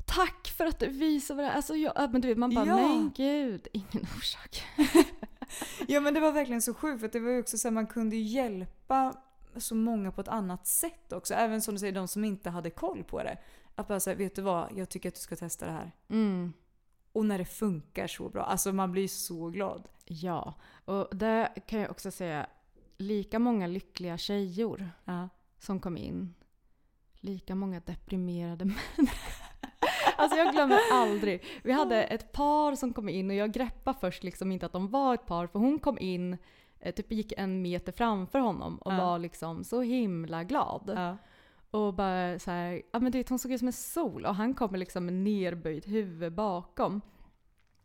Tack 0.05 0.47
för 0.57 0.65
att 0.65 0.79
du 0.79 0.87
visar 0.89 1.35
vad 1.35 1.45
det 1.45 1.49
är. 1.49 1.55
Alltså 1.55 1.75
jag, 1.75 1.93
ja, 1.95 2.07
men 2.11 2.21
du 2.21 2.27
vet, 2.27 2.37
man 2.37 2.55
bara, 2.55 2.65
Ja. 2.65 2.75
men 2.75 3.11
gud, 3.15 3.67
ingen 3.73 4.07
orsak. 4.17 4.63
Ja 5.87 5.99
men 5.99 6.13
det 6.13 6.19
var 6.19 6.31
verkligen 6.31 6.61
så 6.61 6.73
sjukt 6.73 6.99
för 6.99 7.07
att 7.07 7.13
det 7.13 7.19
var 7.19 7.31
ju 7.31 7.39
också 7.39 7.57
så 7.57 7.67
att 7.67 7.73
man 7.73 7.87
kunde 7.87 8.15
hjälpa 8.15 9.13
så 9.57 9.75
många 9.75 10.11
på 10.11 10.21
ett 10.21 10.27
annat 10.27 10.67
sätt 10.67 11.13
också. 11.13 11.33
Även 11.33 11.61
som 11.61 11.73
du 11.75 11.79
säger, 11.79 11.93
de 11.93 12.07
som 12.07 12.23
inte 12.23 12.49
hade 12.49 12.69
koll 12.69 13.03
på 13.03 13.23
det. 13.23 13.37
Att 13.75 13.87
bara 13.87 13.99
säga, 13.99 14.15
vet 14.15 14.35
du 14.35 14.41
vad? 14.41 14.71
Jag 14.75 14.89
tycker 14.89 15.09
att 15.09 15.15
du 15.15 15.21
ska 15.21 15.35
testa 15.35 15.65
det 15.65 15.71
här. 15.71 15.91
Mm. 16.09 16.53
Och 17.19 17.25
när 17.25 17.37
det 17.37 17.45
funkar 17.45 18.07
så 18.07 18.29
bra. 18.29 18.43
Alltså 18.43 18.73
man 18.73 18.91
blir 18.91 19.07
så 19.07 19.49
glad. 19.49 19.87
Ja, 20.05 20.53
och 20.85 21.07
det 21.15 21.49
kan 21.67 21.79
jag 21.79 21.91
också 21.91 22.11
säga, 22.11 22.47
lika 22.97 23.39
många 23.39 23.67
lyckliga 23.67 24.17
tjejor 24.17 24.89
Ja. 25.05 25.29
som 25.59 25.79
kom 25.79 25.97
in, 25.97 26.33
lika 27.19 27.55
många 27.55 27.79
deprimerade 27.79 28.65
män. 28.65 28.75
Alltså 30.17 30.37
jag 30.37 30.53
glömmer 30.53 30.79
aldrig. 30.93 31.43
Vi 31.63 31.71
hade 31.71 32.03
ett 32.03 32.31
par 32.31 32.75
som 32.75 32.93
kom 32.93 33.09
in 33.09 33.29
och 33.29 33.35
jag 33.35 33.51
greppade 33.51 33.97
först 33.99 34.23
liksom 34.23 34.51
inte 34.51 34.65
att 34.65 34.71
de 34.71 34.87
var 34.87 35.13
ett 35.13 35.25
par 35.25 35.47
för 35.47 35.59
hon 35.59 35.79
kom 35.79 35.99
in, 35.99 36.37
eh, 36.79 36.93
typ 36.93 37.11
gick 37.11 37.33
en 37.37 37.61
meter 37.61 37.91
framför 37.91 38.39
honom 38.39 38.77
och 38.77 38.93
Ja. 38.93 38.97
var 38.97 39.19
liksom 39.19 39.63
så 39.63 39.81
himla 39.81 40.43
glad. 40.43 40.91
Ja. 40.95 41.17
Och 41.71 41.93
bara 41.93 42.39
så 42.39 42.51
här, 42.51 42.81
ja 42.91 42.99
men 42.99 43.11
du 43.11 43.17
vet 43.17 43.29
hon 43.29 43.39
såg 43.39 43.51
ut 43.51 43.59
som 43.59 43.67
en 43.67 43.73
sol 43.73 44.25
och 44.25 44.35
han 44.35 44.53
kommer 44.53 44.77
liksom 44.77 45.05
med 45.05 45.13
nerböjt 45.13 45.87
huvud 45.87 46.33
bakom. 46.33 47.01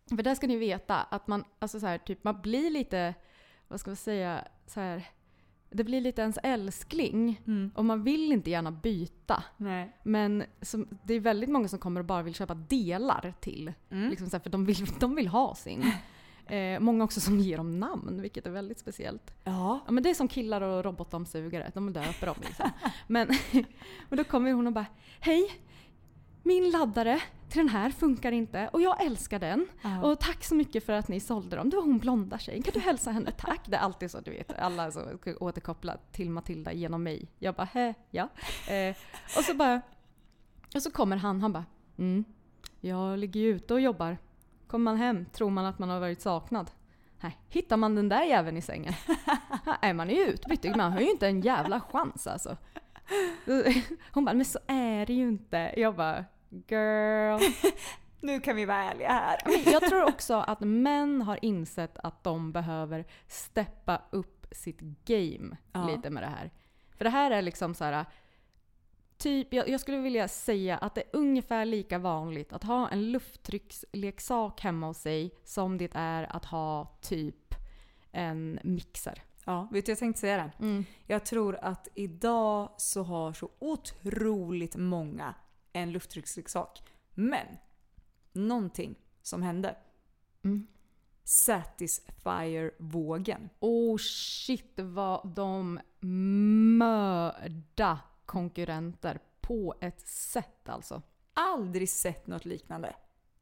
För 0.08 0.22
där 0.22 0.34
ska 0.34 0.46
ni 0.46 0.56
veta 0.56 0.96
att 0.96 1.26
man, 1.26 1.44
alltså 1.58 1.80
så 1.80 1.86
här, 1.86 1.98
typ 1.98 2.24
man 2.24 2.40
blir 2.40 2.70
lite, 2.70 3.14
vad 3.68 3.80
ska 3.80 3.90
man 3.90 3.96
säga, 3.96 4.44
så 4.66 4.80
här, 4.80 5.04
det 5.70 5.84
blir 5.84 6.00
lite 6.00 6.22
ens 6.22 6.38
älskling 6.42 7.40
Mm. 7.46 7.70
och 7.74 7.84
man 7.84 8.02
vill 8.02 8.32
inte 8.32 8.50
gärna 8.50 8.70
byta. 8.70 9.44
Nej. 9.56 9.96
Men 10.02 10.44
som, 10.60 10.88
det 11.04 11.14
är 11.14 11.20
väldigt 11.20 11.50
många 11.50 11.68
som 11.68 11.78
kommer 11.78 12.00
och 12.00 12.06
bara 12.06 12.22
vill 12.22 12.34
köpa 12.34 12.54
delar 12.54 13.34
till. 13.40 13.72
Mm. 13.90 14.10
Liksom 14.10 14.30
så 14.30 14.36
här, 14.36 14.42
för 14.42 14.50
de 14.50 14.64
vill, 14.64 14.86
de 15.00 15.14
vill 15.14 15.28
ha 15.28 15.54
sin. 15.54 15.84
Eh, 16.46 16.80
många 16.80 17.04
också 17.04 17.20
som 17.20 17.38
ger 17.38 17.56
dem 17.56 17.80
namn, 17.80 18.20
vilket 18.22 18.46
är 18.46 18.50
väldigt 18.50 18.78
speciellt. 18.78 19.34
Ja. 19.44 19.80
Ja 19.86 19.92
men 19.92 20.02
det 20.02 20.10
är 20.10 20.14
som 20.14 20.28
killar 20.28 20.60
och 20.60 20.84
robotdammsugare, 20.84 21.70
de 21.74 21.92
döper 21.92 22.26
dem 22.26 22.36
liksom. 22.40 22.70
Men, 23.06 23.28
men 24.08 24.16
då 24.16 24.24
kommer 24.24 24.52
hon 24.52 24.66
och 24.66 24.72
bara 24.72 24.86
Hej! 25.20 25.60
Min 26.42 26.70
laddare 26.70 27.20
till 27.48 27.58
den 27.58 27.68
här 27.68 27.90
funkar 27.90 28.32
inte 28.32 28.68
och 28.72 28.80
jag 28.80 29.04
älskar 29.04 29.38
den. 29.38 29.66
Ja. 29.82 30.02
Och 30.02 30.20
tack 30.20 30.44
så 30.44 30.54
mycket 30.54 30.86
för 30.86 30.92
att 30.92 31.08
ni 31.08 31.20
sålde 31.20 31.56
dem. 31.56 31.70
Det 31.70 31.76
var 31.76 31.82
hon 31.82 31.98
blonda 31.98 32.38
tjejen. 32.38 32.62
Kan 32.62 32.72
du 32.74 32.80
hälsa 32.80 33.10
henne 33.10 33.30
tack? 33.38 33.60
Det 33.66 33.76
är 33.76 33.80
alltid 33.80 34.10
så 34.10 34.20
du 34.20 34.30
vet. 34.30 34.58
Alla 34.58 34.90
så 34.90 35.00
återkopplar 35.40 36.00
till 36.12 36.30
Matilda 36.30 36.72
genom 36.72 37.02
mig. 37.02 37.28
Jag 37.38 37.54
bara 37.54 37.68
hä, 37.72 37.94
ja. 38.10 38.28
Eh, 38.68 38.96
och 39.38 39.44
så 39.44 39.54
bara 39.54 39.80
och 40.74 40.82
så 40.82 40.90
kommer 40.90 41.16
han, 41.16 41.40
han 41.40 41.52
bara 41.52 41.64
mm, 41.98 42.24
jag 42.80 43.18
ligger 43.18 43.40
ju 43.40 43.48
ute 43.48 43.74
och 43.74 43.80
jobbar. 43.80 44.18
Kommer 44.66 44.84
man 44.84 44.96
hem 44.96 45.26
tror 45.32 45.50
man 45.50 45.64
att 45.66 45.78
man 45.78 45.88
har 45.88 46.00
varit 46.00 46.20
saknad. 46.20 46.70
Nej, 47.20 47.38
hittar 47.48 47.76
man 47.76 47.94
den 47.94 48.08
där 48.08 48.22
jäveln 48.24 48.56
i 48.56 48.62
sängen. 48.62 48.92
Är 49.80 49.92
man 49.94 50.10
ju 50.10 50.16
utbytt. 50.16 50.76
Man 50.76 50.92
har 50.92 51.00
ju 51.00 51.10
inte 51.10 51.26
en 51.26 51.40
jävla 51.40 51.80
chans 51.80 52.26
alltså. 52.26 52.56
Hon 54.12 54.24
bara, 54.24 54.34
men 54.34 54.44
så 54.44 54.58
är 54.66 55.06
det 55.06 55.12
ju 55.12 55.28
inte. 55.28 55.74
Jag 55.76 55.96
bara, 55.96 56.24
girl. 56.68 57.40
Nu 58.20 58.40
kan 58.40 58.56
vi 58.56 58.64
vara 58.64 58.84
ärliga 58.84 59.08
här. 59.08 59.36
Jag 59.72 59.82
tror 59.82 60.04
också 60.08 60.34
att 60.34 60.60
män 60.60 61.22
har 61.22 61.38
insett 61.44 61.98
att 61.98 62.24
de 62.24 62.52
behöver 62.52 63.04
steppa 63.26 64.02
upp 64.10 64.46
sitt 64.52 64.80
game 64.80 65.56
Ja. 65.72 65.86
lite 65.86 66.10
med 66.10 66.22
det 66.22 66.26
här. 66.26 66.50
För 66.96 67.04
det 67.04 67.10
här 67.10 67.30
är 67.30 67.42
liksom 67.42 67.74
så 67.74 67.84
här. 67.84 68.04
Typ, 69.24 69.54
jag, 69.54 69.68
jag 69.68 69.80
skulle 69.80 69.98
vilja 69.98 70.28
säga 70.28 70.78
att 70.78 70.94
det 70.94 71.00
är 71.00 71.06
ungefär 71.12 71.64
lika 71.64 71.98
vanligt 71.98 72.52
att 72.52 72.64
ha 72.64 72.88
en 72.88 73.12
lufttrycksleksak 73.12 74.60
hemma 74.60 74.86
hos 74.86 74.98
sig 74.98 75.34
som 75.44 75.78
det 75.78 75.90
är 75.94 76.36
att 76.36 76.44
ha 76.44 76.98
typ 77.00 77.54
en 78.12 78.58
mixer. 78.64 79.22
Ja, 79.44 79.68
vet 79.72 79.86
du 79.86 79.92
jag 79.92 79.98
tänkte 79.98 80.20
säga 80.20 80.36
det. 80.36 80.52
Jag 81.06 81.24
tror 81.24 81.56
att 81.56 81.88
idag 81.94 82.70
så 82.76 83.02
har 83.02 83.32
så 83.32 83.50
otroligt 83.58 84.76
många 84.76 85.34
en 85.72 85.92
lufttrycksleksak. 85.92 86.82
Men 87.14 87.46
någonting 88.32 88.94
som 89.22 89.42
hände. 89.42 89.76
Mm. 90.42 90.66
Satisfyer-vågen. 91.46 93.48
Oh 93.60 93.96
shit 93.98 94.80
vad 94.80 95.34
de 95.34 95.80
mörda 96.78 98.00
konkurrenter 98.26 99.18
på 99.40 99.74
ett 99.80 100.06
sätt 100.06 100.68
alltså. 100.68 101.02
Aldrig 101.34 101.88
sett 101.88 102.26
något 102.26 102.44
liknande. 102.44 102.96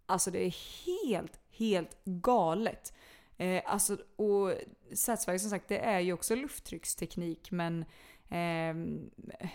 Alltså 0.07 0.31
det 0.31 0.47
är 0.47 0.55
helt, 0.87 1.41
helt 1.51 2.05
galet. 2.05 2.93
Eh, 3.37 3.63
alltså, 3.67 3.97
och 4.17 4.55
Satisfyer 4.95 5.39
som 5.39 5.51
sagt, 5.51 5.69
det 5.69 5.79
är 5.79 6.01
ju 6.01 6.13
också 6.13 6.35
lufttrycksteknik 6.35 7.51
men 7.51 7.85
Eh, 8.33 8.75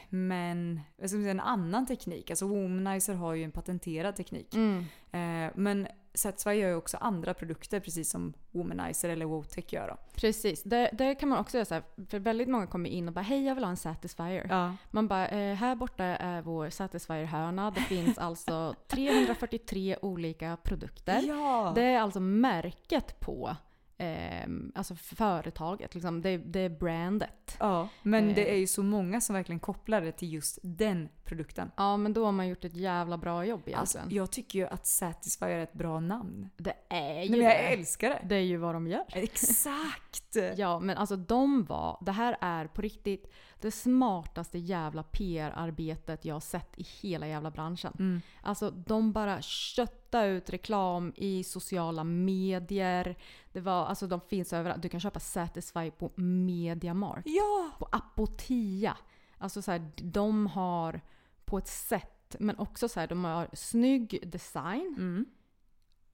men 0.09 0.80
jag 0.97 1.09
ska 1.09 1.19
säga, 1.19 1.32
en 1.32 1.39
annan 1.39 1.86
teknik. 1.86 2.30
Alltså 2.30 2.47
Womanizer 2.47 3.13
har 3.13 3.34
ju 3.34 3.43
en 3.43 3.51
patenterad 3.51 4.15
teknik. 4.15 4.55
Mm. 4.55 4.80
Eh, 5.11 5.51
men 5.55 5.88
Satisfy 6.13 6.49
gör 6.51 6.69
ju 6.69 6.75
också 6.75 6.97
andra 6.97 7.33
produkter 7.33 7.79
precis 7.79 8.09
som 8.09 8.33
Womanizer 8.51 9.09
eller 9.09 9.25
Wotech 9.25 9.73
gör. 9.73 9.87
Då. 9.87 9.97
Precis, 10.15 10.63
det, 10.63 10.89
det 10.93 11.15
kan 11.15 11.29
man 11.29 11.39
också 11.39 11.57
göra 11.57 11.65
så 11.65 11.73
här, 11.73 11.83
för 12.09 12.19
väldigt 12.19 12.47
många 12.49 12.67
kommer 12.67 12.89
in 12.89 13.07
och 13.07 13.13
bara 13.13 13.21
hej 13.21 13.45
jag 13.45 13.55
vill 13.55 13.63
ha 13.63 13.71
en 13.71 13.77
Satisfyer. 13.77 14.47
Ja. 14.49 14.75
Man 14.91 15.07
bara 15.07 15.27
eh, 15.27 15.55
här 15.55 15.75
borta 15.75 16.03
är 16.03 16.41
vår 16.41 16.69
Satisfyer-hörna. 16.69 17.71
Det 17.71 17.81
finns 17.89 18.17
alltså 18.17 18.75
343 18.87 19.97
olika 20.01 20.57
produkter. 20.63 21.21
Ja. 21.27 21.71
Det 21.75 21.83
är 21.83 21.99
alltså 21.99 22.19
märket 22.19 23.19
på 23.19 23.55
eh, 23.97 24.47
alltså 24.75 24.95
företaget, 24.95 25.93
liksom. 25.93 26.21
det, 26.21 26.37
det 26.37 26.59
är 26.59 26.69
brandet. 26.69 27.57
ja, 27.59 27.87
men 28.03 28.29
Eh. 28.29 28.35
det 28.35 28.51
är 28.51 28.57
ju 28.57 28.67
så 28.67 28.83
många 28.83 29.21
som 29.21 29.33
verkligen 29.35 29.59
kopplar 29.59 30.01
det 30.01 30.11
till 30.11 30.33
just 30.33 30.59
den 30.61 31.09
produkten. 31.28 31.71
Ja 31.78 31.97
men 31.97 32.13
då 32.13 32.25
har 32.25 32.32
man 32.32 32.47
gjort 32.47 32.65
ett 32.65 32.75
jävla 32.75 33.17
bra 33.17 33.45
jobb 33.45 33.61
Alltså, 33.75 33.97
egentligen. 33.97 34.21
jag 34.23 34.32
tycker 34.32 34.59
ju 34.59 34.67
att 34.67 34.86
Satisfy 34.88 35.45
är 35.45 35.59
ett 35.59 35.73
bra 35.73 35.99
namn. 35.99 36.49
det 36.57 36.73
är 36.89 37.23
ju 37.23 37.30
Nej, 37.30 37.30
men 37.30 37.39
jag 37.41 37.51
det. 37.51 37.73
älskar 37.73 38.09
det. 38.09 38.21
Det 38.23 38.36
är 38.36 38.39
ju 38.41 38.57
vad 38.57 38.75
de 38.75 38.88
gör. 38.88 39.03
Exakt! 39.13 40.13
Ja, 40.57 40.80
men 40.80 40.97
alltså 40.97 41.15
de 41.15 41.65
var, 41.65 41.97
det 42.01 42.11
här 42.11 42.38
är 42.41 42.67
på 42.67 42.82
riktigt 42.82 43.34
det 43.61 43.71
smartaste 43.71 44.57
jävla 44.57 45.03
PR-arbetet 45.03 46.25
jag 46.25 46.36
har 46.36 46.39
sett 46.39 46.80
i 46.80 46.84
hela 47.01 47.28
jävla 47.28 47.51
branschen. 47.51 47.93
Mm. 47.99 48.21
Alltså 48.41 48.71
de 48.71 49.11
bara 49.11 49.41
köttade 49.41 50.28
ut 50.28 50.49
reklam 50.49 51.13
i 51.15 51.43
sociala 51.43 52.03
medier. 52.03 53.15
Det 53.53 53.59
var, 53.61 53.86
alltså 53.86 54.07
de 54.07 54.21
finns 54.21 54.53
överallt. 54.53 54.82
Du 54.82 54.89
kan 54.89 54.99
köpa 54.99 55.19
Satisfy 55.19 55.91
på 55.91 56.11
Mediamarkt. 56.15 57.28
Ja! 57.28 57.71
På 57.80 57.86
Apotia. 57.91 58.97
Alltså 59.38 59.61
så 59.61 59.71
här, 59.71 59.91
de 59.95 60.47
har 60.47 61.01
på 61.47 61.57
ett 61.57 61.67
sätt, 61.67 62.35
men 62.39 62.57
också 62.57 62.89
så 62.89 62.99
här, 62.99 63.07
de 63.07 63.23
har 63.25 63.47
snygg 63.53 64.19
design. 64.31 64.95
Mm. 64.97 65.25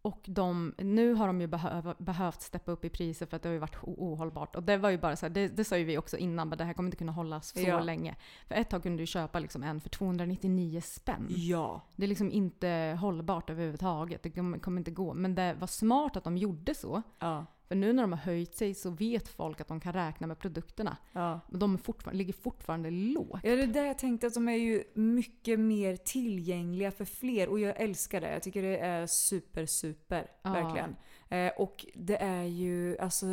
Och 0.02 0.22
de, 0.26 0.74
nu 0.78 1.14
har 1.14 1.28
de 1.28 1.42
ju 1.42 1.48
behöv, 1.48 1.96
behövt 1.98 2.42
steppa 2.42 2.72
upp 2.72 2.86
i 2.86 2.90
priser 2.90 3.26
för 3.26 3.36
att 3.38 3.44
det 3.44 3.50
har 3.50 3.54
ju 3.54 3.60
varit 3.60 3.78
ohållbart. 3.84 4.56
Och 4.56 4.64
det 4.64 4.78
var 4.78 4.90
ju 4.90 4.98
bara 4.98 5.16
så 5.16 5.26
här, 5.26 5.34
det, 5.34 5.48
det 5.48 5.64
sa 5.64 5.78
ju 5.78 5.84
vi 5.84 5.98
också 5.98 6.18
innan, 6.18 6.50
men 6.50 6.58
det 6.58 6.64
här 6.64 6.74
kommer 6.74 6.88
inte 6.88 6.98
kunna 6.98 7.12
hållas 7.12 7.54
så 7.54 7.60
Ja. 7.62 7.80
länge. 7.80 8.16
För 8.48 8.56
ett 8.56 8.70
tag 8.70 8.84
kunde 8.84 9.04
du 9.04 9.08
köpa 9.08 9.40
liksom 9.40 9.64
en 9.64 9.82
för 9.82 9.90
299 9.90 10.82
spänn. 10.82 11.28
Ja. 11.30 11.82
Det 11.96 12.04
är 12.04 12.08
liksom 12.08 12.32
inte 12.32 12.98
hållbart 13.02 13.50
överhuvudtaget. 13.50 14.24
Det 14.24 14.32
kommer, 14.32 14.60
kommer 14.60 14.82
inte 14.82 14.92
gå. 14.92 15.14
Men 15.14 15.36
det 15.36 15.54
var 15.60 15.68
smart 15.68 16.16
att 16.18 16.24
de 16.24 16.38
gjorde 16.38 16.76
så. 16.76 17.02
Ja. 17.20 17.46
För 17.68 17.76
nu 17.76 17.94
när 17.94 18.04
de 18.04 18.12
har 18.12 18.20
höjt 18.20 18.56
sig 18.56 18.74
så 18.74 18.90
vet 18.90 19.28
folk 19.28 19.62
att 19.62 19.68
de 19.68 19.80
kan 19.80 19.94
räkna 19.94 20.28
med 20.28 20.40
produkterna. 20.40 20.98
ja. 21.12 21.40
Men 21.50 21.60
de 21.60 21.78
fortfarande, 21.78 22.18
ligger 22.18 22.34
fortfarande 22.34 22.92
lågt. 22.92 23.40
Ja, 23.44 23.56
det 23.56 23.64
är 23.64 23.68
det 23.68 23.86
jag 23.86 23.98
tänkte 23.98 24.28
att 24.28 24.34
de 24.34 24.50
är 24.50 24.56
ju 24.56 24.84
mycket 24.94 25.60
mer 25.60 25.96
tillgängliga 25.96 26.92
för 26.92 27.06
fler 27.06 27.50
och 27.50 27.60
jag 27.60 27.82
älskar 27.82 28.22
det. 28.22 28.34
Jag 28.34 28.44
tycker 28.44 28.62
det 28.62 28.78
är 28.78 29.08
super, 29.08 29.66
super. 29.66 30.32
Ja. 30.42 30.52
Verkligen. 30.52 30.96
Eh, 31.30 31.52
och 31.58 31.86
det 31.94 32.18
är 32.18 32.44
ju, 32.44 32.98
alltså... 32.98 33.26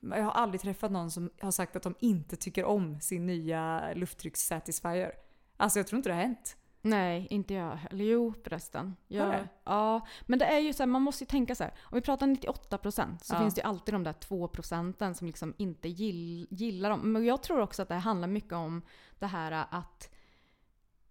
Jag 0.00 0.22
har 0.22 0.30
aldrig 0.30 0.60
träffat 0.60 0.90
någon 0.90 1.10
som 1.10 1.30
har 1.40 1.50
sagt 1.50 1.76
att 1.76 1.82
de 1.82 1.94
inte 2.00 2.36
tycker 2.36 2.64
om 2.64 3.00
sin 3.00 3.26
nya 3.26 3.92
lufttryckssatisfier. 3.94 5.12
Alltså 5.56 5.78
jag 5.78 5.86
tror 5.86 5.96
inte 5.96 6.08
det 6.08 6.14
har 6.14 6.22
hänt. 6.22 6.56
Nej, 6.82 7.26
inte 7.30 7.54
jag. 7.54 7.78
Eller 7.90 8.04
jo 8.04 8.34
förresten. 8.44 8.96
Jag, 9.08 9.30
det? 9.30 9.48
ja, 9.64 10.06
men 10.26 10.38
det 10.38 10.44
är 10.44 10.58
ju 10.58 10.72
så 10.72 10.82
här, 10.82 10.86
man 10.88 11.02
måste 11.02 11.24
ju 11.24 11.28
tänka 11.28 11.54
så 11.54 11.64
här. 11.64 11.74
Om 11.82 11.94
vi 11.94 12.00
pratar 12.00 12.26
98% 12.26 13.18
så 13.22 13.34
Ja. 13.34 13.38
finns 13.40 13.54
det 13.54 13.60
ju 13.60 13.66
alltid 13.68 13.94
de 13.94 14.02
där 14.04 14.12
2% 14.12 15.14
som 15.14 15.26
liksom 15.26 15.54
inte 15.58 15.88
gill, 15.88 16.46
gillar 16.50 16.90
dem. 16.90 17.12
Men 17.12 17.24
jag 17.24 17.42
tror 17.42 17.60
också 17.60 17.82
att 17.82 17.88
det 17.88 17.94
handlar 17.94 18.28
mycket 18.28 18.52
om 18.52 18.82
det 19.18 19.26
här 19.26 19.66
att 19.70 20.14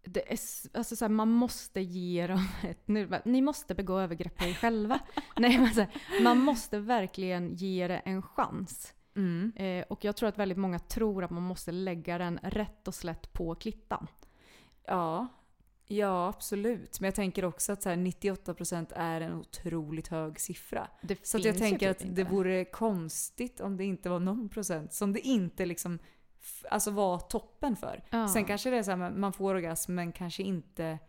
det 0.01 0.31
är, 0.31 0.39
alltså 0.77 0.95
så 0.95 1.05
här, 1.05 1.09
man 1.09 1.29
måste 1.29 1.81
ge 1.81 2.27
dem 2.27 2.47
ett... 2.63 2.87
Nu, 2.87 3.21
ni 3.25 3.41
måste 3.41 3.75
begå 3.75 3.99
övergrepp 3.99 4.35
på 4.37 4.45
er 4.45 4.53
själva. 4.53 4.99
Nej, 5.37 5.57
men 5.57 5.73
så 5.73 5.81
här, 5.81 6.21
man 6.23 6.39
måste 6.39 6.79
verkligen 6.79 7.53
ge 7.55 7.87
det 7.87 7.97
en 7.97 8.21
chans. 8.21 8.93
Mm. 9.15 9.51
Eh, 9.55 9.85
och 9.89 10.03
jag 10.05 10.15
tror 10.15 10.29
att 10.29 10.37
väldigt 10.37 10.57
många 10.57 10.79
tror 10.79 11.23
att 11.23 11.31
man 11.31 11.43
måste 11.43 11.71
lägga 11.71 12.17
den 12.17 12.39
rätt 12.43 12.87
och 12.87 12.95
slätt 12.95 13.33
på 13.33 13.55
klittan. 13.55 14.07
Ja. 14.85 15.27
Ja, 15.87 16.27
absolut. 16.27 16.99
Men 16.99 17.07
jag 17.07 17.15
tänker 17.15 17.45
också 17.45 17.71
att 17.71 17.83
så 17.83 17.89
här, 17.89 17.95
98% 17.95 18.87
är 18.95 19.21
en 19.21 19.33
otroligt 19.33 20.07
hög 20.07 20.39
siffra. 20.39 20.87
Det 21.01 21.27
Så 21.27 21.37
jag 21.37 21.57
tänker 21.57 21.93
typ 21.93 22.09
att 22.09 22.15
det 22.15 22.23
vore 22.23 22.65
konstigt 22.65 23.59
om 23.59 23.77
det 23.77 23.85
inte 23.85 24.09
var 24.09 24.19
någon 24.19 24.49
procent 24.49 24.93
som 24.93 25.13
det 25.13 25.19
inte 25.19 25.65
liksom 25.65 25.99
alltså 26.69 26.91
var 26.91 27.19
toppen 27.19 27.75
för. 27.75 28.03
Ja. 28.09 28.27
Sen 28.27 28.45
kanske 28.45 28.69
det 28.69 28.77
är 28.77 28.83
så 28.83 28.91
här, 28.91 29.11
man 29.11 29.33
får 29.33 29.53
orgasm 29.53 29.95
men 29.95 30.11
kanske 30.11 30.43
inte 30.43 30.99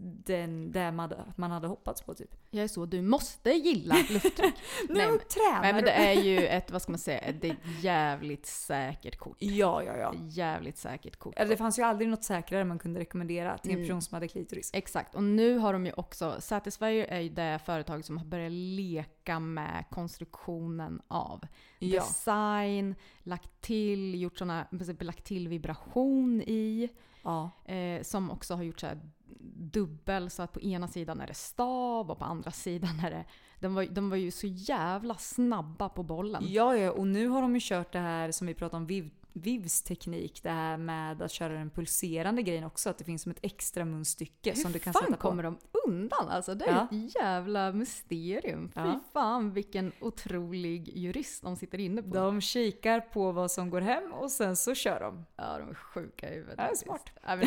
den 0.00 0.72
där 0.72 0.92
man 0.92 0.98
hade, 1.10 1.24
man 1.36 1.50
hade 1.50 1.66
hoppats 1.68 2.02
på 2.02 2.14
typ. 2.14 2.34
Jag 2.50 2.64
är 2.64 2.68
så, 2.68 2.86
du 2.86 3.02
måste 3.02 3.50
gilla 3.50 3.94
lufttryck. 4.10 4.54
Nu 4.88 4.94
Nej, 4.94 5.06
men- 5.10 5.18
tränar 5.18 5.62
Nej 5.62 5.72
men 5.72 5.84
det 5.84 5.90
är 5.92 6.12
ju 6.22 6.46
ett, 6.46 6.70
vad 6.70 6.82
ska 6.82 6.92
man 6.92 6.98
säga, 6.98 7.32
det 7.40 7.48
är 7.48 7.52
ett 7.52 7.82
jävligt 7.84 8.46
säkert 8.46 9.18
kort. 9.18 9.36
Ja, 9.40 9.82
ja, 9.82 9.96
ja. 9.96 10.14
Jävligt 10.28 10.76
säkert 10.78 11.16
kort. 11.16 11.34
Det 11.36 11.56
fanns 11.56 11.78
ju 11.78 11.82
aldrig 11.82 12.08
något 12.10 12.24
säkrare 12.24 12.64
man 12.64 12.78
kunde 12.78 13.00
rekommendera 13.00 13.58
till 13.58 13.70
en 13.70 13.76
Mm. 13.76 13.88
person 13.88 14.02
som 14.02 14.14
hade 14.14 14.28
klitoris. 14.28 14.70
Exakt, 14.72 15.14
och 15.14 15.22
nu 15.22 15.58
har 15.58 15.72
de 15.72 15.86
ju 15.86 15.92
också, 15.92 16.36
Satisfyer 16.40 17.04
är 17.06 17.20
ju 17.20 17.28
det 17.28 17.58
företag 17.64 18.04
som 18.04 18.18
har 18.18 18.24
börjat 18.24 18.52
leka 18.52 19.40
med 19.40 19.84
konstruktionen 19.90 21.02
av 21.08 21.46
Ja. 21.78 22.00
design, 22.00 22.94
lagt 23.22 23.60
till, 23.60 24.20
gjort 24.22 24.38
såna, 24.38 24.66
lagt 25.00 25.24
till 25.24 25.48
vibration 25.48 26.42
i. 26.42 26.88
ja. 27.22 27.50
Eh, 27.64 28.02
som 28.02 28.30
också 28.30 28.54
har 28.54 28.62
gjort 28.62 28.80
så 28.80 28.86
här 28.86 29.00
dubbel 29.40 30.30
så 30.30 30.42
att 30.42 30.52
på 30.52 30.60
ena 30.60 30.88
sidan 30.88 31.20
är 31.20 31.26
det 31.26 31.34
stav 31.34 32.10
och 32.10 32.18
på 32.18 32.24
andra 32.24 32.50
sidan 32.50 33.00
är 33.00 33.10
det... 33.10 33.24
De 33.60 33.74
var, 33.74 33.84
de 33.84 34.10
var 34.10 34.16
ju 34.16 34.30
så 34.30 34.46
jävla 34.46 35.14
snabba 35.14 35.88
på 35.88 36.02
bollen. 36.02 36.44
Ja, 36.46 36.76
ja, 36.76 36.90
och 36.90 37.06
nu 37.06 37.28
har 37.28 37.42
de 37.42 37.54
ju 37.54 37.60
kört 37.62 37.92
det 37.92 37.98
här 37.98 38.30
som 38.30 38.46
vi 38.46 38.54
pratade 38.54 38.76
om, 38.76 38.86
Viv, 38.86 39.10
Vivs 39.32 39.82
teknik. 39.82 40.42
Det 40.42 40.50
här 40.50 40.76
med 40.76 41.22
att 41.22 41.30
köra 41.30 41.52
den 41.52 41.70
pulserande 41.70 42.42
grejen 42.42 42.64
också. 42.64 42.90
Att 42.90 42.98
det 42.98 43.04
finns 43.04 43.22
som 43.22 43.32
ett 43.32 43.38
extra 43.42 43.84
munstycke 43.84 44.50
Hur 44.50 44.56
som 44.62 44.72
du 44.72 44.78
kan 44.78 44.92
fan 44.92 45.02
sätta 45.02 45.16
på. 45.16 45.28
kommer 45.28 45.42
de 45.42 45.58
undan? 45.86 46.28
Alltså 46.28 46.54
det 46.54 46.64
är 46.64 46.70
Ja. 46.70 46.88
ett 46.90 47.14
jävla 47.14 47.72
mysterium. 47.72 48.70
Fy 48.74 48.80
Ja. 48.80 49.00
fan 49.12 49.52
vilken 49.52 49.92
otrolig 50.00 50.96
jurist 50.96 51.42
de 51.42 51.56
sitter 51.56 51.78
inne 51.78 52.02
på. 52.02 52.08
De 52.08 52.40
kikar 52.40 53.00
på 53.00 53.32
vad 53.32 53.50
som 53.50 53.70
går 53.70 53.80
hem 53.80 54.12
och 54.12 54.30
sen 54.30 54.56
så 54.56 54.74
kör 54.74 55.00
de. 55.00 55.26
Ja, 55.36 55.58
de 55.58 55.70
är 55.70 55.74
sjuka 55.74 56.30
i 56.30 56.34
huvudet. 56.34 56.54
Ja, 56.58 56.64
det 56.64 56.70
är 56.70 56.76
smart. 56.76 57.10
Ja, 57.26 57.36
men 57.36 57.38
det 57.38 57.46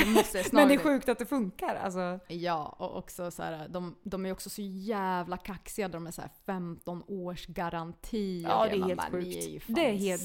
Men 0.54 0.68
det 0.68 0.74
är 0.74 0.78
sjukt 0.80 1.10
att 1.10 1.20
det 1.20 1.26
funkar. 1.26 1.76
Alltså, 1.76 2.20
Ja, 2.28 2.76
och 2.80 2.98
också 2.98 3.32
så 3.32 3.44
här, 3.44 3.68
de, 3.68 3.96
de 4.04 4.26
är 4.26 4.32
också 4.32 4.50
så 4.50 4.62
jävla 4.62 5.38
kaxiga. 5.38 5.88
De 5.88 6.08
är 6.08 6.12
så 6.12 6.22
här 6.22 6.32
15 6.46 7.04
års 7.08 7.46
garanti. 7.46 8.42
Ja, 8.48 8.66
det 8.66 8.76
är 8.76 8.84
helt 8.84 8.98
bara, 8.98 9.10
sjukt. 9.12 9.28
Är 9.48 9.60
fan 9.60 9.76
Det 9.76 9.90
är 9.90 9.94
helt- 9.94 10.24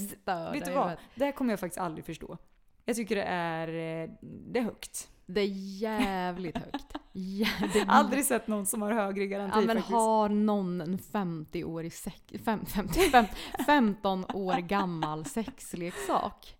vet 0.54 0.64
du 0.64 0.72
vad? 0.72 0.92
Det 1.14 1.24
här 1.24 1.32
kommer 1.32 1.49
jag 1.50 1.60
faktiskt 1.60 1.80
aldrig 1.80 2.04
förstå. 2.04 2.38
Jag 2.84 2.96
tycker 2.96 3.16
det 3.16 3.22
är, 3.22 3.68
eh, 3.68 4.10
det 4.22 4.58
är 4.58 4.62
högt. 4.62 5.08
Det 5.26 5.40
är 5.40 5.48
jävligt 5.80 6.58
högt. 6.58 6.94
Är 7.14 7.84
Aldrig 7.88 8.24
sett 8.24 8.46
någon 8.46 8.66
som 8.66 8.82
har 8.82 8.92
högre 8.92 9.26
garanti 9.26 9.56
Ja 9.56 9.60
men 9.66 9.76
faktiskt. 9.76 9.90
har 9.90 10.28
någon 10.28 10.80
en 10.80 10.98
50-årig 10.98 11.92
sex, 11.92 12.16
fem, 12.44 12.66
50, 12.66 13.00
fem, 13.00 13.24
15 13.66 14.24
år 14.34 14.58
gammal 14.60 15.24
sexleksak? 15.24 16.56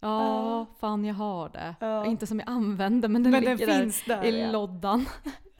Ja, 0.00 0.66
fan 0.80 1.04
jag 1.04 1.14
har 1.14 1.48
det. 1.48 1.74
Ja. 1.80 2.06
Inte 2.06 2.26
som 2.26 2.38
jag 2.38 2.48
använder 2.48 3.08
men 3.08 3.22
den 3.22 3.32
Men 3.32 3.44
den 3.44 3.56
ligger 3.56 3.80
finns 3.80 4.04
där, 4.04 4.16
där, 4.16 4.24
i 4.24 4.40
ja. 4.40 4.50
loddan. 4.50 5.06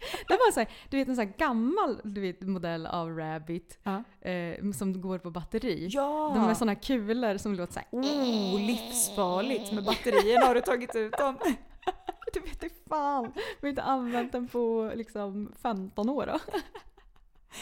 Det 0.29 0.35
var 0.35 0.53
så 0.53 0.61
här, 0.61 0.69
du 0.91 0.97
vet 0.97 1.09
en 1.09 1.17
sån 1.17 1.27
här 1.27 1.35
gammal 1.39 2.01
du 2.05 2.21
vet, 2.21 2.41
modell 2.43 2.87
av 2.87 3.17
Rabbit 3.19 3.79
Ja. 3.83 4.03
eh, 4.31 4.71
som 4.73 5.01
går 5.01 5.19
på 5.19 5.31
batteri. 5.31 5.89
Ja! 5.91 6.33
De 6.35 6.49
är 6.51 6.55
såna 6.55 6.75
kulor 6.75 7.37
som 7.37 7.55
låter 7.55 7.73
såhär 7.73 7.89
Oh, 7.91 8.61
livsfarligt 8.67 9.73
med 9.73 9.85
batterierna. 9.85 10.47
Har 10.47 10.55
du 10.55 10.61
tagit 10.61 10.95
ut 10.97 11.13
dem? 11.19 11.39
Du 12.35 12.41
vet 12.41 12.63
inte 12.63 12.77
fan, 12.89 13.33
vi 13.37 13.41
har 13.61 13.69
inte 13.69 13.83
använt 13.83 14.33
den 14.33 14.49
på 14.49 14.93
liksom 14.95 15.53
15 15.63 16.09
år 16.09 16.27
då. 16.27 16.39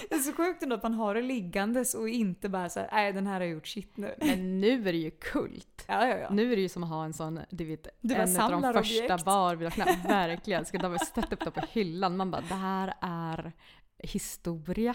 Det 0.08 0.14
är 0.14 0.18
så 0.18 0.32
sjukt 0.32 0.62
ändå 0.62 0.76
att 0.76 0.82
man 0.82 0.94
har 0.94 1.14
det 1.14 1.22
liggandes 1.22 1.94
och 1.94 2.08
inte 2.08 2.48
bara 2.48 2.68
så 2.68 2.80
här, 2.80 2.88
nej 2.92 3.12
den 3.12 3.26
här 3.26 3.40
har 3.40 3.46
gjort 3.46 3.66
shit 3.66 3.96
nu. 3.96 4.14
Men 4.18 4.60
nu 4.60 4.88
är 4.88 4.92
det 4.92 4.98
ju 4.98 5.10
kult. 5.10 5.84
Ja, 5.88 6.06
ja, 6.08 6.16
ja. 6.16 6.28
Nu 6.30 6.52
är 6.52 6.56
det 6.56 6.62
ju 6.62 6.68
som 6.68 6.82
att 6.82 6.88
ha 6.90 7.04
en 7.04 7.12
sån, 7.12 7.40
du 7.50 7.64
vet, 7.64 7.88
Du 8.00 8.14
en 8.14 8.40
av 8.40 8.50
de 8.50 8.62
första 8.72 9.04
objekt. 9.04 9.24
bar 9.24 9.54
vi 9.54 9.64
har 9.64 9.70
knappt, 9.70 10.04
verkligen, 10.08 10.64
ska 10.64 10.78
de 10.78 10.98
sätta 10.98 11.34
upp 11.34 11.44
det 11.44 11.50
på 11.50 11.60
hyllan. 11.70 12.16
Man 12.16 12.30
bara, 12.30 12.42
det 12.48 12.54
här 12.54 12.94
är 13.00 13.52
historia. 13.98 14.94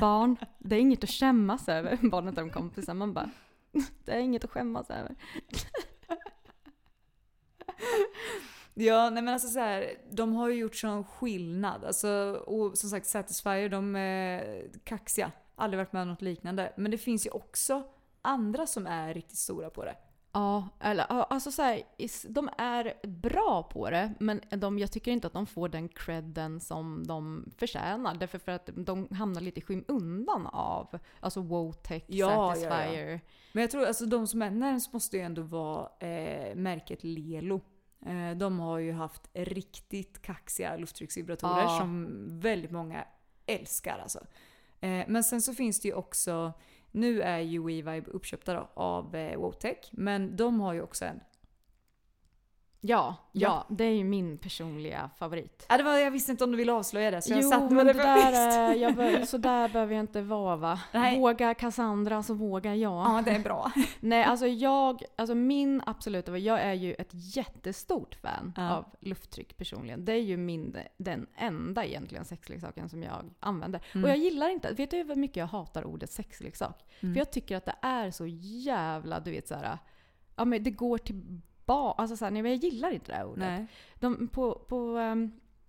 Barn, 0.00 0.36
det 0.58 0.76
är 0.76 0.80
inget 0.80 1.04
att 1.04 1.10
skämmas 1.10 1.68
över. 1.68 1.98
Barnen 2.10 2.34
till 2.34 2.42
de 2.44 2.50
kompisar, 2.50 2.94
man 2.94 3.12
bara, 3.14 3.30
det 4.04 4.12
är 4.12 4.18
inget 4.20 4.44
att 4.44 4.50
skämmas 4.50 4.90
över. 4.90 5.14
Ja, 8.78 9.10
nej 9.10 9.22
men 9.22 9.34
alltså 9.34 9.48
så 9.48 9.58
här, 9.58 9.90
de 10.10 10.34
har 10.34 10.48
ju 10.48 10.54
gjort 10.54 10.76
sån 10.76 11.04
skillnad. 11.04 11.84
Alltså, 11.84 12.08
och 12.46 12.78
som 12.78 12.90
sagt, 12.90 13.06
Satisfyer, 13.06 13.68
de 13.68 13.96
är 13.96 14.62
kaxiga. 14.84 15.32
Aldrig 15.54 15.78
varit 15.78 15.92
med 15.92 16.02
om 16.02 16.08
något 16.08 16.22
liknande. 16.22 16.72
Men 16.76 16.90
det 16.90 16.98
finns 16.98 17.26
ju 17.26 17.30
också 17.30 17.82
andra 18.22 18.66
som 18.66 18.86
är 18.86 19.14
riktigt 19.14 19.38
stora 19.38 19.70
på 19.70 19.84
det. 19.84 19.96
Ja, 20.32 20.68
eller 20.80 21.06
ja, 21.08 21.22
alltså 21.24 21.50
så 21.50 21.62
här, 21.62 21.82
de 22.28 22.50
är 22.58 23.06
bra 23.06 23.62
på 23.62 23.90
det, 23.90 24.14
men 24.20 24.40
de, 24.50 24.78
jag 24.78 24.92
tycker 24.92 25.10
inte 25.10 25.26
att 25.26 25.32
de 25.32 25.46
får 25.46 25.68
den 25.68 25.88
credden 25.88 26.60
som 26.60 27.06
de 27.06 27.50
förtjänar. 27.58 28.14
Därför 28.14 28.38
för 28.38 28.52
att 28.52 28.70
de 28.74 29.08
hamnar 29.10 29.40
lite 29.40 29.58
i 29.58 29.62
skymundan 29.62 30.46
av 30.46 30.98
alltså 31.20 31.40
Wotech, 31.40 32.04
Ja, 32.06 32.16
ja, 32.16 32.32
ja. 32.32 32.54
Satisfyer. 32.54 33.20
Men 33.52 33.60
jag 33.60 33.70
tror 33.70 33.86
alltså 33.86 34.06
de 34.06 34.26
som 34.26 34.42
är 34.42 34.50
närmast 34.50 34.92
måste 34.92 35.16
ju 35.16 35.22
ändå 35.22 35.42
vara 35.42 35.88
eh, 35.98 36.54
märket 36.54 37.04
Lelo. 37.04 37.60
Eh, 38.06 38.30
de 38.36 38.60
har 38.60 38.78
ju 38.78 38.92
haft 38.92 39.28
riktigt 39.32 40.22
kaxiga 40.22 40.76
lufttrycksvibratorer 40.76 41.62
Ja. 41.62 41.78
som 41.78 42.06
väldigt 42.40 42.70
många 42.70 43.04
älskar 43.46 43.98
alltså. 43.98 44.18
Eh, 44.80 45.04
men 45.08 45.24
sen 45.24 45.42
så 45.42 45.54
finns 45.54 45.80
det 45.80 45.88
ju 45.88 45.94
också, 45.94 46.52
nu 46.90 47.22
är 47.22 47.38
ju 47.38 47.62
WeVibe 47.62 48.10
uppköpta 48.10 48.54
då 48.54 48.68
av 48.74 49.14
eh, 49.16 49.38
Wotech, 49.38 49.88
men 49.92 50.36
de 50.36 50.60
har 50.60 50.72
ju 50.72 50.82
också 50.82 51.04
en. 51.04 51.20
Ja, 52.88 53.16
ja, 53.32 53.66
det 53.68 53.84
är 53.84 53.90
ju 53.94 54.04
min 54.04 54.38
personliga 54.38 55.10
favorit. 55.18 55.66
Ja, 55.68 55.76
det 55.76 55.82
var, 55.82 55.96
jag 55.98 56.10
visste 56.10 56.32
inte 56.32 56.44
om 56.44 56.50
du 56.50 56.56
ville 56.56 56.72
avslöja 56.72 57.10
det 57.10 57.22
så 57.22 57.32
jag 57.32 57.42
jo, 57.42 57.50
satt 57.50 57.70
med 57.70 57.86
det 57.86 57.92
där, 57.92 58.32
är- 58.32 58.74
jag 58.74 58.94
bör, 58.94 59.24
så 59.24 59.38
där 59.38 59.68
behöver 59.68 59.94
jag 59.94 60.02
inte 60.02 60.22
vara 60.22 60.56
va? 60.56 60.80
Nej. 60.92 61.18
Vågar 61.18 61.54
Cassandra 61.54 62.22
så 62.22 62.34
vågar 62.34 62.74
jag. 62.74 62.92
Ja, 62.92 63.22
det 63.24 63.30
är 63.30 63.40
bra. 63.40 63.72
Nej, 64.00 64.24
alltså 64.24 64.46
jag, 64.46 65.02
alltså 65.16 65.34
min 65.34 65.82
absoluta, 65.86 66.38
jag 66.38 66.60
är 66.60 66.72
ju 66.74 66.94
ett 66.94 67.10
jättestort 67.12 68.14
fan 68.14 68.52
Ja. 68.56 68.70
av 68.76 68.84
lufttryck 69.00 69.56
personligen. 69.56 70.04
Det 70.04 70.12
är 70.12 70.22
ju 70.22 70.36
min, 70.36 70.76
den 70.96 71.26
enda 71.36 71.84
egentligen 71.84 72.24
sexleksaken 72.24 72.88
som 72.88 73.02
jag 73.02 73.24
använder. 73.40 73.80
Mm. 73.94 74.04
Och 74.04 74.10
jag 74.10 74.16
gillar 74.18 74.48
inte, 74.48 74.72
vet 74.72 74.90
du 74.90 74.96
hur 74.96 75.14
mycket 75.14 75.36
jag 75.36 75.46
hatar 75.46 75.84
ordet 75.84 76.10
sexleksak? 76.10 76.84
Mm. 77.00 77.14
För 77.14 77.18
jag 77.20 77.30
tycker 77.32 77.56
att 77.56 77.64
det 77.64 77.76
är 77.82 78.10
så 78.10 78.26
jävla, 78.26 79.20
du 79.20 79.30
vet 79.30 79.48
såhär, 79.48 79.78
ja 80.36 80.44
men 80.44 80.62
det 80.62 80.70
går 80.70 80.98
tillbaka, 81.66 82.02
alltså 82.02 82.16
såhär, 82.16 82.32
nej 82.32 82.42
men 82.42 82.52
jag 82.52 82.60
gillar 82.64 82.90
inte 82.90 83.12
det 83.12 83.16
här 83.16 83.26
ordet. 83.26 83.38
Nej. 83.38 83.66
De, 83.94 84.28
på, 84.28 84.54
på, 84.68 84.98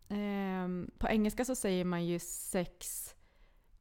ehm, 0.09 0.91
på 0.97 1.07
engelska 1.07 1.45
så 1.45 1.55
säger 1.55 1.85
man 1.85 2.05
ju 2.05 2.19
sex... 2.19 3.03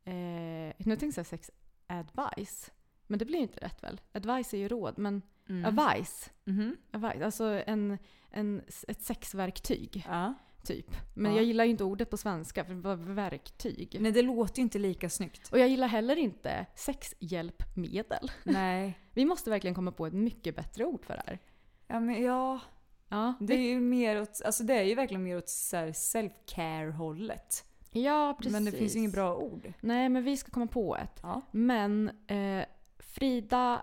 Eh, 0.04 0.72
nu 0.78 0.96
tänkte 0.96 1.18
jag 1.20 1.26
sex 1.26 1.50
advice. 1.86 2.70
Men 3.06 3.18
det 3.18 3.24
blir 3.24 3.36
ju 3.36 3.42
inte 3.42 3.60
rätt 3.60 3.82
väl? 3.82 4.00
Advice 4.12 4.54
är 4.54 4.58
ju 4.58 4.68
råd, 4.68 4.98
men 4.98 5.22
Mm. 5.48 5.64
advice, 5.78 6.30
Mhm. 6.44 6.76
advice, 6.92 7.22
alltså 7.24 7.44
en, 7.66 7.98
en, 8.30 8.62
ett 8.88 9.02
sexverktyg 9.02 10.04
Ja. 10.08 10.34
typ. 10.64 10.86
Men 11.14 11.30
Ja. 11.32 11.36
jag 11.36 11.44
gillar 11.44 11.64
ju 11.64 11.70
inte 11.70 11.84
ordet 11.84 12.10
på 12.10 12.16
svenska 12.16 12.64
för 12.64 12.74
det 12.74 12.80
var 12.80 12.96
verktyg. 12.96 13.96
Nej, 14.00 14.12
det 14.12 14.22
låter 14.22 14.56
ju 14.58 14.62
inte 14.62 14.78
lika 14.78 15.10
snyggt. 15.10 15.52
Och 15.52 15.58
jag 15.58 15.68
gillar 15.68 15.88
heller 15.88 16.16
inte 16.16 16.66
sexhjälpmedel. 16.74 18.30
Nej. 18.44 18.98
Vi 19.12 19.24
måste 19.24 19.50
verkligen 19.50 19.74
komma 19.74 19.92
på 19.92 20.06
ett 20.06 20.12
mycket 20.14 20.56
bättre 20.56 20.84
ord 20.84 21.04
för 21.04 21.14
det 21.14 21.22
här. 21.26 21.38
Ja, 21.86 22.00
men 22.00 22.22
ja. 22.22 22.60
Ja, 23.08 23.34
Det 23.40 23.54
är 23.54 23.68
ju 23.68 23.80
mer 23.80 24.22
åt, 24.22 24.42
alltså 24.44 24.64
det 24.64 24.74
är 24.74 24.82
ju 24.82 24.94
verkligen 24.94 25.22
mer 25.22 25.36
åt 25.38 25.46
self-care 25.46 26.90
hållet. 26.90 27.64
ja 27.90 28.34
precis. 28.38 28.52
Men 28.52 28.64
det 28.64 28.72
finns 28.72 28.94
ju 28.94 28.98
inget 28.98 29.12
bra 29.12 29.36
ord. 29.36 29.72
Nej, 29.80 30.08
men 30.08 30.24
vi 30.24 30.36
ska 30.36 30.50
komma 30.50 30.66
på 30.66 30.96
ett. 30.96 31.20
Ja. 31.22 31.40
Men 31.50 32.10
eh, 32.26 32.64
Frida, 32.98 33.82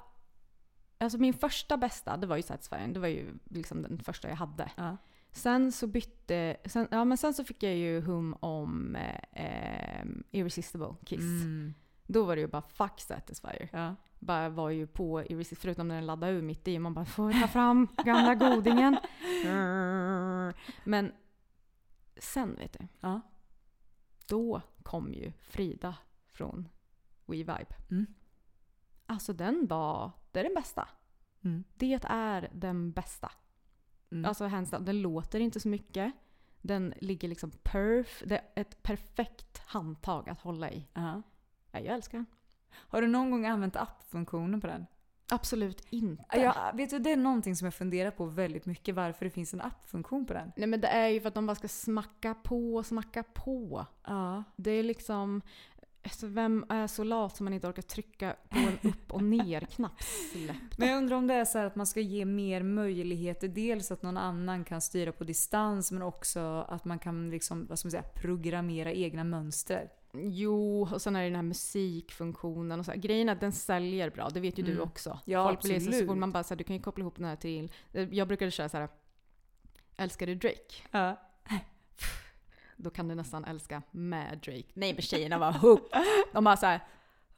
alltså 0.98 1.18
min 1.18 1.34
första 1.34 1.78
bästa, 1.78 2.18
det 2.18 2.28
var 2.28 2.36
ju 2.36 2.42
Satisfying. 2.44 2.94
Det 2.94 3.00
var 3.00 3.08
ju 3.08 3.34
liksom 3.50 3.82
den 3.82 4.00
första 4.00 4.30
jag 4.30 4.36
hade. 4.36 4.72
Ja. 4.78 4.98
Sen 5.32 5.72
så 5.72 5.88
bytte, 5.88 6.58
sen, 6.66 6.88
ja 6.92 7.06
men 7.06 7.18
sen 7.18 7.34
så 7.34 7.44
fick 7.44 7.64
jag 7.64 7.76
ju 7.76 8.02
hum 8.02 8.36
om 8.40 8.96
eh, 8.96 9.46
eh, 9.46 10.06
Irresistible 10.32 10.96
Kiss. 11.06 11.20
Mm. 11.20 11.74
Då 12.08 12.24
var 12.24 12.36
det 12.36 12.42
ju 12.42 12.48
bara 12.48 12.62
fuck 12.62 13.00
Satisfyer. 13.02 13.70
Ja. 13.72 13.96
Bara 14.26 14.50
var 14.50 14.70
ju 14.70 14.88
på 14.88 15.24
Irresistible, 15.24 15.62
förutom 15.62 15.88
när 15.88 15.96
den 15.96 16.06
laddade 16.06 16.34
ur 16.34 16.42
mitt 16.42 16.68
i. 16.68 16.80
Man 16.80 16.94
bara 16.94 17.06
får 17.06 17.42
ta 17.42 17.48
fram 17.48 17.88
gamla 18.06 18.36
godingen. 18.36 18.98
Men 20.84 21.12
sen 22.18 22.56
vet 22.56 22.74
du, 22.80 22.88
Ja. 23.00 23.22
då 24.28 24.62
kom 24.84 25.14
ju 25.14 25.32
Frida 25.42 25.96
från 26.32 26.70
WeVibe. 27.26 27.76
Mm. 27.92 28.06
Alltså 29.06 29.34
den 29.34 29.68
var, 29.68 30.12
det 30.32 30.40
är 30.40 30.44
den 30.44 30.54
bästa. 30.54 30.88
Mm. 31.44 31.64
Det 31.76 32.00
är 32.04 32.50
den 32.54 32.92
bästa. 32.92 33.32
Mm. 34.12 34.26
Alltså 34.26 34.46
hands 34.48 34.72
down, 34.72 34.86
den 34.86 35.02
låter 35.02 35.40
inte 35.40 35.60
så 35.60 35.68
mycket. 35.68 36.14
Den 36.62 36.94
ligger 37.02 37.28
liksom 37.28 37.52
perf. 37.64 38.24
Det 38.26 38.38
är 38.38 38.62
ett 38.62 38.84
perfekt 38.84 39.58
handtag 39.66 40.30
att 40.30 40.40
hålla 40.42 40.72
i. 40.72 40.88
Ja. 40.94 41.22
Ja, 41.72 41.80
jag 41.80 41.96
älskar 41.96 42.18
den. 42.18 42.26
Har 42.76 43.02
du 43.02 43.08
någon 43.08 43.32
gång 43.32 43.46
använt 43.46 43.76
appfunktionen 43.76 44.62
på 44.62 44.68
den? 44.68 44.86
Absolut 45.30 45.82
inte. 45.90 46.24
Jag, 46.40 46.56
vet 46.74 46.90
du, 46.90 47.00
det 47.00 47.12
är 47.12 47.18
någonting 47.18 47.56
som 47.56 47.66
jag 47.66 47.74
funderar 47.74 48.12
på 48.12 48.26
väldigt 48.26 48.66
mycket 48.66 48.96
varför 48.96 49.26
det 49.26 49.32
finns 49.32 49.54
en 49.54 49.62
appfunktion 49.62 50.26
på 50.26 50.34
den. 50.34 50.52
Nej 50.56 50.68
men 50.68 50.82
det 50.82 50.88
är 50.88 51.08
ju 51.08 51.22
för 51.22 51.28
att 51.28 51.34
de 51.34 51.46
bara 51.46 51.56
ska 51.56 51.68
smacka 51.68 52.34
på 52.34 52.76
och 52.76 52.86
smacka 52.86 53.24
på. 53.24 53.86
Ja. 54.08 54.44
Det 54.56 54.72
är 54.72 54.84
liksom... 54.84 55.42
Alltså 56.06 56.28
vem 56.28 56.66
är 56.70 56.88
så 56.88 57.04
lat 57.04 57.38
som 57.38 57.44
man 57.44 57.54
inte 57.54 57.68
orkar 57.68 57.82
trycka 57.82 58.36
på 58.50 58.58
en 58.58 58.78
upp 58.90 59.12
och 59.12 59.24
ner-knapp? 59.24 59.94
Men 60.78 60.88
jag 60.88 60.98
undrar 60.98 61.18
om 61.18 61.28
det 61.28 61.34
är 61.34 61.46
så 61.46 61.58
här 61.58 61.66
att 61.66 61.76
man 61.76 61.88
ska 61.88 62.00
ge 62.00 62.26
mer 62.26 62.64
möjligheter. 62.64 63.48
Dels 63.48 63.92
att 63.92 64.02
någon 64.02 64.18
annan 64.18 64.64
kan 64.64 64.82
styra 64.82 65.12
på 65.12 65.24
distans 65.24 65.92
men 65.92 66.02
också 66.02 66.66
att 66.70 66.86
man 66.86 67.00
kan 67.00 67.30
liksom, 67.30 67.66
vad 67.70 67.80
ska 67.80 67.86
man 67.86 67.92
säga, 67.92 68.04
programmera 68.04 68.92
egna 68.92 69.24
mönster. 69.24 69.90
Jo, 70.18 70.88
och 70.94 71.02
sen 71.02 71.16
är 71.16 71.22
det 71.22 71.28
den 71.28 71.36
här 71.36 71.42
musikfunktionen 71.44 72.80
och 72.80 72.86
så 72.86 72.92
här. 72.92 72.98
Grejen 72.98 73.30
är 73.30 73.34
att 73.34 73.40
den 73.40 73.52
säljer 73.52 74.10
bra, 74.10 74.30
det 74.30 74.40
vet 74.40 74.60
ju 74.60 74.64
du 74.64 74.72
Mm. 74.72 74.84
också. 74.84 75.20
Ja, 75.26 75.48
Folk 75.48 75.62
blir 75.62 75.74
så, 75.80 75.84
så 75.84 75.90
absolut. 75.90 76.08
fort 76.10 76.18
man 76.18 76.32
bara 76.32 76.44
säger 76.44 76.58
du 76.58 76.64
kan 76.64 76.76
ju 76.76 76.82
koppla 76.82 77.02
ihop 77.02 77.16
den 77.16 77.26
här 77.26 77.36
till... 77.36 77.72
Jag 77.92 78.28
brukade 78.28 78.52
köra 78.52 78.70
så 78.70 78.78
här. 78.78 78.90
Älskar 79.98 80.28
du 80.28 80.36
Drake? 80.36 80.74
Ja. 80.92 81.20
Då 82.78 82.90
kan 82.90 83.08
du 83.08 83.16
nästan 83.16 83.46
älska 83.46 83.82
med 83.92 84.38
Drake. 84.46 84.64
Nej 84.74 84.94
men 84.94 85.02
tjejerna 85.02 85.38
var 85.38 85.52
hooked. 85.52 86.02
De 86.34 86.44
bara 86.44 86.58
så 86.58 86.66
här. 86.66 86.80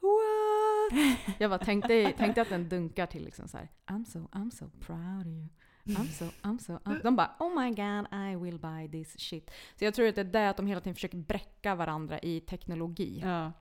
What? 0.00 1.18
Jag 1.38 1.50
bara 1.50 1.58
tänkte, 1.64 2.12
tänkte 2.12 2.42
att 2.42 2.48
den 2.48 2.68
dunkar 2.68 3.06
till 3.06 3.24
liksom 3.24 3.48
så 3.48 3.56
här. 3.58 3.68
I'm 3.86 4.04
so, 4.04 4.18
I'm 4.18 4.50
so 4.50 4.64
proud 4.80 5.20
of 5.20 5.26
you. 5.26 5.48
I'm 5.86 6.08
so, 6.12 6.24
I'm 6.42 6.58
so, 6.58 6.78
I'm... 6.84 7.02
De 7.02 7.16
bara 7.16 7.36
oh 7.38 7.62
my 7.62 7.70
god 7.70 8.06
I 8.12 8.36
will 8.36 8.58
buy 8.58 8.88
this 8.88 9.20
shit. 9.20 9.50
Så 9.78 9.84
jag 9.84 9.94
tror 9.94 10.08
att 10.08 10.14
det 10.14 10.20
är 10.20 10.24
det 10.24 10.50
att 10.50 10.56
de 10.56 10.66
hela 10.66 10.80
tiden 10.80 10.94
försöker 10.94 11.18
bräcka 11.18 11.74
varandra 11.74 12.18
i 12.18 12.40
teknologi. 12.40 13.20
Ja. 13.24 13.52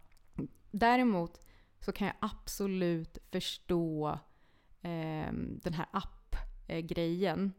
Däremot 0.72 1.46
så 1.80 1.92
kan 1.92 2.08
jag 2.08 2.16
absolut 2.20 3.18
förstå 3.32 4.20
ehm, 4.82 5.60
den 5.64 5.74
här 5.74 5.86
app-grejen 5.92 7.54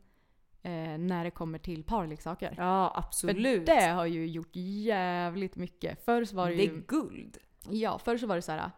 eh, 0.63 0.99
när 0.99 1.25
det 1.25 1.31
kommer 1.31 1.59
till 1.59 1.85
parleksaker. 1.85 2.55
Ja, 2.57 2.91
För 2.93 2.99
absolut. 2.99 3.67
det 3.67 3.87
har 3.87 4.07
ju 4.07 4.27
gjort 4.27 4.57
jävligt 4.57 5.57
mycket. 5.57 6.05
Förr 6.05 6.25
så 6.25 6.37
var 6.37 6.51
det 6.51 6.57
det 6.57 6.63
ju... 6.63 6.77
är 6.77 6.83
guld. 6.87 7.39
Ja, 7.71 7.99
förr 7.99 8.17
så 8.17 8.27
var 8.27 8.37
det 8.37 8.43
så 8.43 8.53
här... 8.53 8.71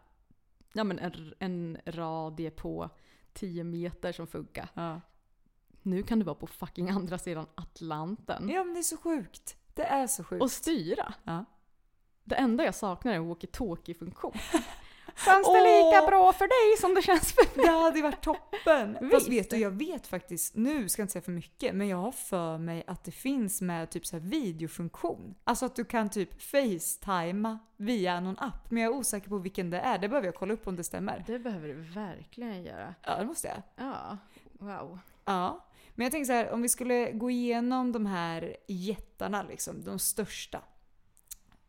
Ja 0.73 0.83
men 0.83 0.99
en, 0.99 1.33
en 1.39 1.77
radie 1.85 2.51
på 2.51 2.89
10 3.33 3.63
meter 3.63 4.11
som 4.11 4.27
funkar. 4.27 4.69
Ja. 4.73 5.01
Nu 5.89 6.03
kan 6.03 6.19
du 6.19 6.25
vara 6.25 6.35
på 6.35 6.47
fucking 6.47 6.89
andra 6.89 7.17
sidan 7.17 7.45
Atlanten. 7.55 8.49
ja, 8.49 8.63
men 8.63 8.73
det 8.73 8.79
är 8.79 8.83
så 8.83 8.97
sjukt. 8.97 9.55
Det 9.73 9.83
är 9.83 10.07
så 10.07 10.23
sjukt. 10.23 10.43
Och 10.43 10.51
styra. 10.51 11.13
Ja. 11.23 11.45
Det 12.23 12.35
enda 12.35 12.63
jag 12.63 12.75
saknar 12.75 13.11
är 13.11 13.15
en 13.15 13.27
walkie-talkie-funktion. 13.29 14.33
Känns 15.25 15.47
det 15.47 15.61
lika 15.61 16.07
bra 16.07 16.33
för 16.33 16.47
dig 16.47 16.77
som 16.81 16.93
det 16.93 17.01
känns 17.01 17.33
för 17.33 17.57
mig? 17.57 17.65
Det 17.65 17.71
hade 17.71 18.01
varit 18.01 18.21
toppen! 18.21 18.97
Fast 19.11 19.13
Visst. 19.13 19.29
vet 19.29 19.49
du, 19.49 19.57
jag 19.57 19.71
vet 19.71 20.07
faktiskt, 20.07 20.55
nu 20.55 20.89
ska 20.89 21.01
jag 21.01 21.03
inte 21.03 21.11
säga 21.11 21.21
för 21.21 21.31
mycket, 21.31 21.75
men 21.75 21.87
jag 21.87 21.97
har 21.97 22.11
för 22.11 22.57
mig 22.57 22.83
att 22.87 23.03
det 23.03 23.11
finns 23.11 23.61
med 23.61 23.89
typ 23.89 24.05
så 24.05 24.15
här 24.15 24.23
videofunktion. 24.23 25.35
Alltså 25.43 25.65
att 25.65 25.75
du 25.75 25.85
kan 25.85 26.09
typ 26.09 26.41
facetima 26.41 27.59
via 27.77 28.19
någon 28.19 28.39
app, 28.39 28.71
men 28.71 28.83
jag 28.83 28.93
är 28.93 28.97
osäker 28.97 29.29
på 29.29 29.37
vilken 29.37 29.69
det 29.69 29.79
är. 29.79 29.97
Det 29.97 30.09
behöver 30.09 30.27
jag 30.27 30.35
kolla 30.35 30.53
upp 30.53 30.67
om 30.67 30.75
det 30.75 30.83
stämmer. 30.83 31.23
Det 31.27 31.39
behöver 31.39 31.67
du 31.67 31.73
verkligen 31.73 32.63
göra. 32.63 32.95
Ja, 33.03 33.15
det 33.17 33.25
måste 33.25 33.47
jag. 33.47 33.61
Ja, 33.75 34.17
wow. 34.51 34.99
Ja. 35.25 35.65
Men 35.99 36.05
jag 36.05 36.11
tänker 36.11 36.25
så 36.25 36.33
här, 36.33 36.51
om 36.51 36.61
vi 36.61 36.69
skulle 36.69 37.11
gå 37.11 37.29
igenom 37.29 37.91
de 37.91 38.05
här 38.05 38.57
jättarna 38.67 39.43
liksom, 39.43 39.83
de 39.83 39.99
största. 39.99 40.61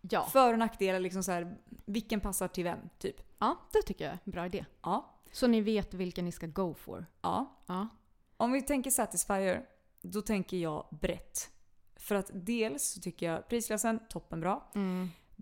Ja. 0.00 0.26
För 0.26 0.52
och 0.52 0.58
nackdelar, 0.58 1.00
liksom 1.00 1.22
så 1.22 1.32
här, 1.32 1.56
vilken 1.84 2.20
passar 2.20 2.48
till 2.48 2.64
vem? 2.64 2.78
Typ. 2.98 3.16
ja, 3.38 3.60
det 3.72 3.82
tycker 3.82 4.04
jag 4.04 4.12
är 4.12 4.18
en 4.24 4.32
bra 4.32 4.46
idé. 4.46 4.64
Ja. 4.82 5.20
Så 5.32 5.46
ni 5.46 5.60
vet 5.60 5.94
vilken 5.94 6.24
ni 6.24 6.32
ska 6.32 6.46
go 6.46 6.74
for. 6.74 7.06
Ja. 7.22 7.62
Ja. 7.66 7.88
Om 8.36 8.52
vi 8.52 8.62
tänker 8.62 8.90
Satisfyer, 8.90 9.66
då 10.02 10.22
tänker 10.22 10.56
jag 10.56 10.86
brett. 10.90 11.50
För 11.96 12.14
att 12.14 12.30
dels 12.32 12.84
så 12.84 13.00
tycker 13.00 13.26
jag 13.32 13.48
prisklassen, 13.48 14.00
toppenbra. 14.08 14.62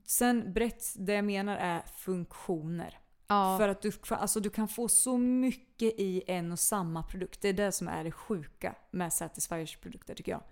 Sen 0.05 0.53
brett, 0.53 0.85
det 0.97 1.13
jag 1.13 1.25
menar 1.25 1.57
är 1.57 1.83
funktioner. 1.83 2.99
Ja. 3.29 3.59
För 3.59 3.69
att 3.69 3.83
du, 3.83 3.93
alltså, 4.11 4.41
du 4.41 4.51
kan 4.51 4.69
få 4.69 4.89
så 4.89 5.19
mycket 5.19 5.95
i 6.01 6.23
en 6.27 6.53
och 6.53 6.59
samma 6.59 7.03
produkt. 7.03 7.41
Det 7.41 7.49
är 7.49 7.53
det 7.53 7.73
som 7.73 7.89
är 7.89 8.05
det 8.05 8.13
sjuka 8.13 8.75
med 8.91 9.13
Satisfyers 9.13 9.77
produkter 9.77 10.15
tycker 10.15 10.33
jag. 10.33 10.43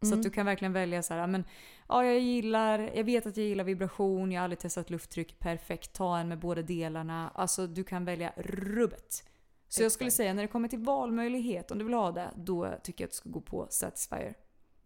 Så 0.00 0.06
Mm. 0.06 0.18
att 0.18 0.22
du 0.22 0.30
kan 0.30 0.46
verkligen 0.46 0.72
välja 0.72 1.02
så 1.02 1.14
här, 1.14 1.26
men 1.26 1.44
ja 1.88 2.04
jag 2.04 2.18
gillar, 2.20 2.78
jag 2.94 3.04
vet 3.04 3.26
att 3.26 3.36
jag 3.36 3.46
gillar 3.46 3.64
vibration, 3.64 4.32
jag 4.32 4.40
har 4.40 4.44
aldrig 4.44 4.58
testat 4.58 4.90
lufttryck, 4.90 5.38
perfekt, 5.38 5.92
ta 5.92 6.18
en 6.18 6.28
med 6.28 6.38
båda 6.38 6.62
delarna. 6.62 7.30
Alltså 7.34 7.66
du 7.66 7.84
kan 7.84 8.04
välja 8.04 8.32
rubbet. 8.36 9.24
Så 9.68 9.82
jag 9.82 9.92
skulle 9.92 10.10
säga 10.10 10.34
när 10.34 10.42
det 10.42 10.48
kommer 10.48 10.68
till 10.68 10.78
valmöjlighet, 10.78 11.70
om 11.70 11.78
du 11.78 11.84
vill 11.84 11.94
ha 11.94 12.10
det, 12.12 12.30
då 12.36 12.74
tycker 12.82 13.04
jag 13.04 13.06
att 13.08 13.12
du 13.12 13.16
ska 13.16 13.28
gå 13.30 13.40
på 13.40 13.66
Satisfyer. 13.70 14.34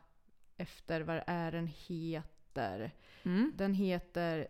efter 0.57 1.01
vad 1.01 1.17
det 1.17 1.25
är 1.27 1.53
den 1.53 1.67
heter. 1.67 2.91
Mm. 3.23 3.53
Den 3.57 3.75
heter 3.75 4.49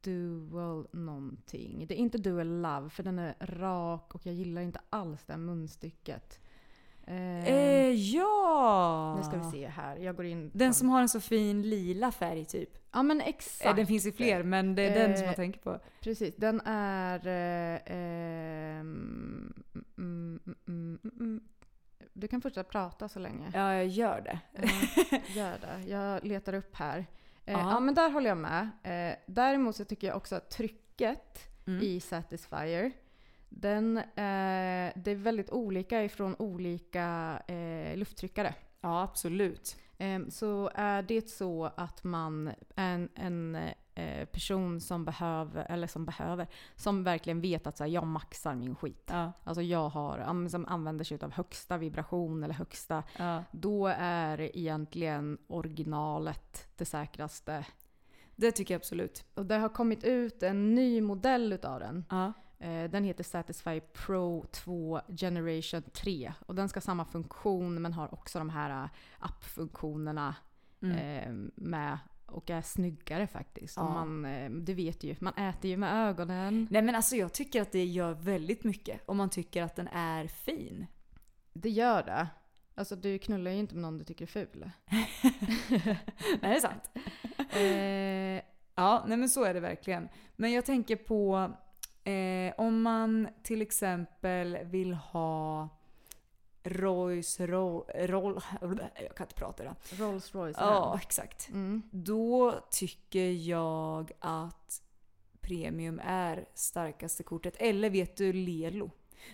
Dual 0.00 0.86
någonting. 0.92 1.86
Det 1.86 1.94
är 1.94 1.98
inte 1.98 2.18
Dual 2.18 2.62
Love 2.62 2.90
för 2.90 3.02
den 3.02 3.18
är 3.18 3.34
rak 3.40 4.14
och 4.14 4.26
jag 4.26 4.34
gillar 4.34 4.62
inte 4.62 4.80
alls 4.90 5.24
det 5.24 5.32
här 5.32 5.40
munstycket. 5.40 6.40
Eh, 7.06 7.48
Eh, 7.48 7.90
ja! 7.90 9.16
nu 9.16 9.22
ska 9.22 9.36
vi 9.38 9.50
se 9.58 9.66
här. 9.68 9.96
Jag 9.96 10.16
går 10.16 10.26
in. 10.26 10.50
på- 10.50 10.58
Den 10.58 10.74
som 10.74 10.88
har 10.88 11.00
en 11.00 11.08
så 11.08 11.20
fin 11.20 11.62
lila 11.62 12.12
färg 12.12 12.44
typ. 12.44 12.70
Ja 12.92 13.02
men 13.02 13.20
exakt. 13.20 13.66
Eh, 13.70 13.76
den 13.76 13.86
finns 13.86 14.06
ju 14.06 14.12
fler 14.12 14.42
men 14.42 14.74
det 14.74 14.82
är 14.82 14.94
den 15.08 15.16
som 15.16 15.22
Eh, 15.24 15.28
jag 15.28 15.36
tänker 15.36 15.60
på. 15.60 15.80
Precis. 16.00 16.36
Den 16.36 16.60
är... 16.64 17.26
Eh, 17.26 17.80
ehm, 17.86 19.52
mm, 19.98 20.40
mm, 20.46 20.54
mm, 20.68 20.98
mm, 21.02 21.12
mm. 21.20 21.40
Du 22.12 22.28
kan 22.28 22.40
fortsätta 22.40 22.68
prata 22.70 23.08
så 23.08 23.18
länge. 23.18 23.50
Ja, 23.54 23.74
jag 23.74 23.86
gör 23.86 24.20
det. 24.20 24.38
Gör 25.34 25.54
det. 25.60 25.90
Jag 25.90 26.24
letar 26.24 26.52
upp 26.54 26.76
här. 26.76 26.98
Eh, 27.46 27.52
Ja. 27.52 27.80
men 27.80 27.94
där 27.94 28.10
håller 28.10 28.28
jag 28.28 28.38
med. 28.38 28.68
Eh, 28.82 29.16
däremot 29.26 29.76
så 29.76 29.84
tycker 29.84 30.06
jag 30.06 30.16
också 30.16 30.36
att 30.36 30.50
trycket 30.50 31.50
Mm. 31.66 31.82
i 31.82 32.00
Satisfyer 32.00 32.92
den, 33.56 33.96
eh, 33.98 34.92
det 34.96 35.10
är 35.10 35.14
väldigt 35.14 35.50
olika 35.50 36.04
ifrån 36.04 36.36
olika 36.38 37.38
eh, 37.46 37.96
lufttryckare. 37.96 38.54
Ja, 38.80 39.02
absolut. 39.02 39.76
Ehm, 39.98 40.30
Så 40.30 40.70
är 40.74 41.02
det 41.02 41.30
så 41.30 41.70
att 41.76 42.04
man 42.04 42.50
en, 42.76 43.08
en 43.14 43.58
eh, 43.94 44.24
person 44.24 44.80
som 44.80 45.04
behöver, 45.04 45.66
eller 45.68 45.86
som 45.86 46.04
behöver, 46.06 46.46
som 46.76 47.04
verkligen 47.04 47.40
vet 47.40 47.66
att 47.66 47.76
så 47.76 47.84
här, 47.84 47.90
jag 47.90 48.06
maxar 48.06 48.54
min 48.54 48.76
skit. 48.76 49.08
Ja, 49.12 49.32
Alltså 49.44 49.62
jag 49.62 49.88
har, 49.88 50.48
som 50.48 50.66
använder 50.66 51.04
sig 51.04 51.18
av 51.22 51.32
högsta 51.32 51.76
vibration 51.78 52.44
eller 52.44 52.54
högsta, 52.54 53.02
ja. 53.18 53.44
då 53.52 53.86
är 53.98 54.56
egentligen 54.56 55.38
originalet 55.46 56.68
det 56.76 56.84
säkraste. 56.84 57.66
Det 58.36 58.52
tycker 58.52 58.74
jag 58.74 58.78
absolut. 58.78 59.24
Och 59.34 59.46
det 59.46 59.54
har 59.56 59.68
kommit 59.68 60.04
ut 60.04 60.42
en 60.42 60.74
ny 60.74 61.00
modell 61.00 61.52
utav 61.52 61.80
den. 61.80 62.04
Ja. 62.10 62.32
Eh, 62.58 62.90
Den 62.90 63.04
heter 63.04 63.24
Satisfy 63.24 63.80
Pro 63.80 64.44
2 64.52 65.00
Generation 65.20 65.82
3. 65.82 66.32
Och 66.46 66.54
den 66.54 66.68
ska 66.68 66.76
ha 66.76 66.82
samma 66.82 67.04
funktion 67.04 67.82
men 67.82 67.92
har 67.92 68.14
också 68.14 68.38
de 68.38 68.50
här 68.50 68.84
eh, 68.84 68.90
appfunktionerna 69.18 70.34
Mm. 70.82 70.96
eh, 70.98 71.50
med. 71.54 71.98
Och 72.26 72.50
är 72.50 72.62
snyggare 72.62 73.26
faktiskt. 73.26 73.76
Ja. 73.76 74.04
man, 74.04 74.64
du 74.64 74.74
vet 74.74 75.04
ju, 75.04 75.16
man 75.20 75.34
äter 75.34 75.70
ju 75.70 75.76
med 75.76 76.08
ögonen. 76.08 76.66
Nej 76.70 76.82
men 76.82 76.94
alltså 76.94 77.16
jag 77.16 77.32
tycker 77.32 77.62
att 77.62 77.72
det 77.72 77.84
gör 77.84 78.12
väldigt 78.14 78.64
mycket 78.64 79.00
om 79.06 79.16
man 79.16 79.30
tycker 79.30 79.62
att 79.62 79.76
den 79.76 79.88
är 79.88 80.26
fin. 80.26 80.86
Det 81.52 81.70
gör 81.70 82.02
det. 82.02 82.28
Alltså 82.74 82.96
du 82.96 83.18
knullar 83.18 83.50
ju 83.50 83.56
inte 83.58 83.74
med 83.74 83.82
någon 83.82 83.98
du 83.98 84.04
tycker 84.04 84.24
är 84.24 84.26
ful. 84.26 84.70
Nej, 84.90 85.98
det 86.40 86.46
är 86.46 86.60
sant. 86.60 86.90
Eh, 87.54 88.42
Ja, 88.76 89.04
nej 89.06 89.16
men 89.18 89.28
så 89.28 89.44
är 89.44 89.54
det 89.54 89.60
verkligen. 89.60 90.08
Men 90.36 90.52
jag 90.52 90.64
tänker 90.64 90.96
på 90.96 91.52
eh, 92.04 92.54
om 92.56 92.82
man 92.82 93.28
till 93.42 93.62
exempel 93.62 94.58
vill 94.64 94.94
ha 94.94 95.68
Royce 96.64 97.40
roll, 97.40 97.84
roll 97.94 98.40
jag 99.00 99.16
kan 99.16 99.24
inte 99.24 99.34
prata 99.34 99.62
idag. 99.62 99.76
Rolls 99.90 100.34
Royce. 100.34 100.56
Ja, 100.60 100.98
exakt. 101.02 101.48
Mm. 101.48 101.82
Då 101.90 102.54
tycker 102.70 103.30
jag 103.30 104.12
att 104.18 104.82
Premium 105.40 106.00
är 106.04 106.48
starkaste 106.54 107.22
kortet. 107.22 107.56
Eller 107.58 107.90
vet 107.90 108.16
du 108.16 108.32
Lelo? 108.32 108.90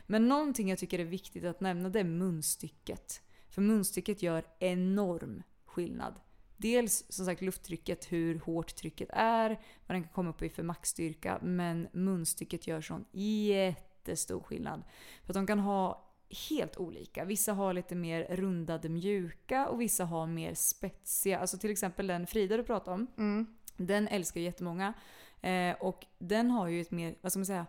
Men 0.07 0.29
någonting 0.29 0.71
jag 0.71 0.79
tycker 0.79 0.99
är 0.99 1.05
viktigt 1.05 1.45
att 1.45 1.61
nämna 1.61 1.89
det 1.89 2.01
är 2.01 2.05
munstycket. 2.05 3.23
För 3.49 3.63
munstycket 3.63 4.23
gör 4.23 4.45
enorm 4.59 5.43
skillnad. 5.65 6.15
Dels 6.61 7.05
som 7.09 7.27
sagt 7.27 7.43
lufttrycket, 7.43 8.13
hur 8.13 8.39
hårt 8.39 8.75
trycket 8.75 9.09
är, 9.13 9.49
vad 9.87 9.95
den 9.95 10.03
kan 10.03 10.13
komma 10.13 10.31
upp 10.31 10.43
i 10.43 10.49
för 10.49 10.63
maxstyrka. 10.63 11.39
Men 11.43 11.89
munstycket 11.93 12.67
gör 12.67 12.81
sån 12.81 13.05
jättestor 13.13 14.41
skillnad. 14.41 14.83
För 15.25 15.33
att 15.33 15.35
de 15.35 15.47
kan 15.47 15.59
ha 15.59 16.11
helt 16.49 16.77
olika. 16.77 17.25
Vissa 17.25 17.53
har 17.53 17.73
lite 17.73 17.95
mer 17.95 18.37
rundade 18.37 18.89
mjuka 18.89 19.69
och 19.69 19.81
vissa 19.81 20.05
har 20.05 20.27
mer 20.27 20.55
spetsiga. 20.55 21.39
Alltså 21.39 21.59
till 21.59 21.71
exempel 21.71 22.07
den 22.07 22.27
Frida 22.27 22.57
du 22.57 22.63
pratade 22.63 22.95
om. 22.95 23.07
Mm. 23.19 23.47
Den 23.77 24.09
älskar 24.09 24.41
ju 24.41 24.47
jättemånga. 24.47 24.93
Eh, 25.41 25.77
och 25.81 26.07
den 26.19 26.51
har 26.51 26.69
ju 26.69 26.81
ett 26.81 26.91
mer, 26.91 27.15
vad 27.21 27.33
ska 27.33 27.39
man 27.39 27.47
säga, 27.47 27.67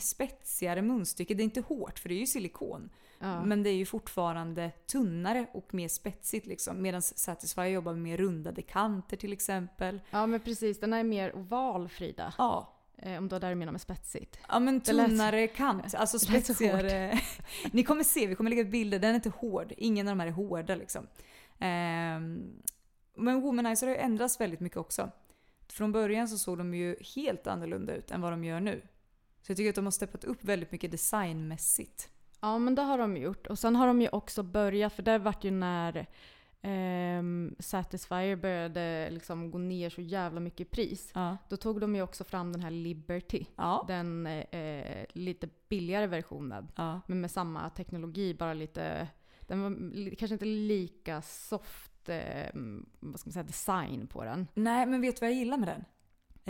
spetsigare 0.00 0.82
munstycke. 0.82 1.34
Det 1.34 1.42
är 1.42 1.44
inte 1.44 1.60
hårt 1.60 1.98
för 1.98 2.08
det 2.08 2.14
är 2.14 2.18
ju 2.20 2.26
silikon. 2.26 2.90
Ja. 3.18 3.44
Men 3.44 3.62
det 3.62 3.70
är 3.70 3.74
ju 3.74 3.86
fortfarande 3.86 4.70
tunnare 4.86 5.46
och 5.52 5.74
mer 5.74 5.88
spetsigt 5.88 6.46
liksom. 6.46 6.82
Medan 6.82 7.02
Satisfyer 7.02 7.66
jobbar 7.66 7.92
med 7.92 8.02
mer 8.02 8.16
rundade 8.16 8.62
kanter 8.62 9.16
till 9.16 9.32
exempel. 9.32 10.00
ja 10.10 10.26
men 10.26 10.40
precis, 10.40 10.80
den 10.80 10.92
är 10.92 11.04
mer 11.04 11.36
oval 11.36 11.88
Frida. 11.88 12.34
Ja, 12.38 12.74
Eh, 13.02 13.18
om 13.18 13.28
det 13.28 13.34
var 13.34 13.40
där 13.40 13.48
du 13.48 13.54
menar 13.54 13.72
med 13.72 13.80
spetsigt. 13.80 14.38
Ja 14.48 14.58
men 14.58 14.78
Det 14.84 14.92
lät- 14.92 15.06
tunnare 15.08 15.46
kant, 15.46 15.94
alltså 15.94 16.18
det 16.26 16.32
lät 16.32 16.46
så 16.46 16.54
spetsigare. 16.54 17.20
Ni 17.72 17.84
kommer 17.84 18.04
se, 18.04 18.26
vi 18.26 18.34
kommer 18.34 18.50
lägga 18.50 18.62
ut 18.62 18.68
bilder, 18.70 18.98
den 18.98 19.10
är 19.10 19.14
inte 19.14 19.28
hård. 19.30 19.72
Ingen 19.76 20.08
av 20.08 20.12
de 20.16 20.20
här 20.20 20.26
är 20.26 20.30
hårda 20.32 20.74
liksom. 20.74 21.06
Ehm, 21.58 22.52
men 23.16 23.40
Womanizer 23.40 23.86
har 23.86 23.94
ju 23.94 24.00
ändrats 24.00 24.40
väldigt 24.40 24.60
mycket 24.60 24.78
också. 24.78 25.10
Från 25.68 25.92
början 25.92 26.28
så 26.28 26.38
såg 26.38 26.58
de 26.58 26.74
ju 26.74 26.96
helt 27.16 27.46
annorlunda 27.46 27.94
ut 27.94 28.10
än 28.10 28.20
vad 28.20 28.32
de 28.32 28.44
gör 28.44 28.60
nu. 28.60 28.82
Så 29.42 29.50
jag 29.50 29.56
tycker 29.56 29.68
att 29.68 29.74
de 29.74 29.86
har 29.86 29.90
steppat 29.90 30.24
upp 30.24 30.44
väldigt 30.44 30.72
mycket 30.72 30.90
designmässigt. 30.90 32.10
Ja 32.40 32.58
men 32.58 32.74
det 32.74 32.82
har 32.82 32.98
de 32.98 33.16
gjort. 33.16 33.46
Och 33.46 33.58
sen 33.58 33.76
har 33.76 33.86
de 33.86 34.00
ju 34.00 34.08
också 34.08 34.42
börjat, 34.42 34.92
för 34.92 35.02
det 35.02 35.18
vart 35.18 35.44
ju 35.44 35.50
när 35.50 36.06
ehm, 36.62 37.54
Satisfyer 37.58 38.36
började 38.36 39.10
liksom 39.10 39.50
gå 39.50 39.58
ner 39.58 39.90
så 39.90 40.00
jävla 40.00 40.40
mycket 40.40 40.60
i 40.60 40.64
pris. 40.64 41.10
Ja. 41.14 41.36
Då 41.48 41.56
tog 41.56 41.80
de 41.80 41.94
ju 41.94 42.02
också 42.02 42.24
fram 42.24 42.52
den 42.52 42.62
här 42.62 42.70
Liberty. 42.70 43.44
Ja. 43.56 43.84
Den 43.88 44.26
eh, 44.26 45.04
lite 45.12 45.48
billigare 45.68 46.06
versionen. 46.06 46.68
ja. 46.76 47.00
Men 47.06 47.20
med 47.20 47.30
samma 47.30 47.70
teknologi, 47.70 48.34
bara 48.34 48.54
lite... 48.54 49.08
Den 49.40 49.62
var 49.62 49.70
kanske 50.16 50.32
inte 50.34 50.44
lika 50.44 51.22
soft 51.22 52.08
eh, 52.08 52.50
vad 53.00 53.20
ska 53.20 53.28
man 53.28 53.32
säga, 53.32 53.42
design 53.42 54.06
på 54.06 54.24
den. 54.24 54.46
Nej 54.54 54.86
men 54.86 55.00
vet 55.00 55.16
du 55.16 55.20
vad 55.20 55.30
jag 55.30 55.38
gillar 55.38 55.56
med 55.56 55.68
den? 55.68 55.84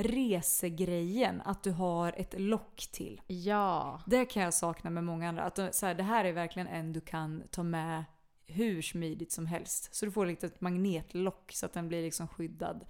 Resegrejen, 0.02 1.42
att 1.44 1.62
du 1.62 1.70
har 1.70 2.14
ett 2.16 2.40
lock 2.40 2.88
till. 2.92 3.20
Ja. 3.26 4.00
Det 4.06 4.24
kan 4.24 4.42
jag 4.42 4.54
sakna 4.54 4.90
med 4.90 5.04
många 5.04 5.28
andra. 5.28 5.42
Att 5.42 5.74
så 5.74 5.86
här, 5.86 5.94
det 5.94 6.02
här 6.02 6.24
är 6.24 6.32
verkligen 6.32 6.68
en 6.68 6.92
du 6.92 7.00
kan 7.00 7.42
ta 7.50 7.62
med 7.62 8.04
hur 8.46 8.82
smidigt 8.82 9.32
som 9.32 9.46
helst. 9.46 9.94
Så 9.94 10.04
du 10.06 10.12
får 10.12 10.26
lite 10.26 10.46
ett 10.46 10.60
magnetlock 10.60 11.52
så 11.52 11.66
att 11.66 11.72
den 11.72 11.88
blir 11.88 12.02
liksom 12.02 12.28
skyddad. 12.28 12.84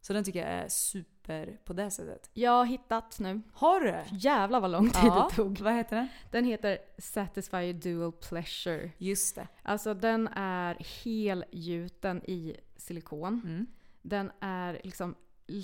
Så 0.00 0.12
den 0.12 0.24
tycker 0.24 0.38
jag 0.38 0.48
är 0.48 0.68
super 0.68 1.58
på 1.64 1.72
det 1.72 1.90
sättet. 1.90 2.30
Jag 2.32 2.50
har 2.50 2.64
hittat 2.64 3.18
nu. 3.18 3.42
Har 3.52 3.80
du? 3.80 4.16
Jävlar 4.16 4.60
vad 4.60 4.70
lång 4.70 4.90
tid 4.90 5.00
Ja, 5.04 5.28
det 5.30 5.36
tog. 5.36 5.58
vad 5.60 5.72
heter 5.74 5.96
den? 5.96 6.08
Den 6.30 6.44
heter 6.44 6.78
Satisfyer 6.98 7.72
Dual 7.72 8.12
Pleasure. 8.12 8.90
Just 8.98 9.34
det. 9.34 9.48
Alltså 9.62 9.94
den 9.94 10.28
är 10.28 10.76
helgjuten 11.04 12.22
i 12.24 12.56
silikon. 12.76 13.40
Mm. 13.44 13.66
Den 14.02 14.30
är 14.40 14.80
liksom 14.84 15.14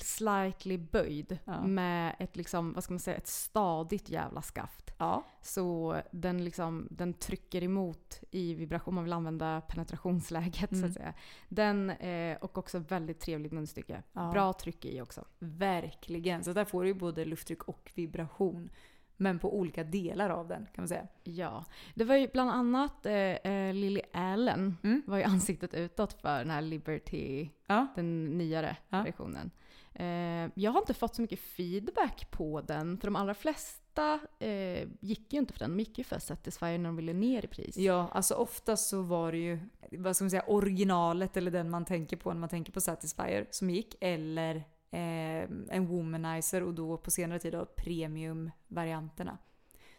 slightly 0.03 0.79
böjd 0.79 1.39
Ja. 1.45 1.63
med 1.67 2.15
ett, 2.19 2.37
liksom, 2.37 2.73
vad 2.73 2.85
ska 2.85 2.93
man 2.93 3.01
säga, 3.01 3.17
ett 3.17 3.27
stadigt 3.27 4.09
jävla 4.09 4.43
skaft. 4.43 4.91
Ja. 4.99 5.25
Så 5.41 5.97
den, 6.11 6.45
liksom, 6.45 6.89
den 6.91 7.15
trycker 7.15 7.63
emot 7.63 8.21
i 8.31 8.55
vibration, 8.55 8.95
man 8.95 9.05
vill 9.05 9.13
använda 9.13 9.61
penetrationsläget 9.61 10.71
så 10.71 10.77
Mm. 10.77 10.89
att 10.89 10.95
säga. 10.95 11.15
Den 11.49 11.91
eh, 11.91 12.37
och 12.41 12.59
också 12.59 12.79
väldigt 12.79 13.21
trevligt 13.21 13.53
munstycke. 13.53 14.03
Ja. 14.13 14.31
Bra 14.33 14.53
tryck 14.53 14.85
i 14.85 15.01
också. 15.01 15.25
Verkligen. 15.39 16.45
Så 16.45 16.53
där 16.53 16.65
får 16.65 16.83
du 16.83 16.89
ju 16.89 16.95
både 16.95 17.25
lufttryck 17.25 17.63
och 17.63 17.93
vibration. 17.95 18.71
Men 19.17 19.39
på 19.39 19.57
olika 19.59 19.85
delar 19.85 20.31
av 20.31 20.49
den 20.49 20.67
kan 20.75 20.83
man 20.83 20.89
säga. 20.89 21.07
Ja. 21.25 21.65
Det 21.95 22.05
var 22.05 22.17
ju 22.17 22.29
bland 22.33 22.51
annat 22.51 23.07
eh, 23.07 23.13
eh, 23.15 23.75
Lily 23.75 24.01
Allen 24.13 24.77
Mm. 24.83 25.03
var 25.07 25.17
ju 25.19 25.23
ansiktet 25.35 25.75
utåt 25.75 26.13
för 26.13 26.39
den 26.39 26.51
här 26.51 26.61
Liberty, 26.63 27.49
Ja. 27.67 27.87
den 27.95 28.39
nyare 28.39 28.77
Ja. 28.89 29.03
versionen. 29.03 29.51
Eh, 29.95 30.51
jag 30.55 30.71
har 30.71 30.79
inte 30.79 30.95
fått 30.95 31.15
så 31.15 31.23
mycket 31.23 31.41
feedback 31.41 32.31
på 32.31 32.61
den, 32.61 32.99
för 32.99 33.07
de 33.07 33.17
allra 33.17 33.35
flesta 33.35 34.21
eh, 34.39 34.89
gick 35.01 35.33
ju 35.33 35.39
inte 35.39 35.53
för 35.53 35.61
den. 35.61 35.71
De 35.71 35.79
gick 35.79 35.99
ju 35.99 36.05
för 36.05 36.19
Satisfyer 36.19 36.79
när 36.79 36.85
de 36.85 36.97
ville 36.97 37.13
ner 37.13 37.45
i 37.45 37.49
pris. 37.49 37.77
Ja, 37.77 38.09
alltså 38.13 38.35
oftast 38.35 38.89
så 38.89 39.03
var 39.03 39.33
det 39.33 39.39
ju, 39.39 39.59
vad 39.91 40.17
ska 40.17 40.25
man 40.25 40.31
säga, 40.31 40.45
originalet 40.47 41.37
eller 41.37 41.51
den 41.51 41.71
man 41.71 41.85
tänker 41.85 42.17
på 42.17 42.33
när 42.33 42.41
man 42.41 42.49
tänker 42.49 42.73
på 42.73 42.81
Satisfyer 42.81 43.47
som 43.51 43.71
gick. 43.71 43.97
Eller 44.01 44.57
eh, 44.91 45.49
en 45.69 45.87
womanizer 45.87 46.63
och 46.63 46.75
då 46.75 46.97
på 46.97 47.11
senare 47.11 47.39
tid 47.39 47.53
då 47.53 47.67
premium-varianterna. 47.77 49.39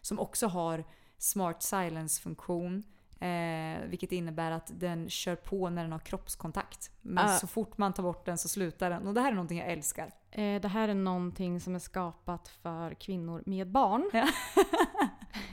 Som 0.00 0.18
också 0.18 0.46
har 0.46 0.84
smart 1.18 1.62
silence-funktion. 1.62 2.82
Eh, 3.24 3.80
vilket 3.88 4.12
innebär 4.12 4.50
att 4.50 4.70
den 4.80 5.10
kör 5.10 5.36
på 5.36 5.70
när 5.70 5.82
den 5.82 5.92
har 5.92 5.98
kroppskontakt. 5.98 6.90
Men 7.02 7.24
Ah. 7.24 7.28
så 7.38 7.46
fort 7.46 7.78
man 7.78 7.92
tar 7.92 8.02
bort 8.02 8.26
den 8.26 8.38
så 8.38 8.48
slutar 8.48 8.90
den. 8.90 9.06
Och 9.06 9.14
det 9.14 9.20
här 9.20 9.28
är 9.30 9.34
någonting 9.34 9.58
jag 9.58 9.68
älskar. 9.72 10.10
Eh, 10.30 10.60
det 10.60 10.68
här 10.68 10.88
är 10.88 10.94
någonting 10.94 11.60
som 11.60 11.74
är 11.74 11.78
skapat 11.78 12.48
för 12.48 12.94
kvinnor 12.94 13.42
med 13.46 13.70
barn. 13.70 14.10
Ja. 14.12 14.28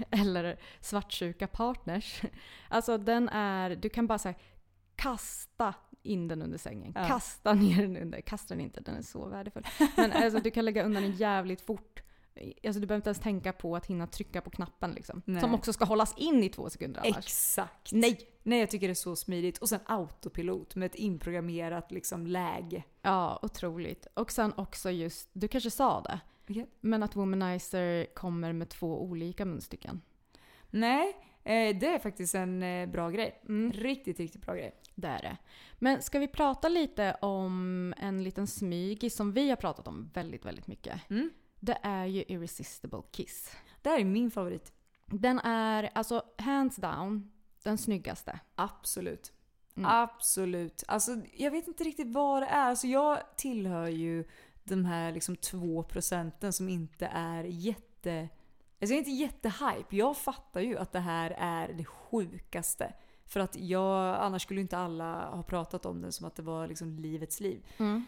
Eller 0.22 0.60
svartsjuka 0.80 1.48
partners. 1.48 2.22
Alltså 2.70 2.98
den 2.98 3.30
är, 3.30 3.70
du 3.76 3.90
kan 3.90 4.08
bara 4.08 4.20
säga 4.20 4.36
kasta 4.96 5.74
in 6.04 6.28
den 6.28 6.42
under 6.42 6.58
sängen. 6.58 6.92
Ja. 6.96 7.08
Kasta 7.08 7.54
ner 7.54 7.82
den 7.82 7.98
under. 7.98 8.22
Kasta 8.22 8.54
den 8.54 8.62
inte, 8.64 8.82
den 8.82 8.96
är 8.96 9.02
så 9.02 9.26
värdefull. 9.28 9.66
Men 9.96 10.12
alltså 10.12 10.40
du 10.40 10.52
kan 10.52 10.66
lägga 10.66 10.84
undan 10.84 11.04
den 11.04 11.12
jävligt 11.12 11.62
fort. 11.62 12.02
Alltså 12.36 12.80
du 12.80 12.88
behöver 12.88 12.96
inte 12.96 13.10
ens 13.10 13.20
tänka 13.20 13.54
på 13.54 13.76
att 13.76 13.86
hinna 13.86 14.08
trycka 14.08 14.42
på 14.42 14.50
knappen 14.50 14.92
liksom. 14.92 15.22
Nej. 15.26 15.42
Som 15.42 15.54
också 15.54 15.74
ska 15.74 15.86
hållas 15.86 16.18
in 16.18 16.44
i 16.44 16.50
två 16.50 16.70
sekunder 16.70 17.02
annars. 17.02 17.18
Exakt. 17.18 17.92
Nej! 17.92 18.28
Nej, 18.44 18.60
jag 18.60 18.70
tycker 18.70 18.88
det 18.88 18.92
är 18.92 18.96
så 18.96 19.16
smidigt. 19.16 19.58
Och 19.58 19.70
sen 19.70 19.80
autopilot 19.86 20.76
med 20.76 20.86
ett 20.86 20.96
inprogrammerat 20.96 21.92
liksom, 21.92 22.28
läge. 22.28 22.84
Ja, 23.02 23.40
otroligt. 23.42 24.08
Och 24.14 24.32
sen 24.32 24.54
också 24.58 24.92
just, 24.92 25.30
du 25.34 25.48
kanske 25.48 25.72
sa 25.72 26.02
det, 26.02 26.20
men 26.82 27.04
att 27.04 27.16
Womanizer 27.16 28.06
kommer 28.14 28.54
med 28.54 28.70
två 28.70 29.02
olika 29.04 29.46
munstycken. 29.46 30.02
Nej, 30.70 31.16
eh, 31.44 31.78
det 31.78 31.88
är 31.88 32.00
faktiskt 32.00 32.36
en 32.36 32.64
eh, 32.64 32.90
bra 32.90 33.10
grej. 33.10 33.42
Mm. 33.48 33.72
Riktigt, 33.72 34.20
riktigt 34.20 34.42
bra 34.42 34.54
grej. 34.54 34.76
Det 34.96 35.08
är 35.08 35.22
det. 35.22 35.38
Men 35.80 36.02
ska 36.02 36.20
vi 36.20 36.28
prata 36.28 36.70
lite 36.70 37.18
om 37.22 37.94
en 37.98 38.24
liten 38.24 38.48
smygis 38.48 39.16
som 39.16 39.32
vi 39.32 39.50
har 39.50 39.56
pratat 39.56 39.88
om 39.88 40.10
väldigt, 40.14 40.46
väldigt 40.46 40.68
mycket. 40.68 41.10
Mm. 41.10 41.30
Det 41.64 41.78
är 41.82 42.06
ju 42.06 42.24
Irresistible 42.28 43.02
Kiss. 43.12 43.52
Det 43.82 43.90
här 43.90 44.00
är 44.00 44.06
min 44.06 44.32
favorit. 44.32 44.74
Den 45.06 45.40
är 45.40 45.90
alltså 45.94 46.24
hands 46.38 46.76
down 46.76 47.32
den 47.64 47.78
snyggaste. 47.78 48.40
Absolut. 48.56 49.34
Mm. 49.76 49.90
Absolut. 49.92 50.84
Alltså, 50.88 51.12
jag 51.34 51.52
vet 51.52 51.68
inte 51.68 51.84
riktigt 51.84 52.08
vad 52.08 52.42
det 52.42 52.48
är. 52.48 52.70
Alltså, 52.70 52.88
jag 52.88 53.20
tillhör 53.36 53.88
ju 53.88 54.26
de 54.64 54.86
här 54.86 55.12
liksom 55.12 55.36
två 55.36 55.84
procenten 55.84 56.54
som 56.54 56.70
inte 56.70 57.06
är 57.06 57.44
jätte... 57.44 58.30
Alltså 58.82 58.94
jag 58.96 59.08
är 59.08 59.10
inte 59.10 59.12
jättehype. 59.12 59.96
Jag 59.96 60.18
fattar 60.18 60.62
ju 60.62 60.78
att 60.78 60.92
det 60.92 61.00
här 61.00 61.36
är 61.38 61.74
det 61.74 61.86
sjukaste. 61.86 62.94
För 63.26 63.40
att 63.40 63.56
jag, 63.56 64.16
annars 64.16 64.42
skulle 64.42 64.62
inte 64.62 64.78
alla 64.78 65.30
ha 65.30 65.44
pratat 65.44 65.86
om 65.86 66.02
den 66.02 66.12
som 66.12 66.28
att 66.28 66.36
det 66.36 66.44
var 66.44 66.68
liksom 66.68 67.00
livets 67.00 67.40
liv. 67.40 67.66
Mm. 67.78 68.06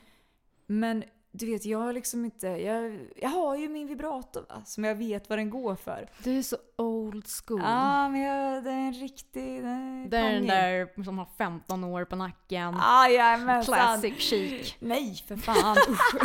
Men 0.65 1.03
du 1.35 1.45
vet, 1.45 1.65
jag 1.65 1.79
har 1.79 1.93
liksom 1.93 2.25
inte... 2.25 2.47
Jag, 2.47 3.07
jag 3.15 3.29
har 3.29 3.55
ju 3.55 3.69
min 3.69 3.87
vibrator 3.87 4.45
va? 4.49 4.61
Som 4.65 4.83
jag 4.83 4.95
vet 4.95 5.29
vad 5.29 5.39
den 5.39 5.49
går 5.49 5.75
för. 5.75 6.09
Du 6.23 6.37
är 6.37 6.41
så 6.41 6.57
old 6.77 7.27
school. 7.27 7.61
Ja, 7.63 8.09
men 8.09 8.21
jag, 8.21 8.63
det 8.63 8.69
är 8.69 8.87
en 8.87 8.93
riktig... 8.93 9.63
Den 9.63 10.09
det 10.09 10.17
är 10.17 10.33
den 10.33 10.47
där 10.47 11.03
som 11.03 11.17
har 11.17 11.27
15 11.37 11.83
år 11.83 12.05
på 12.05 12.15
nacken. 12.15 12.75
Ah, 12.81 13.07
Jajamensan! 13.07 13.75
Classic 13.75 14.19
chic. 14.19 14.75
Nej 14.79 15.15
för 15.27 15.35
fan, 15.37 15.77
usch, 15.77 16.15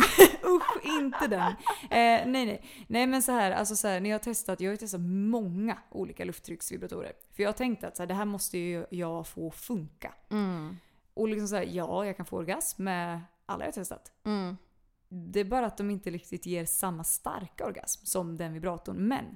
usch 0.45 0.85
inte 0.85 1.27
den. 1.27 1.51
Eh, 1.81 2.27
nej 2.27 2.45
nej. 2.45 2.63
Nej 2.87 3.07
men 3.07 3.21
så 3.21 3.31
här, 3.31 3.51
alltså 3.51 3.75
så 3.75 3.87
här, 3.87 3.99
när 3.99 4.09
jag 4.09 4.17
har 4.17 4.23
testat, 4.23 4.61
jag 4.61 4.71
har 4.71 4.77
testat 4.77 5.01
många 5.01 5.77
olika 5.89 6.25
lufttrycksvibratorer. 6.25 7.13
För 7.35 7.43
jag 7.43 7.47
har 7.47 7.53
tänkt 7.53 7.83
att 7.83 7.97
så 7.97 8.03
här, 8.03 8.07
det 8.07 8.13
här 8.13 8.25
måste 8.25 8.57
ju 8.57 8.85
jag 8.89 9.27
få 9.27 9.51
funka. 9.51 10.13
Mm. 10.29 10.77
Och 11.13 11.27
liksom 11.27 11.47
så 11.47 11.55
här, 11.55 11.67
ja 11.71 12.05
jag 12.05 12.17
kan 12.17 12.25
få 12.25 12.37
orgasm 12.37 12.83
med 12.83 13.21
alla 13.45 13.63
jag 13.63 13.67
har 13.67 13.73
testat. 13.73 14.11
Mm. 14.25 14.57
Det 15.09 15.39
är 15.39 15.45
bara 15.45 15.65
att 15.65 15.77
de 15.77 15.89
inte 15.89 16.09
riktigt 16.09 16.45
ger 16.45 16.65
samma 16.65 17.03
starka 17.03 17.65
orgasm 17.65 18.05
som 18.05 18.37
den 18.37 18.53
vibratorn. 18.53 18.97
Men 18.97 19.35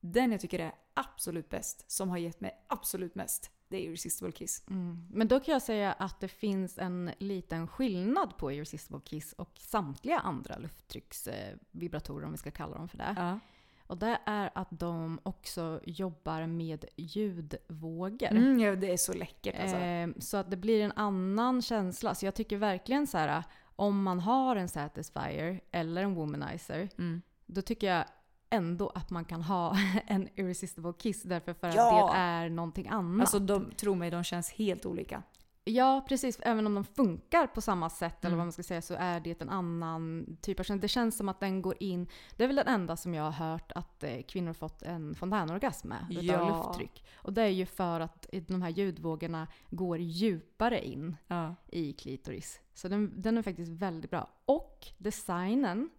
den 0.00 0.32
jag 0.32 0.40
tycker 0.40 0.58
är 0.58 0.72
absolut 0.94 1.48
bäst, 1.48 1.90
som 1.90 2.10
har 2.10 2.18
gett 2.18 2.40
mig 2.40 2.64
absolut 2.68 3.14
mest, 3.14 3.50
det 3.68 3.76
är 3.76 3.80
Irresistible 3.80 4.32
Kiss. 4.32 4.64
Mm. 4.70 5.08
Men 5.10 5.28
då 5.28 5.40
kan 5.40 5.52
jag 5.52 5.62
säga 5.62 5.92
att 5.92 6.20
det 6.20 6.28
finns 6.28 6.78
en 6.78 7.10
liten 7.18 7.68
skillnad 7.68 8.36
på 8.36 8.52
Irresistible 8.52 9.00
Kiss 9.04 9.32
och 9.32 9.50
samtliga 9.58 10.18
andra 10.18 10.58
lufttrycksvibratorer 10.58 12.26
om 12.26 12.32
vi 12.32 12.38
ska 12.38 12.50
kalla 12.50 12.76
dem 12.76 12.88
för 12.88 12.98
det. 12.98 13.14
Ja. 13.16 13.38
Och 13.86 13.96
det 13.98 14.18
är 14.26 14.50
att 14.54 14.68
de 14.70 15.20
också 15.22 15.80
jobbar 15.84 16.46
med 16.46 16.84
ljudvågor. 16.96 18.30
Mm, 18.30 18.58
ja, 18.58 18.76
det 18.76 18.92
är 18.92 18.96
så 18.96 19.12
läckert 19.12 19.60
alltså. 19.60 19.76
Eh, 19.76 20.08
så 20.18 20.36
att 20.36 20.50
det 20.50 20.56
blir 20.56 20.82
en 20.82 20.92
annan 20.92 21.62
känsla. 21.62 22.14
Så 22.14 22.26
jag 22.26 22.34
tycker 22.34 22.56
verkligen 22.56 23.06
så 23.06 23.18
här, 23.18 23.44
om 23.76 24.02
man 24.02 24.20
har 24.20 24.56
en 24.56 24.68
Satisfyer 24.68 25.60
eller 25.70 26.02
en 26.02 26.14
Womanizer, 26.14 26.88
Mm. 26.98 27.22
då 27.46 27.62
tycker 27.62 27.94
jag 27.94 28.04
ändå 28.50 28.88
att 28.88 29.10
man 29.10 29.24
kan 29.24 29.42
ha 29.42 29.76
en 30.06 30.28
Irresistible 30.34 30.92
Kiss 30.98 31.22
därför 31.22 31.54
för 31.54 31.72
Ja! 31.74 32.06
att 32.08 32.12
det 32.14 32.18
är 32.18 32.48
någonting 32.50 32.88
annat. 32.88 33.20
Alltså 33.20 33.38
de, 33.38 33.70
tro 33.70 33.94
mig, 33.94 34.10
de 34.10 34.24
känns 34.24 34.50
helt 34.52 34.86
olika. 34.86 35.22
Ja, 35.68 36.04
precis. 36.08 36.38
Även 36.42 36.66
om 36.66 36.74
de 36.74 36.84
funkar 36.84 37.46
på 37.46 37.60
samma 37.60 37.90
sätt, 37.90 38.18
eller 38.24 38.28
Mm. 38.28 38.38
vad 38.38 38.46
man 38.46 38.52
ska 38.52 38.62
säga, 38.62 38.82
så 38.82 38.94
är 38.94 39.20
det 39.20 39.42
en 39.42 39.48
annan 39.50 40.36
typ 40.42 40.60
av 40.60 40.64
känsla. 40.64 40.80
Det 40.82 40.88
känns 40.88 41.16
som 41.16 41.28
att 41.28 41.40
den 41.40 41.62
går 41.62 41.74
in... 41.80 42.08
Det 42.36 42.42
är 42.44 42.46
väl 42.46 42.56
den 42.56 42.66
enda 42.68 42.96
som 42.96 43.14
jag 43.14 43.24
har 43.30 43.48
hört 43.50 43.72
att 43.72 44.02
eh, 44.02 44.22
kvinnor 44.22 44.52
fått 44.52 44.82
en 44.82 45.14
fontänorgasm 45.14 45.88
med, 45.88 46.06
utav 46.10 46.24
Ja. 46.24 46.48
lufttryck. 46.66 47.04
Och 47.16 47.32
det 47.32 47.42
är 47.42 47.48
ju 47.48 47.66
för 47.66 48.00
att 48.00 48.26
de 48.48 48.62
här 48.62 48.70
ljudvågorna 48.70 49.46
går 49.70 49.98
djupare 49.98 50.86
in 50.86 51.16
Ja. 51.26 51.54
i 51.66 51.92
klitoris. 51.92 52.60
Så 52.74 52.88
den, 52.88 53.12
den 53.22 53.38
är 53.38 53.42
faktiskt 53.42 53.72
väldigt 53.72 54.10
bra. 54.10 54.30
Och 54.44 54.86
designen 54.98 55.90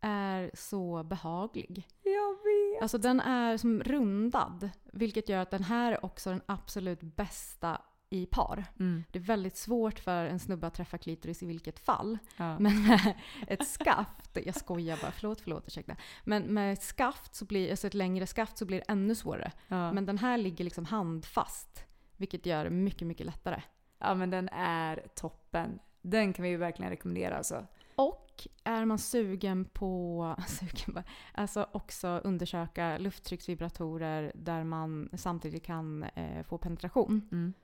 är 0.00 0.50
så 0.54 1.02
behaglig. 1.02 1.86
Jag 2.02 2.30
vet. 2.34 2.82
Alltså 2.82 2.98
den 2.98 3.20
är 3.20 3.56
som 3.56 3.80
rundad, 3.82 4.70
vilket 4.92 5.28
gör 5.28 5.38
att 5.42 5.50
den 5.50 5.64
här 5.64 5.92
är 5.92 6.04
också 6.04 6.30
den 6.30 6.40
absolut 6.46 7.00
bästa 7.02 7.80
i 8.10 8.26
par. 8.26 8.64
Mm. 8.80 9.04
Det 9.10 9.18
är 9.18 9.22
väldigt 9.22 9.56
svårt 9.56 9.98
för 9.98 10.24
en 10.24 10.38
snubbe 10.38 10.66
att 10.66 10.74
träffa 10.74 10.98
klitoris 10.98 11.42
i 11.42 11.46
vilket 11.46 11.78
fall. 11.78 12.18
Ja. 12.36 12.58
Men 12.58 12.82
med 12.86 13.14
ett 13.46 13.68
skaft, 13.68 14.38
jag 14.44 14.54
skojar 14.54 14.98
bara, 15.02 15.10
förlåt, 15.10 15.40
förlåt, 15.40 15.66
ursäkta. 15.66 15.96
Men 16.24 16.42
med 16.42 16.72
ett 16.72 16.82
skaft, 16.82 17.34
så 17.34 17.44
blir, 17.44 17.70
alltså 17.70 17.86
ett 17.86 17.94
längre 17.94 18.26
skaft, 18.26 18.58
så 18.58 18.64
blir 18.64 18.78
det 18.78 18.92
ännu 18.92 19.14
svårare. 19.14 19.52
Ja. 19.68 19.92
Men 19.92 20.06
den 20.06 20.18
här 20.18 20.38
ligger 20.38 20.64
liksom 20.64 20.84
handfast, 20.84 21.84
vilket 22.16 22.46
gör 22.46 22.64
det 22.64 22.70
mycket, 22.70 23.08
mycket 23.08 23.26
lättare. 23.26 23.62
ja 23.98 24.14
men 24.14 24.30
den 24.30 24.48
är 24.52 25.06
toppen. 25.14 25.78
Den 26.02 26.32
kan 26.32 26.42
vi 26.42 26.48
ju 26.48 26.56
verkligen 26.56 26.90
rekommendera 26.90 27.36
alltså. 27.36 27.66
Och 27.94 28.48
är 28.64 28.84
man 28.84 28.98
sugen 28.98 29.64
på, 29.64 30.36
sugen 30.48 30.94
på 30.94 31.02
alltså 31.34 31.66
också 31.72 32.20
undersöka 32.24 32.98
lufttrycksvibratorer 32.98 34.32
där 34.34 34.64
man 34.64 35.08
samtidigt 35.12 35.64
kan 35.64 36.02
eh, 36.02 36.42
få 36.42 36.58
penetration. 36.58 37.28
Mm. 37.32 37.54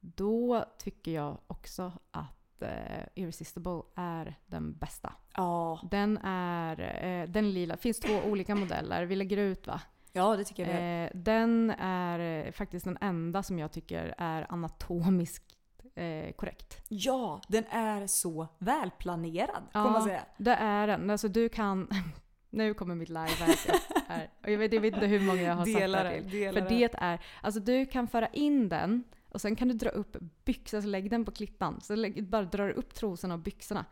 Då 0.00 0.64
tycker 0.78 1.10
jag 1.10 1.38
också 1.46 1.92
att 2.10 2.62
eh, 2.62 3.04
Irresistible 3.14 3.82
är 3.94 4.38
den 4.46 4.78
bästa. 4.78 5.12
Ja. 5.34 5.80
Den 5.90 6.18
är 6.22 6.80
eh, 7.04 7.28
den 7.28 7.50
lila. 7.50 7.74
Det 7.74 7.82
finns 7.82 8.00
två 8.00 8.20
olika 8.24 8.54
modeller. 8.54 9.04
Vi 9.04 9.16
lägger 9.16 9.36
ut 9.36 9.66
va? 9.66 9.80
ja, 10.16 10.36
det 10.36 10.44
tycker 10.44 10.66
jag. 10.66 11.04
Eh, 11.04 11.10
den 11.14 11.70
är 11.78 12.52
faktiskt 12.52 12.84
den 12.84 12.98
enda 13.00 13.42
som 13.42 13.58
jag 13.58 13.72
tycker 13.72 14.14
är 14.18 14.46
anatomiskt 14.52 15.56
eh, 15.94 16.32
korrekt. 16.32 16.80
Ja, 16.88 17.40
den 17.48 17.64
är 17.70 18.06
så 18.06 18.48
välplanerad 18.58 19.62
får 19.72 19.80
man 19.80 20.02
säga. 20.02 20.22
det 20.38 20.54
är 20.54 20.86
den. 20.86 21.10
Alltså 21.10 21.28
du 21.28 21.48
kan... 21.48 21.88
nu 22.50 22.74
kommer 22.74 22.94
mitt 22.94 23.08
liveverk 23.08 23.68
upp 23.68 24.08
här. 24.08 24.30
Och 24.42 24.50
jag 24.50 24.58
vet, 24.58 24.72
jag 24.72 24.80
vet 24.80 24.94
inte 24.94 25.06
hur 25.06 25.20
många 25.20 25.42
jag 25.42 25.54
har 25.54 25.64
Dela 25.64 25.98
sagt 25.98 26.10
det 26.10 26.30
till. 26.30 26.52
För 26.52 26.60
det. 26.60 26.68
det 26.68 26.94
är... 26.98 27.20
Alltså 27.42 27.60
du 27.60 27.86
kan 27.86 28.08
föra 28.08 28.26
in 28.26 28.68
den 28.68 29.04
och 29.36 29.40
sen 29.40 29.56
kan 29.56 29.68
du 29.68 29.74
dra 29.74 29.90
upp 29.90 30.16
byxan, 30.44 30.82
så 30.82 30.88
lägg 30.88 31.10
den 31.10 31.24
på 31.24 31.30
klittan. 31.30 31.80
Så 31.80 31.94
lägg, 31.94 32.28
bara 32.28 32.44
drar 32.44 32.66
du 32.66 32.72
upp 32.72 32.94
trosorna 32.94 33.34
och 33.34 33.40
byxorna. 33.40 33.84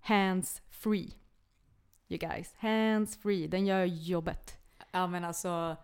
Hands 0.00 0.62
free. 0.70 1.14
You 2.08 2.18
guys. 2.18 2.54
Hands 2.58 3.16
free. 3.16 3.46
Den 3.46 3.66
gör 3.66 3.84
jobbet. 3.84 4.58
Ja 4.90 5.06
men 5.06 5.24
alltså, 5.24 5.76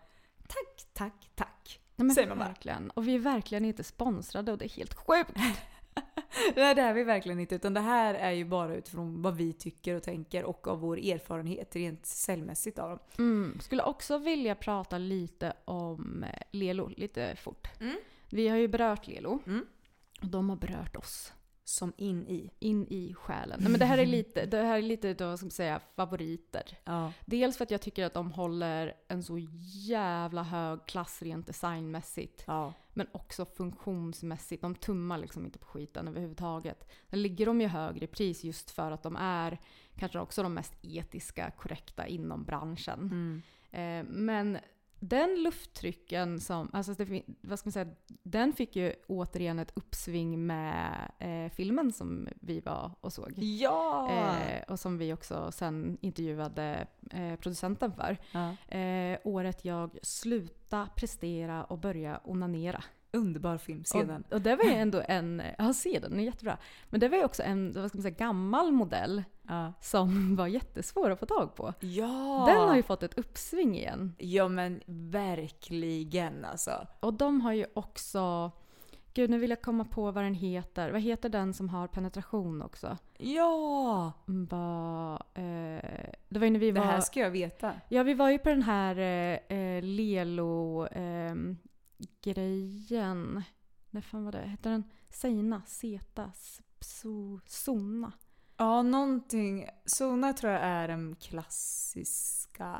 tack, 0.47 0.87
tack, 0.93 1.29
tack. 1.35 1.79
Nej, 1.95 2.05
men 2.05 2.15
Säger 2.15 2.27
man 2.27 2.37
verkligen. 2.37 2.89
Och 2.89 3.07
vi 3.07 3.15
är 3.15 3.19
verkligen 3.19 3.65
inte 3.65 3.83
sponsrade 3.83 4.51
och 4.51 4.57
det 4.57 4.65
är 4.65 4.69
helt 4.69 4.93
sjukt. 4.93 5.31
Nej 6.55 6.75
det 6.75 6.81
är 6.81 6.93
vi 6.93 7.03
verkligen 7.03 7.39
inte. 7.39 7.55
Utan 7.55 7.73
det 7.73 7.79
här 7.79 8.13
är 8.13 8.31
ju 8.31 8.45
bara 8.45 8.75
utifrån 8.75 9.21
vad 9.21 9.35
vi 9.35 9.53
tycker 9.53 9.95
och 9.95 10.03
tänker 10.03 10.43
och 10.43 10.67
av 10.67 10.79
vår 10.79 10.97
erfarenhet 10.97 11.75
rent 11.75 12.05
säljmässigt 12.05 12.79
av 12.79 12.89
dem. 12.89 12.99
Mm. 13.17 13.59
Skulle 13.59 13.83
också 13.83 14.17
vilja 14.17 14.55
prata 14.55 14.97
lite 14.97 15.53
om 15.65 16.23
eh, 16.23 16.41
Lelo, 16.51 16.87
lite 16.87 17.35
fort. 17.35 17.67
Mm. 17.79 17.97
Vi 18.29 18.47
har 18.47 18.57
ju 18.57 18.67
berört 18.67 19.07
Lelo. 19.07 19.39
Mm. 19.47 19.65
Och 20.21 20.27
de 20.27 20.49
har 20.49 20.55
berört 20.55 20.95
oss. 20.95 21.33
Som 21.63 21.93
in 21.97 22.27
i. 22.27 22.51
in 22.59 22.87
i 22.87 23.13
själen. 23.13 23.59
Nej, 23.61 23.71
men 23.71 23.79
det 23.79 23.85
här 23.85 23.97
är 23.97 24.05
lite, 24.05 24.45
det 24.45 24.57
här 24.57 24.77
är 24.77 24.81
lite 24.81 25.13
då, 25.13 25.37
ska 25.37 25.49
säga, 25.49 25.81
favoriter. 25.95 26.77
Ja. 26.83 27.13
Dels 27.25 27.57
för 27.57 27.63
att 27.63 27.71
jag 27.71 27.81
tycker 27.81 28.05
att 28.05 28.13
de 28.13 28.31
håller 28.31 28.93
en 29.07 29.23
så 29.23 29.37
jävla 29.87 30.43
hög 30.43 30.85
klass 30.85 31.21
rent 31.21 31.47
designmässigt. 31.47 32.43
Ja. 32.47 32.73
Men 32.93 33.07
också 33.11 33.45
funktionsmässigt. 33.45 34.61
De 34.61 34.75
tummar 34.75 35.17
liksom 35.17 35.45
inte 35.45 35.59
på 35.59 35.65
skiten 35.65 36.07
överhuvudtaget. 36.07 36.91
Där 37.07 37.17
ligger 37.17 37.45
de 37.45 37.61
ju 37.61 37.67
högre 37.67 38.05
i 38.05 38.07
pris 38.07 38.43
just 38.43 38.71
för 38.71 38.91
att 38.91 39.03
de 39.03 39.15
är 39.15 39.59
kanske 39.97 40.19
också 40.19 40.43
de 40.43 40.53
mest 40.53 40.73
etiska 40.81 41.51
korrekta 41.51 42.07
inom 42.07 42.43
branschen. 42.43 42.99
Mm. 42.99 43.41
Eh, 43.71 44.11
men 44.13 44.57
den 44.99 45.43
lufttrycken 45.43 46.39
som, 46.39 46.69
alltså 46.73 46.93
det, 46.93 47.23
vad 47.41 47.59
ska 47.59 47.67
man 47.67 47.71
säga, 47.71 47.89
den 48.23 48.53
fick 48.53 48.75
ju 48.75 48.93
återigen 49.07 49.59
ett 49.59 49.71
uppsving 49.75 50.45
med 50.45 51.11
eh, 51.19 51.51
filmen 51.51 51.91
som 51.91 52.27
vi 52.41 52.59
var 52.59 52.91
och 53.01 53.13
såg. 53.13 53.33
Ja! 53.37 54.11
Eh, 54.11 54.63
och 54.71 54.79
som 54.79 54.97
vi 54.97 55.13
också 55.13 55.51
sen 55.51 55.97
intervjuade 56.01 56.87
eh, 57.11 57.35
producenten 57.35 57.91
för. 57.91 58.17
ja! 58.31 58.77
Eh, 58.77 59.19
året 59.23 59.65
jag 59.65 59.97
sluta 60.01 60.89
prestera 60.95 61.63
och 61.63 61.77
börja 61.77 62.19
onanera. 62.23 62.83
Underbar 63.17 63.57
film, 63.57 63.83
se 63.83 64.03
den. 64.03 64.23
Och, 64.27 64.33
och 64.33 64.41
det 64.41 64.55
var 64.55 64.63
ju 64.63 64.71
ändå 64.73 65.01
en, 65.07 65.41
ja 65.57 65.73
se 65.73 65.99
den, 65.99 66.11
den 66.11 66.19
är 66.19 66.23
jättebra. 66.23 66.57
Men 66.89 66.99
det 66.99 67.09
var 67.09 67.17
ju 67.17 67.23
också 67.23 67.43
en, 67.43 67.73
vad 67.75 67.89
ska 67.89 67.97
man 67.97 68.03
säga, 68.03 68.15
gammal 68.15 68.71
modell 68.71 69.23
Ja. 69.49 69.73
som 69.81 70.35
var 70.35 70.47
jättesvår 70.47 71.09
att 71.09 71.19
få 71.19 71.25
tag 71.25 71.55
på. 71.55 71.73
ja! 71.79 72.43
Den 72.47 72.57
har 72.67 72.75
ju 72.75 72.83
fått 72.83 73.03
ett 73.03 73.17
uppsving 73.17 73.75
igen. 73.77 74.15
Ja 74.17 74.47
men 74.47 74.81
verkligen 74.85 76.45
alltså. 76.45 76.87
Och 76.99 77.13
de 77.13 77.41
har 77.41 77.53
ju 77.53 77.65
också, 77.73 78.51
gud 79.13 79.29
nu 79.29 79.37
vill 79.39 79.49
jag 79.49 79.61
komma 79.61 79.85
på 79.85 80.11
vad 80.11 80.23
den 80.23 80.33
heter. 80.33 80.91
Vad 80.91 81.01
heter 81.01 81.29
den 81.29 81.53
som 81.53 81.69
har 81.69 81.87
penetration 81.87 82.61
också? 82.61 82.97
Ja! 83.17 84.11
Ba, 84.25 85.13
eh, 85.13 86.09
det 86.29 86.39
var 86.39 86.45
ju 86.45 86.49
när 86.49 86.59
vi 86.59 86.71
Det 86.71 86.79
var... 86.79 86.87
här 86.87 86.99
ska 87.01 87.19
jag 87.19 87.31
veta. 87.31 87.73
Ja, 87.89 88.03
vi 88.03 88.13
var 88.13 88.29
ju 88.29 88.39
på 88.39 88.49
den 88.49 88.61
här 88.63 88.97
eh, 88.97 89.57
eh, 89.57 89.83
Lelo 89.83 90.87
ehm, 90.91 91.57
grejen. 92.21 93.43
När 93.89 94.01
fan 94.01 94.25
var 94.25 94.31
det? 94.31 94.37
Hette 94.41 94.69
den 94.69 94.83
Seina? 95.09 95.61
Zeta? 95.65 96.31
Pso, 96.79 97.39
Sona? 97.45 98.11
Ja, 98.57 98.81
någonting. 98.81 99.67
Sona 99.85 100.33
tror 100.33 100.53
jag 100.53 100.61
är 100.61 100.87
den 100.87 101.15
klassiska. 101.15 102.77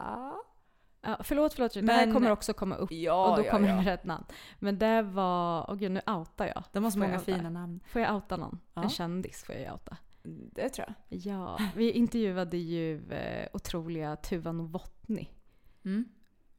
Ja, 1.02 1.18
förlåt, 1.24 1.54
förlåt. 1.54 1.74
det 1.74 1.94
här 1.94 2.06
Men- 2.06 2.14
kommer 2.14 2.32
också 2.32 2.54
komma 2.54 2.76
upp 2.76 2.92
Ja, 2.92 3.30
och 3.32 3.38
då 3.38 3.46
ja, 3.46 3.52
kommer 3.52 3.68
ja. 3.68 3.92
rätt 3.94 4.04
namn. 4.04 4.26
Men 4.60 4.80
det 4.80 5.02
var... 5.02 5.66
Åh 5.72 5.76
gud, 5.76 5.92
nu 5.92 6.02
outar 6.08 6.46
jag. 6.46 6.64
De 6.72 6.84
har 6.84 6.92
så 6.92 7.00
många 7.00 7.20
fina 7.20 7.50
namn. 7.50 7.80
Får 7.88 8.02
jag 8.02 8.16
outa 8.16 8.38
någon? 8.38 8.60
Ja. 8.74 8.84
En 8.84 8.90
kändis 8.90 9.44
får 9.44 9.56
jag 9.56 9.74
outa. 9.74 9.98
Det 10.52 10.70
tror 10.70 10.88
jag. 10.88 11.18
Ja, 11.20 11.60
vi 11.76 11.92
intervjuade 11.92 12.58
ju 12.58 13.12
eh, 13.12 13.48
otroliga 13.54 14.16
Tuva 14.16 14.52
Novotny. 14.52 15.28
Mm. 15.86 16.06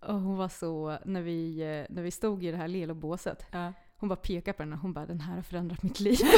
Och 0.01 0.21
hon 0.21 0.37
var 0.37 0.49
så, 0.49 0.99
när 1.05 1.23
vi, 1.23 1.61
eh, 1.61 1.95
när 1.95 2.03
vi 2.03 2.11
stod 2.11 2.45
i 2.45 2.51
det 2.51 2.57
här 2.57 2.69
Lelo-båset, 2.69 3.47
Ja. 3.53 3.73
hon 3.97 4.09
bara 4.09 4.17
pekade 4.17 4.57
på 4.57 4.63
den 4.63 4.73
och 4.73 4.79
hon 4.79 4.93
bara 4.93 5.07
“den 5.07 5.21
här 5.21 5.35
har 5.35 5.43
förändrat 5.43 5.83
mitt 5.83 6.01
liv”. 6.01 6.19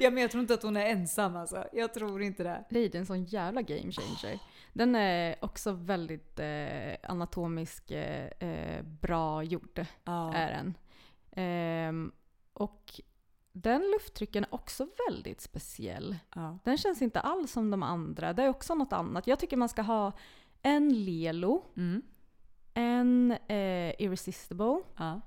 ja, 0.00 0.10
men 0.10 0.22
jag 0.22 0.30
tror 0.30 0.40
inte 0.40 0.54
att 0.54 0.62
hon 0.62 0.76
är 0.76 0.86
ensam 0.86 1.36
alltså. 1.36 1.64
Jag 1.72 1.94
tror 1.94 2.22
inte 2.22 2.42
det. 2.42 2.64
Det 2.70 2.78
är 2.94 2.96
en 2.96 3.06
sån 3.06 3.24
jävla 3.24 3.62
game 3.62 3.92
changer. 3.92 4.38
Den 4.72 4.94
är 4.94 5.36
också 5.40 5.72
väldigt 5.72 6.38
eh, 6.38 6.94
anatomisk 7.10 7.90
eh, 7.90 8.26
eh, 8.48 8.82
bra 8.82 9.42
gjord, 9.42 9.86
Ja. 10.04 10.34
är 10.34 10.50
den. 10.52 10.74
Ehm, 11.32 12.12
och 12.52 13.00
den 13.52 13.80
lufttrycken 13.90 14.44
är 14.44 14.54
också 14.54 14.86
väldigt 15.08 15.40
speciell. 15.40 16.16
Ja. 16.34 16.58
Den 16.64 16.78
känns 16.78 17.02
inte 17.02 17.20
alls 17.20 17.52
som 17.52 17.70
de 17.70 17.82
andra. 17.82 18.32
Det 18.32 18.42
är 18.42 18.48
också 18.48 18.74
något 18.74 18.92
annat. 18.92 19.26
Jag 19.26 19.38
tycker 19.38 19.56
man 19.56 19.68
ska 19.68 19.82
ha 19.82 20.12
en 20.62 21.04
Lelo, 21.04 21.64
Mm. 21.76 22.02
en 22.74 23.32
eh, 23.48 23.94
Irresistible 24.02 24.80
Ja. 24.96 25.20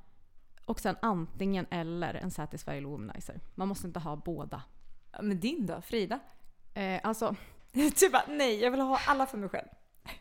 och 0.66 0.80
sen 0.80 0.96
antingen 1.02 1.66
eller 1.70 2.14
en 2.14 2.32
Satisfy 2.32 2.82
Luminizer. 2.82 3.42
Man 3.56 3.68
måste 3.68 3.88
inte 3.88 4.00
ha 4.00 4.16
båda. 4.16 4.64
Men 5.22 5.40
din 5.40 5.66
då? 5.66 5.82
Frida? 5.82 6.20
Eh, 6.74 7.00
alltså, 7.04 7.36
typ 7.96 8.12
bara, 8.12 8.26
nej 8.28 8.60
jag 8.60 8.72
vill 8.72 8.80
ha 8.82 9.00
alla 9.08 9.26
för 9.26 9.38
mig 9.38 9.50
själv. 9.50 9.68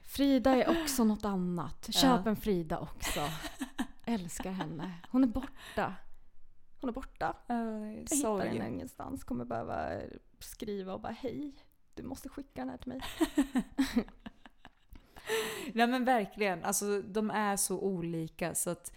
Frida 0.02 0.50
är 0.64 0.82
också 0.82 1.04
något 1.04 1.24
annat. 1.24 1.86
Köp 1.94 2.20
Ja. 2.24 2.30
en 2.30 2.36
Frida 2.36 2.78
också. 2.78 3.20
Älskar 4.04 4.50
henne. 4.50 4.92
Hon 5.10 5.22
är 5.24 5.28
borta. 5.28 5.94
Hon 6.80 6.88
är 6.90 6.92
borta. 6.94 7.36
Jag 7.46 7.86
hittar 7.86 8.38
henne 8.46 8.68
ingenstans. 8.68 9.24
Kommer 9.24 9.44
behöva 9.44 10.00
skriva 10.38 10.94
och 10.94 11.00
bara 11.00 11.12
hej. 11.12 11.54
Du 11.94 12.02
måste 12.02 12.28
skicka 12.28 12.60
den 12.60 12.68
här 12.68 12.76
till 12.76 12.88
mig. 12.88 13.00
Nej 15.74 15.86
men 15.86 16.04
verkligen, 16.04 16.64
alltså 16.64 17.00
de 17.02 17.30
är 17.30 17.56
så 17.56 17.78
olika 17.80 18.54
så 18.54 18.70
att 18.70 18.92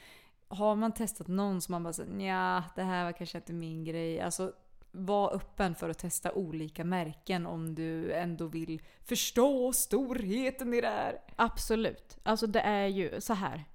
har 0.47 0.75
man 0.75 0.91
testat 0.91 1.27
någon 1.27 1.61
som 1.61 1.71
man 1.71 1.83
bara 1.83 1.93
säger 1.93 2.27
ja 2.27 2.63
det 2.75 2.83
här 2.83 3.03
var 3.05 3.11
kanske 3.11 3.37
inte 3.37 3.53
min 3.53 3.83
grej. 3.83 4.21
Alltså 4.21 4.53
var 4.91 5.35
öppen 5.35 5.75
för 5.75 5.89
att 5.89 5.97
testa 5.99 6.31
olika 6.31 6.83
märken 6.83 7.45
om 7.45 7.75
du 7.75 8.13
ändå 8.13 8.47
vill 8.47 8.81
förstå 9.05 9.73
storheten 9.73 10.73
i 10.73 10.81
det 10.81 10.87
här. 10.87 11.19
Absolut. 11.35 12.17
Alltså 12.23 12.47
det 12.47 12.59
är 12.61 12.87
ju 12.87 13.21
så 13.21 13.33
här. 13.33 13.65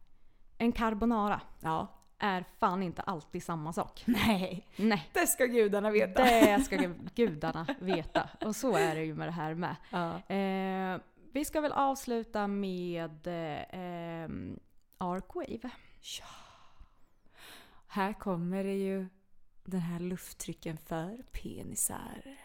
En 0.58 0.72
carbonara 0.72 1.40
Ja. 1.60 1.86
är 2.18 2.44
fan 2.58 2.82
inte 2.82 3.02
alltid 3.02 3.42
samma 3.42 3.72
sak. 3.72 4.02
Nej, 4.06 4.66
Nej. 4.76 5.10
det 5.12 5.26
ska 5.26 5.44
gudarna 5.46 5.90
veta. 5.90 6.24
Det 6.24 6.60
ska 6.64 6.76
gudarna 7.14 7.66
veta. 7.80 8.28
Och 8.44 8.56
så 8.56 8.76
är 8.76 8.94
det 8.94 9.04
ju 9.04 9.14
med 9.14 9.28
det 9.28 9.32
här 9.32 9.54
med. 9.54 9.76
Ja. 9.90 10.34
Eh, 10.34 11.00
vi 11.32 11.44
ska 11.44 11.60
väl 11.60 11.72
avsluta 11.72 12.46
med 12.46 13.26
eh, 13.26 14.30
Arcwave. 14.98 15.70
Här 17.86 18.12
kommer 18.12 18.64
det 18.64 18.74
ju 18.74 19.06
den 19.64 19.80
här 19.80 20.00
lufttrycken 20.00 20.78
för 20.78 21.22
penisar. 21.32 22.36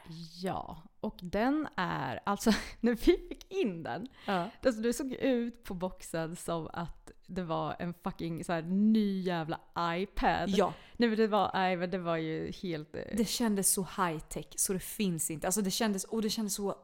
Ja, 0.41 0.81
och 0.99 1.19
den 1.21 1.67
är, 1.75 2.19
alltså 2.25 2.51
när 2.79 2.91
vi 2.91 2.97
fick 2.97 3.51
in 3.51 3.83
den, 3.83 4.07
Ja. 4.25 4.49
alltså 4.63 4.81
det 4.81 4.93
såg 4.93 5.13
ut 5.13 5.63
på 5.63 5.73
boxen 5.73 6.35
som 6.35 6.69
att 6.73 7.11
det 7.27 7.43
var 7.43 7.75
en 7.79 7.93
fucking 7.93 8.43
så 8.43 8.53
här, 8.53 8.61
ny 8.61 9.21
jävla 9.21 9.59
iPad. 9.79 10.49
ja, 10.49 10.73
Nej 10.97 11.09
men 11.09 11.17
det 11.17 11.27
var, 11.27 11.51
nej, 11.53 11.75
men 11.77 11.89
det 11.89 11.97
var 11.97 12.17
ju 12.17 12.51
helt... 12.51 12.95
eh, 12.95 13.01
det 13.17 13.25
kändes 13.25 13.71
så 13.73 13.81
high 13.81 14.19
tech 14.19 14.47
så 14.55 14.73
det 14.73 14.79
finns 14.79 15.31
inte. 15.31 15.47
Alltså 15.47 15.61
det 15.61 15.71
kändes, 15.71 16.03
och 16.03 16.21
det 16.21 16.29
kändes 16.29 16.53
så 16.55 16.75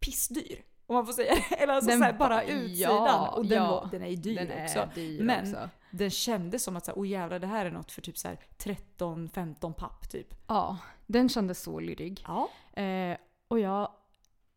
pissdyr. 0.00 0.62
Om 0.92 0.96
man 0.96 1.06
får 1.06 1.12
säga 1.12 1.34
det. 1.34 1.54
Eller 1.56 1.72
alltså 1.74 1.90
Den 1.90 1.98
så 1.98 2.04
här, 2.04 2.12
bara 2.12 2.42
utsidan. 2.42 2.92
ja, 3.06 3.28
och 3.36 3.46
den, 3.46 3.58
ja. 3.58 3.70
var, 3.70 3.88
den 3.90 4.02
är 4.02 4.08
ju 4.08 4.16
dyr 4.16 4.36
den 4.46 4.64
också. 4.64 4.88
dyr 4.94 5.22
Men 5.22 5.40
också. 5.54 5.68
den 5.90 6.10
kändes 6.10 6.64
som 6.64 6.76
att 6.76 6.84
så 6.84 6.90
här, 6.90 6.98
oh 7.02 7.08
jävlar 7.08 7.38
det 7.38 7.46
här 7.46 7.66
är 7.66 7.70
något 7.70 7.92
för 7.92 8.02
typ 8.02 8.18
så 8.18 8.28
här 8.28 8.38
13-15 8.58 9.72
papp 9.72 10.10
typ. 10.10 10.34
Ja, 10.48 10.78
den 11.06 11.28
kändes 11.28 11.62
så 11.62 11.80
lyrig. 11.80 12.24
Ja. 12.26 12.48
Eh, 12.82 13.16
och 13.48 13.58
jag 13.60 13.88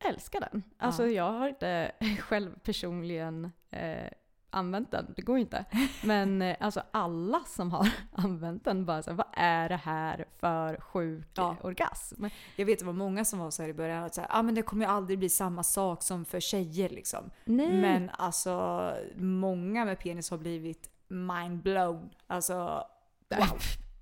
älskar 0.06 0.40
den. 0.40 0.64
Alltså 0.78 1.04
Ja. 1.08 1.10
jag 1.12 1.32
har 1.40 1.48
inte 1.48 1.92
själv 2.20 2.60
personligen 2.60 3.52
eh, 3.72 4.08
använt 4.56 4.92
den, 4.92 5.14
det 5.16 5.22
går 5.22 5.38
ju 5.38 5.42
inte. 5.42 5.66
Men 6.04 6.42
eh, 6.42 6.56
alltså 6.60 6.82
alla 6.92 7.40
som 7.46 7.72
har 7.72 7.90
använt 8.12 8.66
den 8.66 8.86
bara 8.86 9.04
så 9.04 9.10
här, 9.10 9.18
vad 9.18 9.28
är 9.34 9.70
det 9.70 9.76
här 9.76 10.26
för 10.40 10.78
sjuk 10.82 11.28
Ja. 11.34 11.56
orgasm? 11.62 12.26
Jag 12.56 12.66
vet 12.66 12.80
det 12.80 12.86
var 12.86 12.94
många 12.94 13.26
som 13.26 13.40
var 13.40 13.52
så 13.52 13.62
här 13.62 13.70
i 13.70 13.74
början 13.74 14.04
att 14.04 14.16
så 14.16 14.22
här, 14.22 14.30
ah, 14.34 14.42
men 14.42 14.56
det 14.56 14.62
kommer 14.62 14.86
ju 14.86 14.92
aldrig 14.92 15.20
bli 15.20 15.30
samma 15.30 15.64
sak 15.64 16.04
som 16.04 16.26
för 16.26 16.40
tjejer 16.40 16.90
liksom. 16.90 17.32
Nej. 17.46 17.82
Men 17.82 18.10
alltså 18.10 18.92
många 19.16 19.86
med 19.86 20.00
penis 20.00 20.32
har 20.32 20.38
blivit 20.38 20.90
mind 21.08 21.62
blown. 21.62 22.10
Alltså 22.28 22.84
wow. 23.30 23.58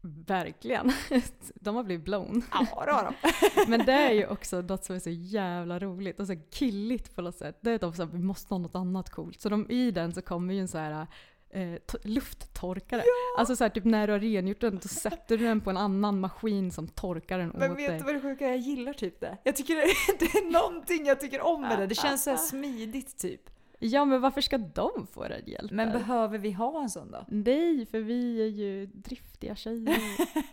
Verkligen. 0.05 0.91
De 1.55 1.75
har 1.75 1.83
blivit 1.83 2.05
blown. 2.05 2.43
Ja 2.51 2.85
det 2.85 2.91
har 2.91 3.03
de. 3.03 3.13
Men 3.71 3.85
det 3.85 3.91
är 3.91 4.11
ju 4.11 4.27
också 4.27 4.61
något 4.61 4.85
som 4.85 4.95
är 4.95 4.99
så 4.99 5.09
jävla 5.09 5.79
roligt 5.79 6.19
och 6.19 6.27
så 6.27 6.35
killigt 6.51 7.15
på 7.15 7.21
något 7.21 7.35
sätt. 7.35 7.57
Det 7.61 7.71
är 7.71 7.79
de 7.79 7.93
säger 7.93 8.09
vi 8.09 8.19
måste 8.19 8.53
ha 8.53 8.59
något 8.59 8.75
annat 8.75 9.09
coolt. 9.09 9.41
Så 9.41 9.49
de, 9.49 9.71
i 9.71 9.91
den 9.91 10.13
så 10.13 10.21
kommer 10.21 10.53
ju 10.53 10.59
en 10.59 10.67
så 10.67 10.77
här 10.77 11.07
eh, 11.49 11.79
lufttorkare. 12.03 13.03
Alltså 13.37 13.55
så 13.55 13.63
här, 13.63 13.69
typ 13.69 13.85
när 13.85 14.07
du 14.07 14.13
har 14.13 14.19
rengjort 14.19 14.61
den 14.61 14.81
så 14.81 14.87
sätter 14.87 15.37
du 15.37 15.45
den 15.45 15.61
på 15.61 15.69
en 15.69 15.77
annan 15.77 16.19
maskin 16.19 16.71
som 16.71 16.87
torkar 16.87 17.37
den 17.39 17.49
Men 17.49 17.71
åt 17.71 17.77
vet 17.77 17.87
dig. 17.87 17.97
du 17.97 18.03
vad 18.05 18.15
det 18.15 18.21
sjuka 18.21 18.45
är? 18.45 18.49
Jag 18.49 18.59
gillar 18.59 18.93
typ 18.93 19.19
det. 19.19 19.37
Jag 19.43 19.55
tycker 19.55 19.75
det, 19.75 19.81
det 20.19 20.37
är 20.37 20.51
någonting 20.51 21.05
jag 21.05 21.19
tycker 21.19 21.41
om 21.41 21.61
med 21.61 21.79
det. 21.79 21.87
Det 21.87 21.95
känns 21.95 22.23
så 22.23 22.29
här 22.29 22.37
smidigt 22.37 23.17
typ. 23.17 23.49
Ja 23.85 24.05
men 24.05 24.21
varför 24.21 24.41
ska 24.41 24.57
de 24.57 25.07
få 25.13 25.27
den 25.27 25.41
hjälpen? 25.45 25.75
Men 25.77 25.91
behöver 25.91 26.37
vi 26.37 26.51
ha 26.51 26.81
en 26.81 26.89
sån 26.89 27.11
då? 27.11 27.25
Nej, 27.27 27.85
för 27.85 27.99
vi 27.99 28.41
är 28.41 28.47
ju 28.47 28.85
driftiga 28.85 29.55
tjejer. 29.55 29.97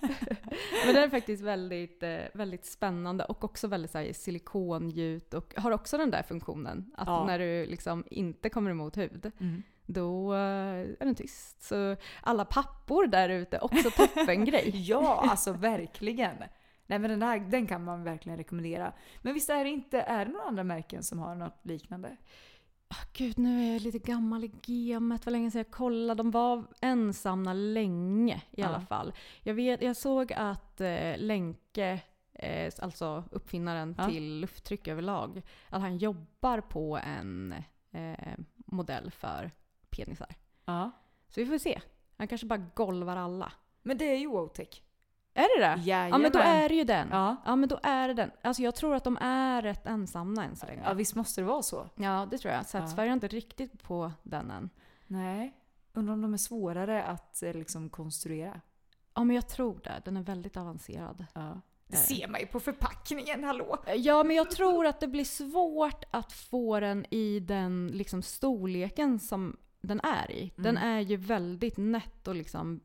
Men 0.86 0.94
det 0.94 1.00
är 1.00 1.08
faktiskt 1.08 1.42
väldigt, 1.42 2.02
eh, 2.02 2.18
väldigt 2.34 2.64
spännande 2.66 3.24
och 3.24 3.44
också 3.44 3.68
väldigt 3.68 3.90
så 3.90 3.98
här, 3.98 4.12
silikongjut 4.12 5.34
och 5.34 5.54
har 5.56 5.70
också 5.70 5.98
den 5.98 6.10
där 6.10 6.22
funktionen. 6.22 6.90
Att 6.96 7.08
Ja. 7.08 7.24
när 7.26 7.38
du 7.38 7.66
liksom 7.66 8.04
inte 8.10 8.48
kommer 8.50 8.70
emot 8.70 8.96
hud, 8.96 9.32
Mm. 9.40 9.62
då 9.86 10.34
eh, 10.34 10.38
är 10.40 10.96
den 11.04 11.14
tyst. 11.14 11.62
Så 11.62 11.96
alla 12.22 12.44
pappor 12.44 13.06
där 13.06 13.28
ute, 13.28 13.58
också 13.58 13.90
toppengrej. 13.90 14.70
Ja, 14.74 15.26
alltså 15.30 15.52
verkligen. 15.52 16.36
Nej 16.86 16.98
men 16.98 17.10
den, 17.10 17.22
här, 17.22 17.38
den 17.40 17.66
kan 17.66 17.84
man 17.84 18.04
verkligen 18.04 18.38
rekommendera. 18.38 18.92
Men 19.22 19.34
visst 19.34 19.50
är 19.50 19.64
det 19.64 19.70
inte, 19.70 20.00
är 20.00 20.24
det 20.26 20.32
några 20.32 20.44
andra 20.46 20.64
märken 20.64 21.02
som 21.02 21.18
har 21.18 21.34
något 21.34 21.58
liknande? 21.62 22.16
Ah, 22.92 23.04
Gud, 23.12 23.38
nu 23.38 23.68
är 23.68 23.72
jag 23.72 23.82
lite 23.82 23.98
gammal 23.98 24.44
i 24.44 24.48
gamet. 24.62 25.26
Vad 25.26 25.32
länge 25.32 25.50
sedan 25.50 25.58
jag 25.58 25.70
kollade. 25.70 26.18
De 26.22 26.30
var 26.30 26.64
ensamma 26.80 27.52
länge 27.52 28.36
i 28.50 28.60
Ja. 28.60 28.66
alla 28.66 28.80
fall. 28.80 29.12
Jag, 29.42 29.54
vet, 29.54 29.82
jag 29.82 29.96
såg 29.96 30.32
att 30.32 30.80
eh, 30.80 31.18
Lenke, 31.18 32.00
eh, 32.32 32.72
alltså 32.82 33.24
uppfinnaren 33.30 33.94
Ja. 33.98 34.08
till 34.08 34.40
lufttryck 34.40 34.88
överlag, 34.88 35.42
att 35.68 35.80
han 35.80 35.98
jobbar 35.98 36.60
på 36.60 36.98
en 36.98 37.54
eh, 37.90 38.38
modell 38.54 39.10
för 39.10 39.50
penisar. 39.90 40.34
Ja. 40.64 40.90
Så 41.28 41.40
vi 41.40 41.46
får 41.46 41.58
se. 41.58 41.80
Han 42.16 42.28
kanske 42.28 42.46
bara 42.46 42.66
golvar 42.74 43.16
alla. 43.16 43.52
Men 43.82 43.98
det 43.98 44.04
är 44.04 44.18
ju 44.18 44.26
Wotech. 44.26 44.82
Är 45.40 45.60
det 45.60 45.66
det? 45.66 45.90
Ja 45.90 46.18
men 46.18 46.32
då 46.32 46.38
är 46.38 46.68
det 46.68 46.74
ju 46.74 46.84
den. 46.84 47.08
Ja. 47.10 47.36
Ja 47.44 47.56
men 47.56 47.68
då 47.68 47.80
är 47.82 48.08
det 48.08 48.14
den. 48.14 48.30
Alltså 48.42 48.62
jag 48.62 48.74
tror 48.74 48.94
att 48.94 49.04
de 49.04 49.16
är 49.20 49.62
rätt 49.62 49.86
ensamma 49.86 50.44
än 50.44 50.56
så 50.56 50.66
länge. 50.66 50.82
ja, 50.84 50.92
visst 50.92 51.14
måste 51.14 51.40
det 51.40 51.44
vara 51.46 51.62
så? 51.62 51.86
Ja 51.94 52.28
det 52.30 52.38
tror 52.38 52.54
jag. 52.54 52.66
Satisfyer 52.66 53.06
är 53.06 53.12
inte 53.12 53.28
riktigt 53.28 53.82
på 53.82 54.12
den 54.22 54.50
än. 54.50 54.70
Nej. 55.06 55.56
Undrar 55.92 56.12
om 56.14 56.22
de 56.22 56.32
är 56.34 56.38
svårare 56.38 57.02
att 57.04 57.42
eh, 57.42 57.54
liksom 57.54 57.90
konstruera? 57.90 58.60
Ja 59.14 59.24
men 59.24 59.36
jag 59.36 59.48
tror 59.48 59.80
det. 59.84 60.02
Den 60.04 60.16
är 60.16 60.22
väldigt 60.22 60.56
avancerad. 60.56 61.26
Ja. 61.34 61.60
Det 61.86 61.96
ser 61.96 62.28
man 62.28 62.40
ju 62.40 62.46
på 62.46 62.60
förpackningen, 62.60 63.44
hallå! 63.44 63.76
Ja 63.96 64.24
men 64.24 64.36
jag 64.36 64.50
tror 64.50 64.86
att 64.86 65.00
det 65.00 65.08
blir 65.08 65.24
svårt 65.24 66.04
att 66.10 66.32
få 66.32 66.80
den 66.80 67.06
i 67.14 67.40
den 67.40 67.86
liksom 67.94 68.22
storleken 68.22 69.18
som 69.18 69.56
den 69.80 70.00
är 70.00 70.30
i. 70.30 70.52
Den 70.56 70.76
Mm. 70.76 70.88
är 70.88 71.00
ju 71.00 71.16
väldigt 71.16 71.76
nätt 71.76 72.28
och 72.28 72.34
liksom 72.34 72.80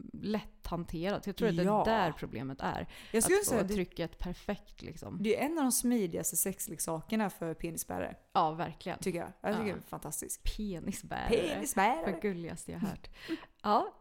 mm, 0.00 0.10
lätthanterad. 0.22 1.24
Så 1.24 1.28
jag 1.28 1.36
tror 1.36 1.48
att 1.48 1.56
det 1.56 1.62
Ja. 1.62 1.80
är 1.80 1.84
där 1.84 2.12
problemet 2.12 2.60
är. 2.60 2.88
Jag 3.12 3.22
skulle 3.22 3.38
att 3.38 3.44
få 3.44 3.50
säga 3.50 3.62
det, 3.62 3.74
trycket 3.74 4.18
perfekt 4.18 4.82
liksom. 4.82 5.18
det 5.22 5.36
är 5.40 5.46
en 5.46 5.58
av 5.58 5.64
de 5.64 5.72
smidigaste 5.72 6.36
sexleksakerna 6.36 7.30
för 7.30 7.54
penisbärare. 7.54 8.16
Ja 8.32 8.50
verkligen. 8.52 8.98
Tycker 8.98 9.18
jag. 9.18 9.32
Jag 9.40 9.52
tycker 9.56 9.68
Ja. 9.68 9.74
det 9.74 9.80
är 9.80 9.88
fantastiskt. 9.88 10.56
Penisbärare. 10.56 11.28
Penisbärare! 11.28 12.18
gulligaste 12.22 12.72
jag 12.72 12.78
hört. 12.78 13.08
Ja. 13.62 13.94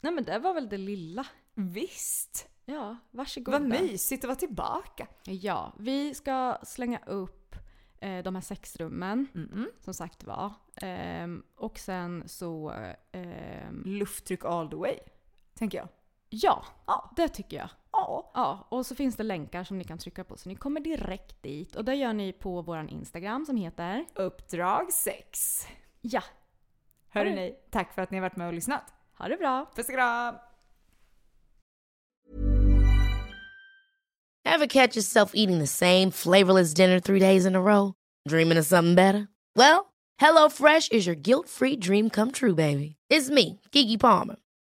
Nej 0.00 0.12
men 0.12 0.24
det 0.24 0.38
var 0.38 0.54
väl 0.54 0.68
det 0.68 0.78
lilla. 0.78 1.26
Visst! 1.54 2.48
Ja, 2.64 2.96
varsågoda. 3.10 3.58
Vad 3.58 3.68
mysigt 3.68 4.24
att 4.24 4.28
vara 4.28 4.36
tillbaka! 4.38 5.06
Ja, 5.24 5.72
vi 5.78 6.14
ska 6.14 6.58
slänga 6.62 6.98
upp 7.06 7.54
eh, 8.00 8.22
de 8.22 8.34
här 8.34 8.42
sexrummen, 8.42 9.26
Mm-mm. 9.34 9.66
som 9.80 9.94
sagt 9.94 10.24
var. 10.24 10.52
Ehm, 10.82 11.42
och 11.56 11.78
sen 11.78 12.28
så... 12.28 12.70
ehm, 13.12 13.82
Lufttryck 13.86 14.44
all 14.44 14.70
the 14.70 14.76
way, 14.76 14.98
tänker 15.58 15.78
jag. 15.78 15.88
ja, 16.28 16.64
Ja. 16.86 17.12
det 17.16 17.28
tycker 17.28 17.56
jag. 17.56 17.68
Ja. 17.92 18.30
Ja, 18.34 18.66
och 18.68 18.86
så 18.86 18.94
finns 18.94 19.16
det 19.16 19.22
länkar 19.22 19.64
som 19.64 19.78
ni 19.78 19.84
kan 19.84 19.98
trycka 19.98 20.24
på 20.24 20.36
så 20.36 20.48
ni 20.48 20.54
kommer 20.56 20.80
direkt 20.80 21.42
dit. 21.42 21.76
Och 21.76 21.84
det 21.84 21.94
gör 21.94 22.12
ni 22.12 22.32
på 22.32 22.62
vår 22.62 22.90
Instagram 22.90 23.44
som 23.46 23.56
heter... 23.56 24.04
Uppdrag 24.14 24.92
6. 24.92 25.66
Ja, 26.00 26.22
Hörru 27.10 27.30
ni, 27.34 27.54
tack 27.70 27.94
för 27.94 28.02
att 28.02 28.10
ni 28.10 28.16
har 28.16 28.22
varit 28.22 28.36
med 28.36 28.46
och 28.46 28.52
lyssnat. 28.52 28.82
ha 29.18 29.28
det 29.28 29.36
bra! 29.36 29.70
Puss 29.74 29.88
och 29.88 29.94
kram! 29.94 30.34
Ever 34.44 34.66
catch 34.66 34.96
yourself 34.96 35.30
eating 35.34 35.58
the 35.58 35.66
same 35.66 36.10
flavorless 36.10 36.74
dinner 36.74 37.00
three 37.00 37.18
days 37.20 37.46
in 37.46 37.54
a 37.56 37.60
row? 37.60 37.94
Dreaming 38.28 38.58
of 38.58 38.66
something 38.66 38.94
better? 38.94 39.28
Well, 39.56 39.92
HelloFresh 40.20 40.92
is 40.92 41.06
your 41.06 41.16
guilt-free 41.16 41.76
dream 41.76 42.10
come 42.10 42.32
true, 42.32 42.54
baby. 42.54 42.96
It's 43.10 43.30
me, 43.30 43.60
Kiki 43.72 43.98
Palmer. 43.98 44.36